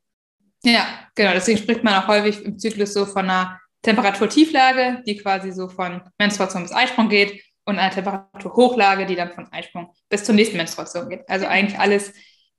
Ja, 0.63 0.85
genau. 1.15 1.33
Deswegen 1.33 1.57
spricht 1.57 1.83
man 1.83 1.95
auch 1.95 2.07
häufig 2.07 2.43
im 2.43 2.59
Zyklus 2.59 2.93
so 2.93 3.05
von 3.05 3.25
einer 3.25 3.59
Temperaturtieflage, 3.87 5.01
die 5.05 5.15
quasi 5.17 5.51
so 5.51 5.69
von 5.69 6.01
Menstruation 6.19 6.63
bis 6.63 6.73
Eisprung 6.73 7.07
geht 7.07 7.41
und 7.65 7.79
eine 7.79 7.93
Temperaturhochlage, 7.93 9.05
die 9.05 9.15
dann 9.15 9.31
von 9.31 9.47
Eisprung 9.51 9.93
bis 10.09 10.25
zur 10.25 10.35
nächsten 10.35 10.57
Menstruation 10.57 11.09
geht. 11.09 11.21
Also 11.29 11.45
eigentlich 11.45 11.79
alles 11.79 12.11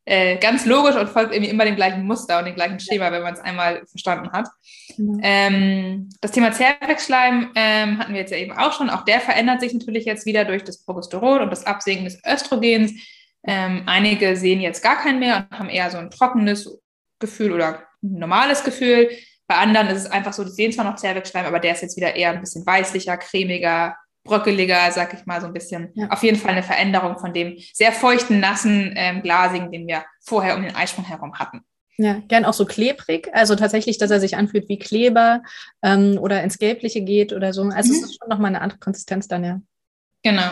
äh, 0.06 0.38
ganz 0.38 0.64
logisch 0.64 0.96
und 0.96 1.10
folgt 1.10 1.34
irgendwie 1.34 1.50
immer 1.50 1.66
dem 1.66 1.76
gleichen 1.76 2.06
Muster 2.06 2.38
und 2.38 2.46
dem 2.46 2.54
gleichen 2.54 2.80
Schema, 2.80 3.12
wenn 3.12 3.22
man 3.22 3.34
es 3.34 3.40
einmal 3.40 3.82
verstanden 3.86 4.32
hat. 4.32 4.48
Mhm. 4.96 5.20
Ähm, 5.22 6.08
das 6.22 6.32
Thema 6.32 6.50
Zervixschleim 6.50 7.50
ähm, 7.54 7.98
hatten 7.98 8.14
wir 8.14 8.20
jetzt 8.20 8.30
ja 8.30 8.38
eben 8.38 8.52
auch 8.52 8.72
schon. 8.72 8.88
Auch 8.88 9.04
der 9.04 9.20
verändert 9.20 9.60
sich 9.60 9.74
natürlich 9.74 10.06
jetzt 10.06 10.24
wieder 10.24 10.46
durch 10.46 10.64
das 10.64 10.82
Progesteron 10.82 11.42
und 11.42 11.50
das 11.50 11.66
Absinken 11.66 12.06
des 12.06 12.22
Östrogens. 12.24 12.92
Ähm, 13.46 13.82
einige 13.84 14.34
sehen 14.36 14.62
jetzt 14.62 14.82
gar 14.82 14.96
keinen 14.96 15.18
mehr 15.18 15.46
und 15.50 15.58
haben 15.58 15.68
eher 15.68 15.90
so 15.90 15.98
ein 15.98 16.10
trockenes 16.10 16.80
Gefühl 17.18 17.52
oder 17.52 17.82
ein 18.02 18.18
normales 18.18 18.64
Gefühl. 18.64 19.10
Bei 19.48 19.56
anderen 19.56 19.88
ist 19.88 20.04
es 20.04 20.10
einfach 20.10 20.34
so, 20.34 20.44
die 20.44 20.50
sehen 20.50 20.72
zwar 20.72 20.84
noch 20.84 20.96
Zervixschleim, 20.96 21.46
aber 21.46 21.58
der 21.58 21.72
ist 21.72 21.80
jetzt 21.80 21.96
wieder 21.96 22.14
eher 22.14 22.30
ein 22.30 22.40
bisschen 22.40 22.66
weißlicher, 22.66 23.16
cremiger, 23.16 23.96
bröckeliger, 24.24 24.92
sag 24.92 25.14
ich 25.14 25.24
mal, 25.24 25.40
so 25.40 25.46
ein 25.46 25.54
bisschen. 25.54 25.90
Ja. 25.94 26.08
Auf 26.10 26.22
jeden 26.22 26.36
Fall 26.36 26.52
eine 26.52 26.62
Veränderung 26.62 27.18
von 27.18 27.32
dem 27.32 27.56
sehr 27.72 27.92
feuchten, 27.92 28.40
nassen, 28.40 28.92
ähm, 28.94 29.22
glasigen, 29.22 29.72
den 29.72 29.86
wir 29.86 30.04
vorher 30.20 30.54
um 30.54 30.62
den 30.62 30.76
Eisprung 30.76 31.06
herum 31.06 31.38
hatten. 31.38 31.62
Ja, 31.96 32.20
gern 32.28 32.44
auch 32.44 32.52
so 32.52 32.64
klebrig, 32.64 33.28
also 33.32 33.56
tatsächlich, 33.56 33.98
dass 33.98 34.12
er 34.12 34.20
sich 34.20 34.36
anfühlt 34.36 34.68
wie 34.68 34.78
Kleber 34.78 35.42
ähm, 35.82 36.16
oder 36.20 36.44
ins 36.44 36.58
Gelbliche 36.58 37.00
geht 37.00 37.32
oder 37.32 37.52
so. 37.52 37.62
Also 37.62 37.92
mhm. 37.92 37.98
es 37.98 38.02
ist 38.04 38.18
schon 38.18 38.28
nochmal 38.28 38.50
eine 38.50 38.60
andere 38.60 38.78
Konsistenz 38.78 39.26
dann, 39.26 39.44
ja. 39.44 39.60
Genau. 40.22 40.50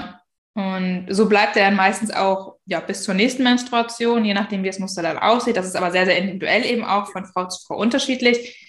Und 0.54 1.06
so 1.10 1.28
bleibt 1.28 1.56
er 1.56 1.66
dann 1.66 1.76
meistens 1.76 2.10
auch 2.10 2.56
ja, 2.64 2.80
bis 2.80 3.04
zur 3.04 3.14
nächsten 3.14 3.42
Menstruation, 3.42 4.24
je 4.24 4.32
nachdem, 4.32 4.62
wie 4.62 4.68
das 4.68 4.78
Muster 4.78 5.02
dann 5.02 5.18
aussieht. 5.18 5.56
Das 5.56 5.66
ist 5.66 5.76
aber 5.76 5.90
sehr, 5.90 6.06
sehr 6.06 6.16
individuell 6.16 6.64
eben 6.64 6.82
auch 6.82 7.12
von 7.12 7.26
Frau 7.26 7.46
zu 7.46 7.64
Frau 7.66 7.76
unterschiedlich. 7.76 8.65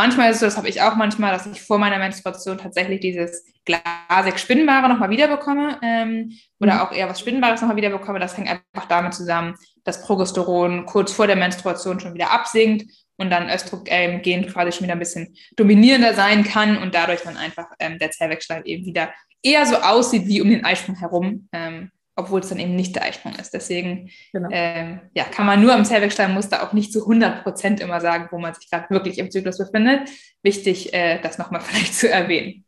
Manchmal 0.00 0.30
ist 0.30 0.36
es 0.36 0.40
so, 0.40 0.46
das 0.46 0.56
habe 0.56 0.70
ich 0.70 0.80
auch 0.80 0.96
manchmal, 0.96 1.30
dass 1.30 1.44
ich 1.44 1.60
vor 1.60 1.76
meiner 1.76 1.98
Menstruation 1.98 2.56
tatsächlich 2.56 3.00
dieses 3.00 3.44
glasig 3.66 4.38
Spinnbare 4.38 4.88
nochmal 4.88 5.10
wiederbekomme 5.10 5.78
ähm, 5.82 6.32
oder 6.58 6.76
mhm. 6.76 6.80
auch 6.80 6.92
eher 6.92 7.06
was 7.06 7.20
Spinnbares 7.20 7.60
nochmal 7.60 7.76
wiederbekomme. 7.76 8.18
Das 8.18 8.34
hängt 8.34 8.48
einfach 8.48 8.88
damit 8.88 9.12
zusammen, 9.12 9.56
dass 9.84 10.02
Progesteron 10.02 10.86
kurz 10.86 11.12
vor 11.12 11.26
der 11.26 11.36
Menstruation 11.36 12.00
schon 12.00 12.14
wieder 12.14 12.30
absinkt 12.30 12.90
und 13.18 13.28
dann 13.28 13.50
Östrogen 13.50 14.46
quasi 14.46 14.72
schon 14.72 14.84
wieder 14.84 14.94
ein 14.94 15.00
bisschen 15.00 15.36
dominierender 15.58 16.14
sein 16.14 16.44
kann 16.44 16.78
und 16.78 16.94
dadurch 16.94 17.20
dann 17.20 17.36
einfach 17.36 17.66
ähm, 17.78 17.98
der 17.98 18.10
Zellwechsel 18.10 18.62
eben 18.64 18.86
wieder 18.86 19.12
eher 19.42 19.66
so 19.66 19.76
aussieht 19.76 20.26
wie 20.26 20.40
um 20.40 20.48
den 20.48 20.64
Eisprung 20.64 20.94
herum. 20.94 21.46
Ähm, 21.52 21.90
obwohl 22.20 22.40
es 22.40 22.48
dann 22.48 22.58
eben 22.58 22.76
nicht 22.76 22.94
der 22.94 23.04
Eisprung 23.04 23.34
ist. 23.34 23.52
Deswegen 23.52 24.10
genau. 24.32 24.48
ähm, 24.52 25.00
ja, 25.14 25.24
kann 25.24 25.46
man 25.46 25.60
nur 25.60 25.74
am 25.74 25.84
Zellwechselmuster 25.84 26.62
auch 26.62 26.72
nicht 26.72 26.92
zu 26.92 27.00
100 27.00 27.42
Prozent 27.42 27.80
immer 27.80 28.00
sagen, 28.00 28.28
wo 28.30 28.38
man 28.38 28.54
sich 28.54 28.70
gerade 28.70 28.88
wirklich 28.90 29.18
im 29.18 29.30
Zyklus 29.30 29.58
befindet. 29.58 30.08
Wichtig, 30.42 30.94
äh, 30.94 31.20
das 31.20 31.38
nochmal 31.38 31.60
vielleicht 31.64 31.94
zu 31.94 32.08
erwähnen. 32.08 32.64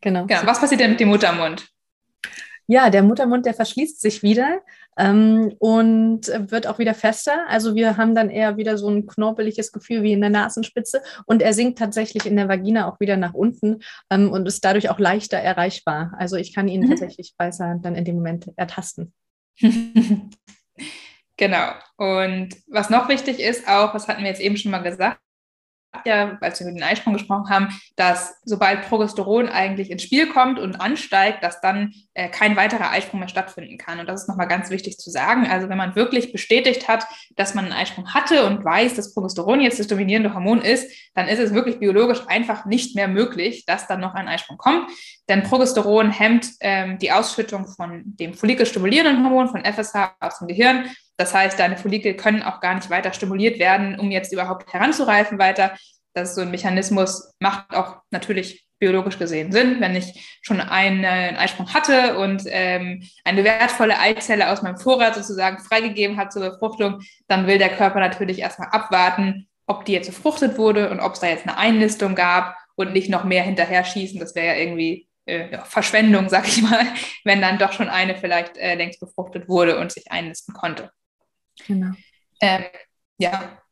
Genau. 0.00 0.26
genau. 0.26 0.42
Was 0.44 0.60
passiert 0.60 0.80
denn 0.80 0.90
mit 0.90 1.00
dem 1.00 1.08
Muttermund? 1.08 1.68
Ja, 2.68 2.90
der 2.90 3.02
Muttermund, 3.02 3.46
der 3.46 3.54
verschließt 3.54 4.00
sich 4.00 4.22
wieder 4.22 4.60
ähm, 4.96 5.54
und 5.58 6.28
wird 6.50 6.66
auch 6.66 6.78
wieder 6.78 6.94
fester. 6.94 7.46
Also 7.48 7.74
wir 7.74 7.96
haben 7.96 8.14
dann 8.14 8.30
eher 8.30 8.56
wieder 8.56 8.78
so 8.78 8.88
ein 8.88 9.06
knorpeliges 9.06 9.72
Gefühl 9.72 10.02
wie 10.02 10.12
in 10.12 10.20
der 10.20 10.30
Nasenspitze 10.30 11.02
und 11.26 11.42
er 11.42 11.52
sinkt 11.52 11.78
tatsächlich 11.78 12.26
in 12.26 12.36
der 12.36 12.48
Vagina 12.48 12.88
auch 12.88 13.00
wieder 13.00 13.16
nach 13.16 13.34
unten 13.34 13.80
ähm, 14.10 14.30
und 14.30 14.46
ist 14.46 14.64
dadurch 14.64 14.90
auch 14.90 14.98
leichter 14.98 15.38
erreichbar. 15.38 16.12
Also 16.18 16.36
ich 16.36 16.54
kann 16.54 16.68
ihn 16.68 16.82
mhm. 16.82 16.90
tatsächlich 16.90 17.34
besser 17.36 17.78
dann 17.80 17.94
in 17.94 18.04
dem 18.04 18.16
Moment 18.16 18.50
ertasten. 18.56 19.12
genau. 21.36 21.72
Und 21.96 22.48
was 22.66 22.90
noch 22.90 23.08
wichtig 23.08 23.40
ist, 23.40 23.68
auch, 23.68 23.94
was 23.94 24.08
hatten 24.08 24.22
wir 24.22 24.30
jetzt 24.30 24.40
eben 24.40 24.56
schon 24.56 24.70
mal 24.70 24.82
gesagt, 24.82 25.20
ja, 26.04 26.36
als 26.40 26.60
wir 26.60 26.66
über 26.66 26.78
den 26.78 26.82
Eisprung 26.82 27.12
gesprochen 27.12 27.48
haben, 27.48 27.68
dass 27.96 28.36
sobald 28.44 28.88
Progesteron 28.88 29.48
eigentlich 29.48 29.90
ins 29.90 30.02
Spiel 30.02 30.28
kommt 30.28 30.58
und 30.58 30.80
ansteigt, 30.80 31.42
dass 31.42 31.60
dann 31.60 31.92
äh, 32.14 32.28
kein 32.28 32.56
weiterer 32.56 32.90
Eisprung 32.90 33.20
mehr 33.20 33.28
stattfinden 33.28 33.78
kann. 33.78 34.00
Und 34.00 34.08
das 34.08 34.22
ist 34.22 34.28
nochmal 34.28 34.48
ganz 34.48 34.70
wichtig 34.70 34.98
zu 34.98 35.10
sagen. 35.10 35.46
Also 35.46 35.68
wenn 35.68 35.78
man 35.78 35.96
wirklich 35.96 36.32
bestätigt 36.32 36.88
hat, 36.88 37.06
dass 37.36 37.54
man 37.54 37.66
einen 37.66 37.74
Eisprung 37.74 38.12
hatte 38.14 38.46
und 38.46 38.64
weiß, 38.64 38.94
dass 38.94 39.14
Progesteron 39.14 39.60
jetzt 39.60 39.78
das 39.78 39.86
dominierende 39.86 40.34
Hormon 40.34 40.60
ist, 40.60 40.90
dann 41.14 41.28
ist 41.28 41.38
es 41.38 41.54
wirklich 41.54 41.78
biologisch 41.78 42.20
einfach 42.26 42.66
nicht 42.66 42.96
mehr 42.96 43.08
möglich, 43.08 43.64
dass 43.66 43.86
dann 43.86 44.00
noch 44.00 44.14
ein 44.14 44.28
Eisprung 44.28 44.58
kommt. 44.58 44.90
Denn 45.28 45.42
Progesteron 45.42 46.10
hemmt 46.10 46.48
ähm, 46.60 46.98
die 46.98 47.12
Ausschüttung 47.12 47.66
von 47.66 48.02
dem 48.04 48.34
follikelstimulierenden 48.34 49.24
Hormon, 49.24 49.48
von 49.48 49.64
FSH 49.64 50.14
aus 50.20 50.38
dem 50.38 50.48
Gehirn 50.48 50.86
das 51.16 51.32
heißt, 51.34 51.58
deine 51.58 51.76
Follikel 51.76 52.14
können 52.14 52.42
auch 52.42 52.60
gar 52.60 52.74
nicht 52.74 52.90
weiter 52.90 53.12
stimuliert 53.12 53.58
werden, 53.58 53.98
um 53.98 54.10
jetzt 54.10 54.32
überhaupt 54.32 54.72
heranzureifen 54.72 55.38
weiter. 55.38 55.76
Das 56.14 56.30
ist 56.30 56.34
so 56.34 56.42
ein 56.42 56.50
Mechanismus, 56.50 57.32
macht 57.40 57.74
auch 57.74 57.98
natürlich 58.10 58.66
biologisch 58.78 59.18
gesehen 59.18 59.52
Sinn. 59.52 59.80
Wenn 59.80 59.96
ich 59.96 60.38
schon 60.42 60.60
einen, 60.60 61.04
einen 61.04 61.36
Eisprung 61.36 61.72
hatte 61.72 62.18
und 62.18 62.42
ähm, 62.46 63.02
eine 63.24 63.44
wertvolle 63.44 63.98
Eizelle 63.98 64.50
aus 64.50 64.62
meinem 64.62 64.76
Vorrat 64.76 65.14
sozusagen 65.14 65.58
freigegeben 65.58 66.16
hat 66.18 66.32
zur 66.32 66.50
Befruchtung, 66.50 67.00
dann 67.28 67.46
will 67.46 67.58
der 67.58 67.70
Körper 67.70 68.00
natürlich 68.00 68.40
erstmal 68.40 68.68
abwarten, 68.68 69.48
ob 69.66 69.84
die 69.84 69.92
jetzt 69.92 70.08
befruchtet 70.08 70.58
wurde 70.58 70.90
und 70.90 71.00
ob 71.00 71.14
es 71.14 71.20
da 71.20 71.28
jetzt 71.28 71.46
eine 71.46 71.56
Einnistung 71.56 72.14
gab 72.14 72.56
und 72.76 72.92
nicht 72.92 73.08
noch 73.08 73.24
mehr 73.24 73.42
hinterher 73.42 73.84
schießen. 73.84 74.20
Das 74.20 74.34
wäre 74.34 74.48
ja 74.48 74.62
irgendwie 74.62 75.08
äh, 75.24 75.50
ja, 75.52 75.64
Verschwendung, 75.64 76.28
sag 76.28 76.46
ich 76.46 76.62
mal, 76.62 76.84
wenn 77.24 77.40
dann 77.40 77.58
doch 77.58 77.72
schon 77.72 77.88
eine 77.88 78.14
vielleicht 78.14 78.56
äh, 78.58 78.74
längst 78.74 79.00
befruchtet 79.00 79.48
wurde 79.48 79.78
und 79.78 79.92
sich 79.92 80.12
einnisten 80.12 80.54
konnte. 80.54 80.90
Genau. 81.66 81.92
Ähm, 82.40 82.64
ja. 83.18 83.62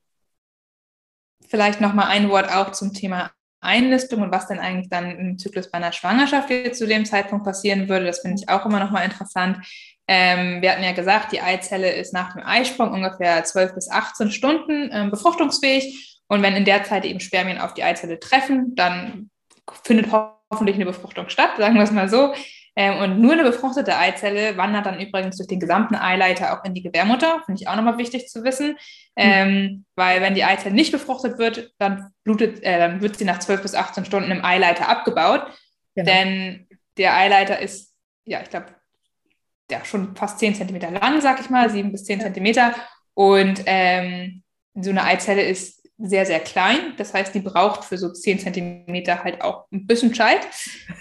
Vielleicht 1.49 1.81
noch 1.81 1.94
mal 1.94 2.07
ein 2.09 2.31
Wort 2.31 2.51
auch 2.51 2.73
zum 2.73 2.92
Thema 2.92 3.31
Einlistung 3.61 4.23
und 4.23 4.33
was 4.33 4.47
denn 4.47 4.59
eigentlich 4.59 4.90
dann 4.90 5.11
im 5.11 5.38
Zyklus 5.38 5.70
bei 5.70 5.79
einer 5.79 5.92
Schwangerschaft 5.92 6.49
zu 6.75 6.87
dem 6.87 7.05
Zeitpunkt 7.05 7.44
passieren 7.44 7.88
würde. 7.88 8.07
Das 8.07 8.20
finde 8.20 8.40
ich 8.40 8.49
auch 8.49 8.66
immer 8.66 8.79
noch 8.79 8.90
mal 8.90 9.05
interessant. 9.05 9.59
Ähm, 10.07 10.61
wir 10.61 10.73
hatten 10.73 10.85
ja 10.85 10.92
gesagt, 10.92 11.33
die 11.33 11.40
Eizelle 11.40 11.92
ist 11.92 12.12
nach 12.12 12.35
dem 12.35 12.42
Eisprung 12.44 12.92
ungefähr 12.92 13.42
12 13.42 13.75
bis 13.75 13.90
18 13.90 14.31
Stunden 14.31 14.90
ähm, 14.92 15.11
befruchtungsfähig. 15.11 16.20
Und 16.29 16.42
wenn 16.42 16.57
in 16.57 16.64
der 16.64 16.85
Zeit 16.85 17.05
eben 17.05 17.20
Spermien 17.20 17.59
auf 17.59 17.75
die 17.75 17.85
Eizelle 17.85 18.20
treffen, 18.20 18.75
dann 18.75 19.31
findet 19.83 20.12
hoffentlich 20.12 20.77
eine 20.77 20.87
Befruchtung 20.87 21.29
statt, 21.29 21.53
sagen 21.57 21.77
wir 21.77 21.83
es 21.83 21.90
mal 21.90 22.09
so. 22.09 22.35
Ähm, 22.76 22.98
und 22.98 23.20
nur 23.20 23.32
eine 23.34 23.44
befruchtete 23.44 23.96
Eizelle 23.96 24.56
wandert 24.56 24.87
dann 24.87 25.00
übrigens 25.00 25.37
durch 25.37 25.46
den 25.46 25.60
gesamten 25.60 25.94
Eileiter 25.94 26.52
auch 26.52 26.64
in 26.64 26.74
die 26.74 26.82
Gebärmutter. 26.82 27.42
Finde 27.44 27.60
ich 27.60 27.68
auch 27.68 27.76
nochmal 27.76 27.98
wichtig 27.98 28.28
zu 28.28 28.42
wissen. 28.42 28.76
Ähm, 29.16 29.48
mhm. 29.48 29.84
Weil 29.94 30.20
wenn 30.20 30.34
die 30.34 30.44
Eizelle 30.44 30.74
nicht 30.74 30.90
befruchtet 30.90 31.38
wird, 31.38 31.72
dann, 31.78 32.10
blutet, 32.24 32.62
äh, 32.62 32.78
dann 32.78 33.00
wird 33.00 33.16
sie 33.16 33.24
nach 33.24 33.38
12 33.38 33.62
bis 33.62 33.74
18 33.74 34.04
Stunden 34.04 34.30
im 34.30 34.44
Eileiter 34.44 34.88
abgebaut. 34.88 35.46
Genau. 35.94 36.11
Denn 36.11 36.66
der 36.96 37.16
Eileiter 37.16 37.61
ist, 37.61 37.94
ja, 38.24 38.40
ich 38.42 38.51
glaube, 38.51 38.66
ja, 39.70 39.84
schon 39.84 40.16
fast 40.16 40.40
10 40.40 40.57
Zentimeter 40.57 40.90
lang, 40.90 41.20
sag 41.20 41.40
ich 41.40 41.51
mal, 41.51 41.70
7 41.70 41.92
bis 41.92 42.05
10 42.05 42.18
ja. 42.18 42.24
Zentimeter. 42.24 42.74
Und 43.14 43.62
ähm, 43.66 44.42
so 44.74 44.90
eine 44.90 45.05
Eizelle 45.05 45.42
ist 45.42 45.84
sehr, 46.09 46.26
sehr 46.26 46.40
klein. 46.40 46.94
Das 46.96 47.14
heißt, 47.14 47.34
die 47.34 47.40
braucht 47.40 47.84
für 47.84 47.98
so 47.98 48.12
10 48.12 48.38
Zentimeter 48.38 49.24
halt 49.24 49.42
auch 49.42 49.66
ein 49.72 49.86
bisschen 49.86 50.14
Zeit. 50.14 50.46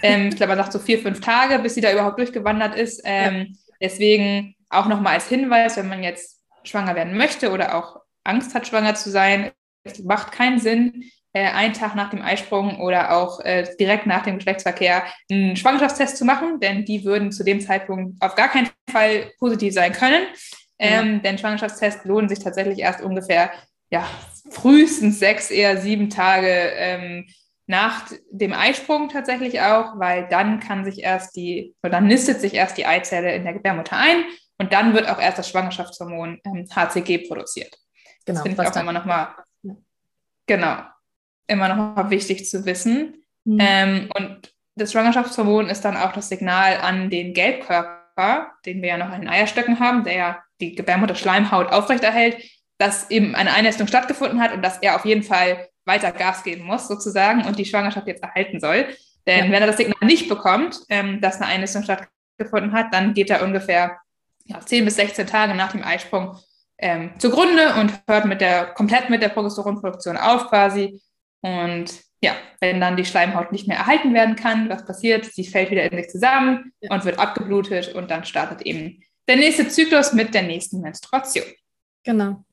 Ähm, 0.02 0.28
ich 0.30 0.36
glaube, 0.36 0.56
man 0.56 0.60
sagt 0.60 0.74
so 0.74 0.80
vier, 0.80 1.00
fünf 1.00 1.22
Tage, 1.22 1.60
bis 1.60 1.76
sie 1.76 1.82
da 1.82 1.92
überhaupt 1.92 2.20
durchgewandert 2.20 2.76
ist. 2.76 3.02
Ähm. 3.04 3.58
Deswegen 3.82 4.56
auch 4.70 4.88
nochmal 4.88 5.16
als 5.16 5.28
Hinweis, 5.28 5.76
wenn 5.76 5.90
man 5.90 6.04
jetzt 6.04 6.40
schwanger 6.64 6.96
werden 6.96 7.18
möchte 7.18 7.52
oder 7.52 7.76
auch 7.76 7.98
Angst 8.24 8.56
hat, 8.56 8.66
schwanger 8.66 8.96
zu 8.96 9.10
sein, 9.10 9.52
es 9.84 10.02
macht 10.04 10.32
keinen 10.32 10.60
Sinn, 10.60 11.04
äh, 11.34 11.50
einen 11.50 11.74
Tag 11.74 11.96
nach 11.96 12.10
dem 12.10 12.22
Eisprung 12.22 12.80
oder 12.80 13.18
auch 13.18 13.40
äh, 13.42 13.68
direkt 13.80 14.06
nach 14.06 14.24
dem 14.24 14.38
Geschlechtsverkehr 14.38 15.04
einen 15.30 15.58
Schwangerschaftstest 15.58 16.18
zu 16.18 16.26
machen, 16.26 16.60
denn 16.60 16.86
die 16.86 17.04
würden 17.04 17.32
zu 17.32 17.44
dem 17.44 17.60
Zeitpunkt 17.60 18.22
auf 18.22 18.36
gar 18.36 18.50
keinen 18.50 18.70
Fall 18.90 19.32
positiv 19.40 19.74
sein 19.74 19.92
können. 19.92 20.24
Ähm, 20.80 21.16
ja. 21.16 21.20
Denn 21.20 21.38
Schwangerschaftstests 21.38 22.06
lohnen 22.06 22.30
sich 22.30 22.40
tatsächlich 22.40 22.80
erst 22.80 23.02
ungefähr 23.02 23.52
ja, 23.94 24.08
frühestens 24.50 25.20
sechs, 25.20 25.52
eher 25.52 25.78
sieben 25.78 26.10
Tage 26.10 26.48
ähm, 26.48 27.28
nach 27.68 28.08
dem 28.32 28.52
Eisprung 28.52 29.08
tatsächlich 29.08 29.62
auch, 29.62 30.00
weil 30.00 30.28
dann 30.30 30.60
kann 30.60 30.84
sich 30.84 31.04
erst 31.04 31.36
die, 31.36 31.76
oder 31.84 31.92
dann 31.92 32.08
nistet 32.08 32.42
sich 32.42 32.56
erst 32.56 32.76
die 32.78 32.88
Eizelle 32.88 33.36
in 33.36 33.44
der 33.44 33.54
Gebärmutter 33.54 33.96
ein 33.96 34.24
und 34.58 34.74
dann 34.74 34.96
wird 34.96 35.08
auch 35.08 35.20
erst 35.20 35.38
das 35.38 35.48
Schwangerschaftshormon 35.48 36.42
ähm, 36.44 36.68
HCG 36.76 37.28
produziert. 37.28 37.78
Genau, 38.26 38.40
das 38.40 38.42
finde 38.42 38.64
ich 38.64 38.68
auch 38.68 38.82
immer 38.82 38.94
nochmal, 38.94 39.28
genau, 40.48 40.78
immer 41.46 41.68
nochmal 41.70 42.10
wichtig 42.10 42.50
zu 42.50 42.66
wissen. 42.66 43.24
Mhm. 43.46 43.58
Ähm, 43.60 44.10
und 44.18 44.56
das 44.76 44.92
Schwangerschaftshormon 44.92 45.70
ist 45.70 45.86
dann 45.86 45.98
auch 45.98 46.14
das 46.14 46.30
Signal 46.30 46.78
an 46.78 47.12
den 47.12 47.36
Gelbkörper, 47.36 48.54
den 48.66 48.82
wir 48.82 48.90
ja 48.90 48.98
noch 48.98 49.10
an 49.10 49.22
den 49.22 49.30
Eierstöcken 49.30 49.80
haben, 49.80 50.04
der 50.04 50.16
ja 50.16 50.44
die 50.60 50.74
Gebärmutter-Schleimhaut 50.74 51.72
aufrechterhält, 51.72 52.38
dass 52.78 53.10
eben 53.10 53.36
eine 53.36 53.54
Einnistung 53.54 53.88
stattgefunden 53.88 54.42
hat 54.42 54.54
und 54.54 54.62
dass 54.62 54.80
er 54.80 54.96
auf 54.96 55.06
jeden 55.06 55.24
Fall 55.24 55.68
weiter 55.86 56.12
Gas 56.12 56.44
geben 56.44 56.64
muss, 56.66 56.88
sozusagen, 56.88 57.46
und 57.46 57.60
die 57.60 57.66
Schwangerschaft 57.66 58.08
jetzt 58.08 58.24
erhalten 58.24 58.60
soll. 58.60 58.88
Denn 59.28 59.46
ja. 59.46 59.52
wenn 59.52 59.62
er 59.62 59.68
das 59.68 59.78
Signal 59.78 60.06
nicht 60.06 60.30
bekommt, 60.30 60.80
ähm, 60.90 61.22
dass 61.22 61.42
eine 61.42 61.48
Einnistung 61.48 61.84
stattgefunden 61.84 62.74
hat, 62.74 62.94
dann 62.94 63.14
geht 63.14 63.30
er 63.30 63.44
ungefähr 63.44 63.98
ja, 64.46 64.60
10 64.60 64.86
bis 64.86 64.96
16 64.96 65.28
Tage 65.28 65.54
nach 65.54 65.72
dem 65.72 65.84
Eisprung 65.84 66.38
ähm, 66.78 67.12
zugrunde 67.18 67.76
und 67.76 67.94
hört 68.08 68.26
mit 68.26 68.42
der, 68.42 68.66
komplett 68.66 69.10
mit 69.10 69.22
der 69.22 69.30
Progesteronproduktion 69.30 70.18
auf 70.18 70.50
quasi. 70.50 71.02
Und 71.42 72.02
ja, 72.22 72.36
wenn 72.60 72.80
dann 72.80 72.98
die 72.98 73.06
Schleimhaut 73.06 73.52
nicht 73.52 73.68
mehr 73.68 73.78
erhalten 73.78 74.14
werden 74.14 74.36
kann, 74.36 74.70
was 74.70 74.86
passiert? 74.86 75.26
Sie 75.26 75.46
fällt 75.46 75.72
wieder 75.72 75.90
in 75.90 75.98
sich 75.98 76.10
zusammen 76.10 76.72
ja. 76.82 76.94
und 76.94 77.06
wird 77.06 77.20
abgeblutet 77.20 77.94
und 77.94 78.12
dann 78.12 78.26
startet 78.26 78.62
eben 78.64 79.04
der 79.28 79.38
nächste 79.38 79.68
Zyklus 79.68 80.14
mit 80.14 80.34
der 80.34 80.44
nächsten 80.44 80.82
Menstruation. 80.82 81.46
Genau. 82.06 82.44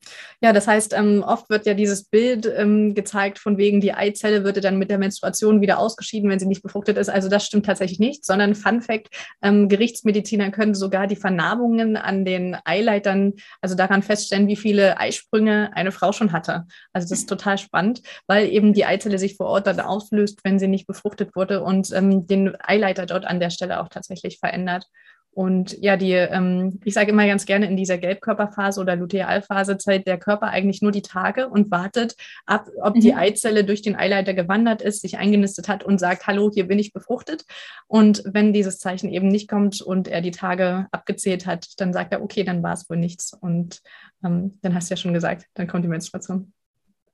Ja, 0.41 0.53
das 0.53 0.69
heißt, 0.69 0.93
ähm, 0.93 1.25
oft 1.27 1.51
wird 1.51 1.67
ja 1.67 1.75
dieses 1.75 2.05
Bild 2.05 2.47
ähm, 2.57 2.95
gezeigt, 2.95 3.41
von 3.41 3.59
wegen 3.59 3.81
die 3.81 3.93
Eizelle 3.93 4.45
würde 4.45 4.61
dann 4.61 4.79
mit 4.79 4.91
der 4.91 4.99
Menstruation 4.99 5.61
wieder 5.61 5.81
ausgeschieden, 5.81 6.31
wenn 6.31 6.39
sie 6.39 6.47
nicht 6.47 6.63
befruchtet 6.63 6.97
ist. 6.97 7.09
Also 7.09 7.29
das 7.29 7.45
stimmt 7.45 7.67
tatsächlich 7.67 7.99
nicht, 7.99 8.25
sondern 8.25 8.55
Fun 8.55 8.81
Fact, 8.81 9.09
ähm, 9.43 9.69
Gerichtsmediziner 9.69 10.53
können 10.53 10.75
sogar 10.75 11.09
die 11.09 11.17
Vernarbungen 11.17 11.97
an 11.97 12.25
den 12.25 12.57
Eileitern, 12.65 13.35
also 13.61 13.75
daran 13.75 14.05
feststellen, 14.05 14.47
wie 14.47 14.57
viele 14.57 14.99
Eisprünge 14.99 15.71
eine 15.75 15.91
Frau 15.91 16.13
schon 16.13 16.31
hatte. 16.31 16.67
Also 16.93 17.09
das 17.09 17.21
ist 17.21 17.29
total 17.29 17.59
spannend, 17.59 18.03
weil 18.29 18.49
eben 18.49 18.73
die 18.73 18.85
Eizelle 18.85 19.19
sich 19.19 19.37
vor 19.37 19.47
Ort 19.47 19.67
dann 19.67 19.81
auslöst, 19.81 20.41
wenn 20.45 20.61
sie 20.61 20.69
nicht 20.69 20.87
befruchtet 20.87 21.35
wurde 21.35 21.65
und 21.65 21.93
ähm, 21.93 22.29
den 22.29 22.57
Eileiter 22.61 23.05
dort 23.05 23.25
an 23.25 23.41
der 23.41 23.51
Stelle 23.51 23.81
auch 23.81 23.89
tatsächlich 23.89 24.39
verändert. 24.39 24.87
Und 25.33 25.77
ja, 25.81 25.97
die, 25.97 26.13
ähm, 26.13 26.81
ich 26.85 26.95
sage 26.95 27.13
immer 27.13 27.27
ganz 27.27 27.47
gerne, 27.47 27.67
in 27.67 27.77
dieser 27.77 27.99
Gelbkörperphase 27.99 28.81
oder 28.81 28.97
Lutealphase 28.97 29.79
zählt 29.79 30.07
der 30.07 30.19
Körper 30.19 30.49
eigentlich 30.49 30.83
nur 30.83 30.91
die 30.91 31.03
Tage 31.03 31.49
und 31.49 31.71
wartet 31.71 32.17
ab, 32.47 32.69
ob 32.83 32.97
mhm. 32.97 33.01
die 33.01 33.15
Eizelle 33.15 33.65
durch 33.65 33.81
den 33.81 33.97
Eileiter 33.97 34.35
gewandert 34.35 34.83
ist, 34.83 35.03
sich 35.03 35.19
eingenistet 35.19 35.69
hat 35.69 35.85
und 35.85 35.99
sagt, 35.99 36.27
hallo, 36.27 36.51
hier 36.53 36.67
bin 36.67 36.81
ich 36.81 36.93
befruchtet. 36.93 37.45
Und 37.87 38.23
wenn 38.27 38.53
dieses 38.53 38.79
Zeichen 38.79 39.09
eben 39.09 39.29
nicht 39.29 39.49
kommt 39.49 39.81
und 39.81 40.09
er 40.09 40.21
die 40.21 40.33
Tage 40.33 40.89
abgezählt 40.91 41.47
hat, 41.47 41.69
dann 41.79 41.93
sagt 41.93 42.13
er, 42.13 42.23
okay, 42.23 42.43
dann 42.43 42.63
war 42.63 42.73
es 42.73 42.91
wohl 42.91 42.97
nichts. 42.97 43.33
Und 43.33 43.83
ähm, 44.25 44.59
dann 44.63 44.75
hast 44.75 44.91
du 44.91 44.95
ja 44.95 44.97
schon 44.97 45.15
gesagt, 45.15 45.47
dann 45.55 45.69
kommt 45.69 45.85
die 45.85 45.89
Menstruation. 45.89 46.53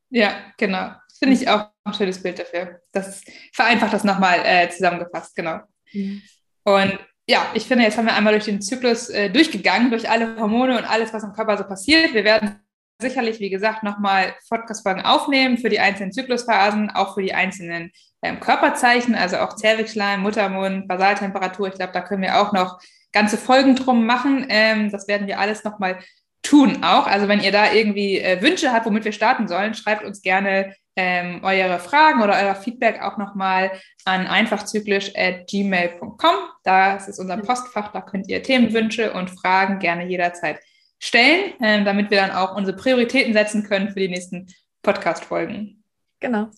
Ja, 0.09 0.37
genau. 0.57 0.93
Finde 1.19 1.35
ich 1.35 1.49
auch 1.49 1.67
ein 1.85 1.95
schönes 1.95 2.23
Bild 2.23 2.39
dafür. 2.39 2.81
Das 2.93 3.23
vereinfacht 3.53 3.93
das 3.93 4.05
nochmal 4.05 4.41
äh, 4.45 4.71
zusammengefasst, 4.71 5.35
genau. 5.35 5.61
Mhm. 5.93 6.23
Und 6.64 6.99
ja, 7.29 7.51
ich 7.55 7.66
finde, 7.66 7.85
jetzt 7.85 7.99
haben 7.99 8.07
wir 8.07 8.14
einmal 8.14 8.33
durch 8.33 8.45
den 8.45 8.62
Zyklus 8.62 9.09
äh, 9.09 9.31
durchgegangen, 9.31 9.91
durch 9.91 10.09
alle 10.09 10.37
Hormone 10.37 10.79
und 10.79 10.85
alles, 10.85 11.12
was 11.12 11.24
im 11.24 11.33
Körper 11.33 11.59
so 11.59 11.64
passiert. 11.64 12.14
Wir 12.14 12.24
werden 12.24 12.61
sicherlich, 13.01 13.41
wie 13.41 13.51
gesagt, 13.51 13.83
nochmal 13.83 14.35
Podcast-Folgen 14.49 15.03
aufnehmen 15.03 15.59
für 15.59 15.68
die 15.68 15.81
einzelnen 15.81 16.12
Zyklusphasen, 16.12 16.91
auch 16.91 17.14
für 17.14 17.22
die 17.22 17.35
einzelnen 17.35 17.91
ähm, 18.22 18.41
Körperzeichen, 18.41 19.14
also 19.14 19.39
auch 19.39 19.57
Zervixschleim, 19.57 20.20
Muttermund, 20.20 20.89
Basaltemperatur. 20.89 21.68
Ich 21.68 21.74
glaube, 21.74 21.93
da 21.93 22.01
können 22.01 22.22
wir 22.22 22.41
auch 22.41 22.53
noch 22.53 22.81
ganze 23.12 23.37
Folgen 23.37 23.74
drum 23.74 24.07
machen. 24.07 24.47
Ähm, 24.49 24.91
das 24.91 25.09
werden 25.09 25.27
wir 25.27 25.41
alles 25.41 25.64
nochmal 25.64 25.99
tun 26.43 26.85
auch. 26.85 27.07
Also 27.07 27.29
wenn 27.29 27.41
ihr 27.41 27.53
da 27.53 27.72
irgendwie 27.72 28.20
äh, 28.20 28.41
Wünsche 28.41 28.72
habt, 28.72 28.87
womit 28.87 29.05
wir 29.05 29.12
starten 29.12 29.49
sollen, 29.49 29.74
schreibt 29.74 30.05
uns 30.05 30.22
gerne 30.22 30.74
ähm, 30.97 31.44
eure 31.44 31.78
Fragen 31.78 32.22
oder 32.22 32.42
euer 32.42 32.55
Feedback 32.55 33.03
auch 33.03 33.18
nochmal 33.18 33.70
an 34.05 34.26
einfachzyklisch.gmail.com. 34.26 36.34
Das 36.64 37.09
ist 37.09 37.18
unser 37.18 37.36
Postfach, 37.36 37.92
da 37.92 38.01
könnt 38.01 38.28
ihr 38.28 38.42
Themenwünsche 38.42 39.12
und 39.12 39.28
Fragen 39.30 39.78
gerne 39.78 40.07
jederzeit 40.07 40.59
stellen, 40.99 41.53
ähm, 41.61 41.84
damit 41.84 42.11
wir 42.11 42.16
dann 42.18 42.32
auch 42.32 42.57
unsere 42.57 42.76
Prioritäten 42.76 43.34
setzen 43.34 43.62
können 43.64 43.90
für 43.90 44.01
die 44.01 44.09
nächsten 44.09 44.49
Podcast-Folgen. 44.82 45.84
Genau. 46.20 46.51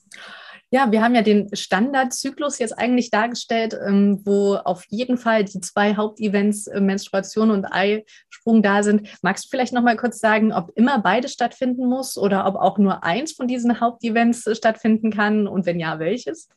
Ja, 0.71 0.93
wir 0.93 1.03
haben 1.03 1.15
ja 1.15 1.23
den 1.23 1.55
Standardzyklus 1.55 2.59
jetzt 2.59 2.79
eigentlich 2.79 3.11
dargestellt, 3.11 3.75
ähm, 3.87 4.21
wo 4.25 4.55
auf 4.55 4.85
jeden 4.91 5.17
Fall 5.17 5.45
die 5.45 5.61
zwei 5.61 5.97
Hauptevents 5.97 6.67
äh, 6.67 6.81
Menstruation 6.81 7.51
und 7.51 7.65
Eisprung 7.65 8.63
da 8.63 8.83
sind. 8.83 9.09
Magst 9.23 9.47
du 9.47 9.49
vielleicht 9.49 9.73
noch 9.73 9.83
mal 9.83 9.97
kurz 9.97 10.19
sagen, 10.19 10.53
ob 10.53 10.71
immer 10.77 10.99
beide 10.99 11.29
stattfinden 11.29 11.87
muss 11.87 12.19
oder 12.19 12.47
ob 12.47 12.57
auch 12.57 12.77
nur 12.77 13.03
eins 13.03 13.33
von 13.33 13.49
diesen 13.49 13.81
Hauptevents 13.81 14.47
äh, 14.47 14.55
stattfinden 14.55 15.11
kann 15.11 15.47
und 15.49 15.65
wenn 15.65 15.81
ja, 15.81 15.99
welches? 15.99 16.49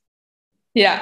Ja, 0.73 0.99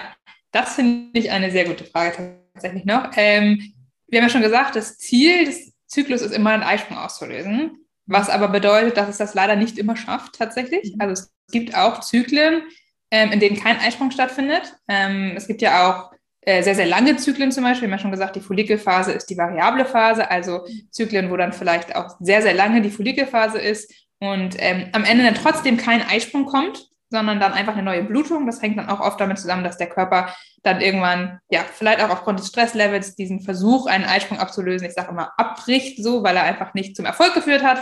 das 0.51 0.75
finde 0.75 1.19
ich 1.19 1.31
eine 1.31 1.49
sehr 1.49 1.65
gute 1.65 1.85
Frage 1.85 2.39
tatsächlich 2.53 2.85
noch. 2.85 3.09
Ähm, 3.15 3.73
wir 4.07 4.19
haben 4.19 4.27
ja 4.27 4.31
schon 4.31 4.41
gesagt, 4.41 4.75
das 4.75 4.97
Ziel 4.97 5.45
des 5.45 5.73
Zyklus 5.87 6.21
ist 6.21 6.33
immer 6.33 6.51
einen 6.51 6.63
Eisprung 6.63 6.97
auszulösen, 6.97 7.85
was 8.05 8.29
aber 8.29 8.49
bedeutet, 8.49 8.97
dass 8.97 9.09
es 9.09 9.17
das 9.17 9.33
leider 9.33 9.55
nicht 9.55 9.79
immer 9.79 9.95
schafft 9.95 10.35
tatsächlich. 10.35 10.93
Mhm. 10.93 11.01
Also 11.01 11.13
es 11.13 11.33
gibt 11.51 11.75
auch 11.75 12.01
Zyklen, 12.01 12.63
ähm, 13.11 13.31
in 13.31 13.39
denen 13.39 13.59
kein 13.59 13.79
Eisprung 13.79 14.11
stattfindet. 14.11 14.75
Ähm, 14.87 15.33
es 15.35 15.47
gibt 15.47 15.61
ja 15.61 15.89
auch 15.89 16.11
äh, 16.41 16.63
sehr, 16.63 16.75
sehr 16.75 16.85
lange 16.85 17.17
Zyklen 17.17 17.51
zum 17.51 17.63
Beispiel. 17.63 17.87
Wir 17.87 17.93
haben 17.93 17.99
ja 17.99 18.01
schon 18.01 18.11
gesagt, 18.11 18.35
die 18.35 18.41
Follikelphase 18.41 19.11
ist 19.11 19.29
die 19.29 19.37
variable 19.37 19.85
Phase, 19.85 20.29
also 20.29 20.65
Zyklen, 20.91 21.29
wo 21.29 21.37
dann 21.37 21.53
vielleicht 21.53 21.95
auch 21.95 22.15
sehr, 22.19 22.41
sehr 22.41 22.53
lange 22.53 22.81
die 22.81 22.91
Follikelphase 22.91 23.59
ist 23.59 23.93
und 24.19 24.55
ähm, 24.57 24.89
am 24.93 25.03
Ende 25.03 25.23
dann 25.23 25.35
trotzdem 25.35 25.77
kein 25.77 26.01
Eisprung 26.01 26.45
kommt, 26.45 26.89
sondern 27.09 27.39
dann 27.39 27.53
einfach 27.53 27.73
eine 27.73 27.83
neue 27.83 28.03
Blutung. 28.03 28.45
Das 28.45 28.61
hängt 28.61 28.77
dann 28.77 28.89
auch 28.89 28.99
oft 28.99 29.19
damit 29.19 29.39
zusammen, 29.39 29.63
dass 29.63 29.77
der 29.77 29.89
Körper 29.89 30.33
dann 30.63 30.81
irgendwann, 30.81 31.39
ja, 31.49 31.61
vielleicht 31.61 32.01
auch 32.01 32.09
aufgrund 32.09 32.39
des 32.39 32.47
Stresslevels 32.47 33.15
diesen 33.15 33.41
Versuch, 33.41 33.87
einen 33.87 34.03
Eisprung 34.03 34.39
abzulösen, 34.39 34.87
ich 34.87 34.93
sage 34.93 35.11
immer, 35.11 35.31
abbricht, 35.37 36.03
so, 36.03 36.23
weil 36.23 36.35
er 36.35 36.43
einfach 36.43 36.73
nicht 36.73 36.95
zum 36.95 37.05
Erfolg 37.05 37.33
geführt 37.33 37.63
hat. 37.63 37.81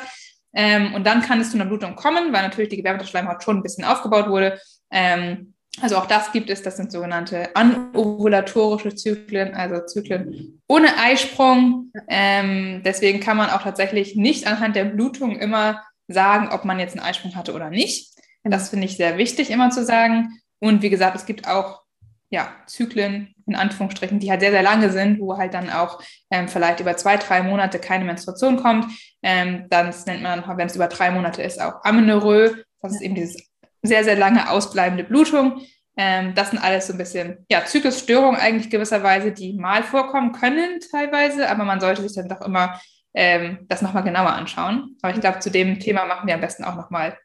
Ähm, 0.53 0.93
und 0.93 1.05
dann 1.05 1.21
kann 1.21 1.41
es 1.41 1.51
zu 1.51 1.57
einer 1.57 1.65
Blutung 1.65 1.95
kommen, 1.95 2.33
weil 2.33 2.43
natürlich 2.43 2.69
die 2.69 2.77
Gebärmutterschleimhaut 2.77 3.43
schon 3.43 3.57
ein 3.57 3.63
bisschen 3.63 3.83
aufgebaut 3.83 4.29
wurde. 4.29 4.59
Ähm, 4.91 5.53
also 5.81 5.97
auch 5.97 6.07
das 6.07 6.31
gibt 6.31 6.49
es, 6.49 6.63
das 6.63 6.77
sind 6.77 6.91
sogenannte 6.91 7.55
anovulatorische 7.55 8.95
Zyklen, 8.95 9.53
also 9.53 9.85
Zyklen 9.85 10.59
ohne 10.67 10.97
Eisprung. 10.97 11.91
Ähm, 12.07 12.81
deswegen 12.83 13.19
kann 13.19 13.37
man 13.37 13.51
auch 13.51 13.61
tatsächlich 13.61 14.15
nicht 14.15 14.47
anhand 14.47 14.75
der 14.75 14.85
Blutung 14.85 15.37
immer 15.37 15.83
sagen, 16.07 16.49
ob 16.51 16.65
man 16.65 16.79
jetzt 16.79 16.97
einen 16.97 17.05
Eisprung 17.05 17.35
hatte 17.35 17.53
oder 17.53 17.69
nicht. 17.69 18.15
Das 18.43 18.69
finde 18.69 18.85
ich 18.85 18.97
sehr 18.97 19.17
wichtig 19.17 19.51
immer 19.51 19.69
zu 19.69 19.83
sagen. 19.85 20.39
Und 20.59 20.81
wie 20.81 20.89
gesagt, 20.89 21.15
es 21.15 21.25
gibt 21.25 21.47
auch 21.47 21.81
ja, 22.29 22.49
Zyklen, 22.65 23.33
in 23.45 23.55
Anführungsstrichen, 23.55 24.19
die 24.19 24.29
halt 24.29 24.41
sehr, 24.41 24.51
sehr 24.51 24.63
lange 24.63 24.91
sind, 24.91 25.19
wo 25.19 25.37
halt 25.37 25.53
dann 25.53 25.69
auch 25.69 26.01
ähm, 26.29 26.47
vielleicht 26.47 26.79
über 26.81 26.97
zwei, 26.97 27.15
drei 27.17 27.41
Monate 27.41 27.79
keine 27.79 28.03
Menstruation 28.03 28.57
kommt. 28.57 28.85
Ähm, 29.21 29.67
dann 29.69 29.93
nennt 30.05 30.23
man, 30.23 30.43
wenn 30.57 30.67
es 30.67 30.75
über 30.75 30.87
drei 30.87 31.11
Monate 31.11 31.41
ist, 31.41 31.61
auch 31.61 31.83
Amenorrhoe. 31.83 32.63
Das 32.81 32.93
ist 32.93 33.01
eben 33.01 33.15
dieses 33.15 33.37
sehr, 33.81 34.03
sehr 34.03 34.15
lange 34.15 34.49
ausbleibende 34.49 35.03
Blutung. 35.03 35.61
Ähm, 35.97 36.35
das 36.35 36.51
sind 36.51 36.59
alles 36.59 36.87
so 36.87 36.93
ein 36.93 36.99
bisschen 36.99 37.45
ja, 37.49 37.65
Zyklusstörungen 37.65 38.39
eigentlich 38.39 38.69
gewisserweise, 38.69 39.31
die 39.31 39.53
mal 39.53 39.83
vorkommen 39.83 40.31
können 40.31 40.79
teilweise, 40.91 41.49
aber 41.49 41.63
man 41.63 41.79
sollte 41.79 42.03
sich 42.03 42.13
dann 42.13 42.29
doch 42.29 42.41
immer 42.41 42.79
ähm, 43.13 43.65
das 43.67 43.81
nochmal 43.81 44.03
genauer 44.03 44.33
anschauen. 44.33 44.95
Aber 45.01 45.13
ich 45.13 45.19
glaube, 45.19 45.39
zu 45.39 45.49
dem 45.49 45.79
Thema 45.79 46.05
machen 46.05 46.27
wir 46.27 46.35
am 46.35 46.41
besten 46.41 46.63
auch 46.63 46.75
nochmal 46.75 47.17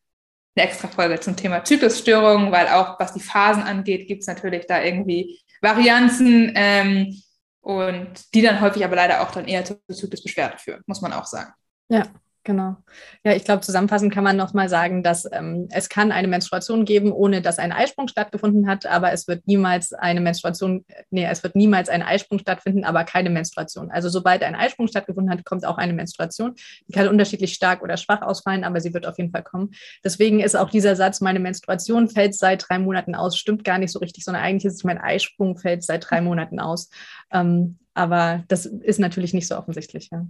eine 0.55 0.66
extra 0.66 0.88
Folge 0.88 1.20
zum 1.20 1.36
Thema 1.36 1.64
Zyklusstörungen, 1.64 2.50
weil 2.50 2.68
auch 2.68 2.98
was 2.98 3.12
die 3.12 3.20
Phasen 3.20 3.62
angeht, 3.62 4.09
gibt 4.09 4.22
es 4.22 4.26
natürlich 4.26 4.66
da 4.66 4.82
irgendwie 4.82 5.40
Varianzen 5.61 6.53
ähm, 6.55 7.22
und 7.61 8.34
die 8.34 8.42
dann 8.42 8.61
häufig 8.61 8.84
aber 8.84 8.96
leider 8.96 9.22
auch 9.22 9.30
dann 9.30 9.46
eher 9.46 9.64
zu 9.64 9.80
Zyklusbeschwerden 9.90 10.59
führen, 10.59 10.82
muss 10.86 11.00
man 11.03 11.12
auch 11.12 11.26
sagen. 11.26 11.53
Ja, 11.88 12.05
Genau. 12.45 12.76
Ja, 13.24 13.34
ich 13.34 13.45
glaube, 13.45 13.61
zusammenfassend 13.61 14.12
kann 14.12 14.24
man 14.24 14.36
nochmal 14.36 14.68
sagen, 14.68 15.05
dass 15.05 15.28
ähm, 15.30 15.68
es 15.70 15.88
kann 15.88 16.11
eine 16.11 16.26
Menstruation 16.26 16.84
geben, 16.84 17.12
ohne 17.12 17.40
dass 17.40 17.61
ein 17.61 17.70
Eisprung 17.70 18.09
stattgefunden 18.09 18.66
hat, 18.66 18.84
aber 18.84 19.12
es 19.12 19.28
wird 19.28 19.47
niemals 19.47 19.93
eine 19.93 20.20
Menstruation, 20.20 20.84
nee, 21.11 21.24
es 21.24 21.45
wird 21.45 21.55
niemals 21.55 21.88
ein 21.88 22.03
Eisprung 22.03 22.40
stattfinden, 22.40 22.82
aber 22.82 23.05
keine 23.05 23.30
Menstruation. 23.30 23.93
Also 23.93 24.09
sobald 24.09 24.43
ein 24.43 24.57
Eisprung 24.57 24.88
stattgefunden 24.88 25.32
hat, 25.32 25.45
kommt 25.45 25.64
auch 25.64 25.78
eine 25.78 25.93
Menstruation. 25.93 26.57
Die 26.88 26.93
kann 26.93 27.07
unterschiedlich 27.07 27.55
stark 27.55 27.80
oder 27.80 27.97
schwach 27.97 28.22
ausfallen, 28.22 28.64
aber 28.64 28.80
sie 28.80 28.93
wird 28.93 29.07
auf 29.07 29.18
jeden 29.18 29.30
Fall 29.30 29.45
kommen. 29.45 29.70
Deswegen 30.03 30.40
ist 30.40 30.57
auch 30.57 30.70
dieser 30.70 30.97
Satz, 30.97 31.20
meine 31.20 31.38
Menstruation 31.38 32.09
fällt 32.09 32.34
seit 32.34 32.64
drei 32.68 32.80
Monaten 32.80 33.14
aus, 33.14 33.38
stimmt 33.38 33.62
gar 33.62 33.78
nicht 33.78 33.93
so 33.93 34.01
richtig, 34.01 34.24
sondern 34.24 34.43
eigentlich 34.43 34.64
ist 34.64 34.74
es 34.74 34.84
mein 34.84 34.99
Eisprung 34.99 35.59
fällt 35.59 35.84
seit 35.84 36.11
drei 36.11 36.20
Monaten 36.20 36.59
aus. 36.59 36.90
Ähm, 37.30 37.78
aber 37.95 38.43
das 38.49 38.66
ist 38.66 38.99
natürlich 38.99 39.32
nicht 39.32 39.47
so 39.47 39.57
offensichtlich. 39.57 40.09
Ja. 40.11 40.26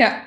Ja, 0.00 0.22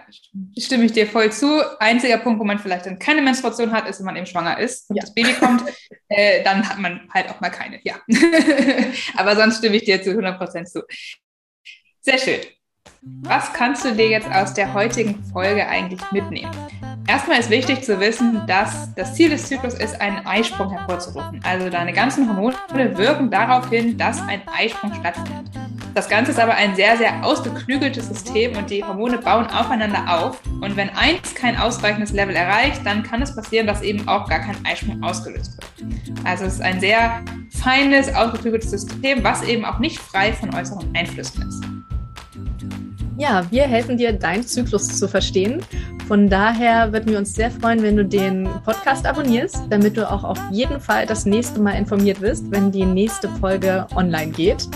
stimme 0.55 0.85
ich 0.85 0.91
dir 0.91 1.07
voll 1.07 1.31
zu. 1.31 1.59
Einziger 1.79 2.19
Punkt, 2.19 2.39
wo 2.39 2.43
man 2.43 2.59
vielleicht 2.59 2.85
dann 2.85 2.99
keine 2.99 3.23
Menstruation 3.23 3.71
hat, 3.71 3.89
ist, 3.89 3.97
wenn 3.97 4.05
man 4.05 4.15
eben 4.15 4.27
schwanger 4.27 4.59
ist 4.59 4.87
und 4.87 4.97
ja. 4.97 5.01
das 5.01 5.13
Baby 5.13 5.33
kommt. 5.33 5.63
Äh, 6.15 6.43
dann 6.43 6.69
hat 6.69 6.77
man 6.77 7.09
halt 7.11 7.27
auch 7.29 7.41
mal 7.41 7.49
keine, 7.49 7.79
ja. 7.83 7.95
Aber 9.17 9.35
sonst 9.35 9.57
stimme 9.57 9.77
ich 9.77 9.85
dir 9.85 9.99
zu 10.03 10.11
100% 10.11 10.65
zu. 10.65 10.83
Sehr 12.01 12.19
schön. 12.19 12.39
Was 13.01 13.51
kannst 13.51 13.83
du 13.83 13.95
dir 13.95 14.09
jetzt 14.09 14.29
aus 14.29 14.53
der 14.53 14.75
heutigen 14.75 15.23
Folge 15.23 15.65
eigentlich 15.67 16.01
mitnehmen? 16.11 16.51
Erstmal 17.07 17.39
ist 17.39 17.49
wichtig 17.49 17.83
zu 17.83 17.99
wissen, 17.99 18.45
dass 18.45 18.93
das 18.93 19.15
Ziel 19.15 19.31
des 19.31 19.47
Zyklus 19.47 19.73
ist, 19.73 19.99
einen 19.99 20.23
Eisprung 20.27 20.69
hervorzurufen. 20.69 21.41
Also 21.43 21.71
deine 21.71 21.93
ganzen 21.93 22.27
Hormone 22.29 22.55
wirken 22.95 23.31
darauf 23.31 23.69
hin, 23.69 23.97
dass 23.97 24.21
ein 24.21 24.43
Eisprung 24.47 24.93
stattfindet. 24.93 25.62
Das 25.93 26.09
Ganze 26.09 26.31
ist 26.31 26.39
aber 26.39 26.55
ein 26.55 26.75
sehr, 26.75 26.97
sehr 26.97 27.23
ausgeklügeltes 27.23 28.07
System 28.07 28.57
und 28.57 28.69
die 28.69 28.83
Hormone 28.83 29.19
bauen 29.19 29.45
aufeinander 29.45 30.03
auf. 30.07 30.41
Und 30.59 30.75
wenn 30.75 30.89
eins 30.89 31.35
kein 31.35 31.55
ausreichendes 31.55 32.11
Level 32.13 32.35
erreicht, 32.35 32.81
dann 32.83 33.03
kann 33.03 33.21
es 33.21 33.35
passieren, 33.35 33.67
dass 33.67 33.83
eben 33.83 34.07
auch 34.07 34.27
gar 34.27 34.39
kein 34.39 34.55
Eisprung 34.65 35.03
ausgelöst 35.03 35.57
wird. 35.57 35.89
Also 36.23 36.45
es 36.45 36.55
ist 36.55 36.61
ein 36.61 36.79
sehr 36.79 37.23
feines, 37.51 38.13
ausgeklügeltes 38.13 38.71
System, 38.71 39.23
was 39.23 39.43
eben 39.43 39.65
auch 39.65 39.77
nicht 39.77 39.99
frei 39.99 40.33
von 40.33 40.53
äußeren 40.53 40.95
Einflüssen 40.95 41.47
ist. 41.47 41.63
Ja, 43.15 43.45
wir 43.51 43.63
helfen 43.63 43.97
dir, 43.97 44.13
deinen 44.13 44.43
Zyklus 44.43 44.97
zu 44.97 45.07
verstehen. 45.07 45.61
Von 46.07 46.27
daher 46.27 46.91
würden 46.91 47.11
wir 47.11 47.19
uns 47.19 47.35
sehr 47.35 47.51
freuen, 47.51 47.83
wenn 47.83 47.95
du 47.95 48.03
den 48.03 48.49
Podcast 48.65 49.05
abonnierst, 49.05 49.67
damit 49.69 49.95
du 49.95 50.09
auch 50.09 50.23
auf 50.23 50.39
jeden 50.51 50.79
Fall 50.79 51.05
das 51.05 51.25
nächste 51.25 51.61
Mal 51.61 51.73
informiert 51.73 52.19
wirst, 52.19 52.49
wenn 52.49 52.71
die 52.71 52.85
nächste 52.85 53.29
Folge 53.29 53.85
online 53.95 54.31
geht. 54.31 54.67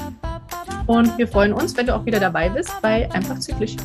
Und 0.87 1.17
wir 1.17 1.27
freuen 1.27 1.53
uns, 1.53 1.75
wenn 1.77 1.85
du 1.85 1.95
auch 1.95 2.05
wieder 2.05 2.19
dabei 2.19 2.49
bist 2.49 2.71
bei 2.81 3.09
Einfach 3.13 3.39
Zyklisch. 3.39 3.75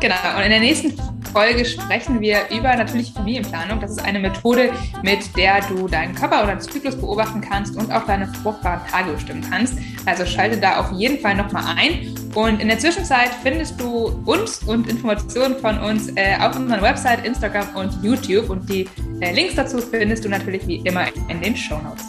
Genau, 0.00 0.16
und 0.36 0.42
in 0.42 0.50
der 0.50 0.60
nächsten 0.60 0.92
Folge 1.32 1.64
sprechen 1.64 2.20
wir 2.20 2.40
über 2.50 2.74
natürliche 2.76 3.14
Familienplanung. 3.14 3.80
Das 3.80 3.90
ist 3.90 4.04
eine 4.04 4.18
Methode, 4.18 4.70
mit 5.02 5.34
der 5.36 5.60
du 5.68 5.88
deinen 5.88 6.14
Körper 6.14 6.44
oder 6.44 6.58
Zyklus 6.58 6.96
beobachten 6.96 7.40
kannst 7.40 7.76
und 7.76 7.90
auch 7.90 8.04
deine 8.06 8.26
fruchtbaren 8.26 8.80
Tage 8.90 9.12
bestimmen 9.12 9.44
kannst. 9.48 9.78
Also 10.04 10.26
schalte 10.26 10.58
da 10.58 10.80
auf 10.80 10.92
jeden 10.92 11.18
Fall 11.18 11.34
nochmal 11.34 11.64
ein. 11.76 12.14
Und 12.34 12.60
in 12.60 12.68
der 12.68 12.78
Zwischenzeit 12.78 13.30
findest 13.42 13.80
du 13.80 14.22
uns 14.26 14.62
und 14.64 14.86
Informationen 14.88 15.56
von 15.56 15.78
uns 15.78 16.12
äh, 16.16 16.36
auf 16.38 16.54
unserer 16.56 16.82
Website, 16.82 17.24
Instagram 17.24 17.74
und 17.74 18.02
YouTube. 18.02 18.50
Und 18.50 18.68
die 18.68 18.86
äh, 19.20 19.32
Links 19.32 19.54
dazu 19.54 19.78
findest 19.78 20.24
du 20.24 20.28
natürlich 20.28 20.66
wie 20.66 20.76
immer 20.76 21.06
in 21.28 21.40
den 21.40 21.56
Show 21.56 21.78
Notes. 21.78 22.04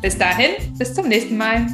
Bis 0.00 0.16
dahin, 0.16 0.52
bis 0.78 0.94
zum 0.94 1.08
nächsten 1.08 1.36
Mal. 1.36 1.66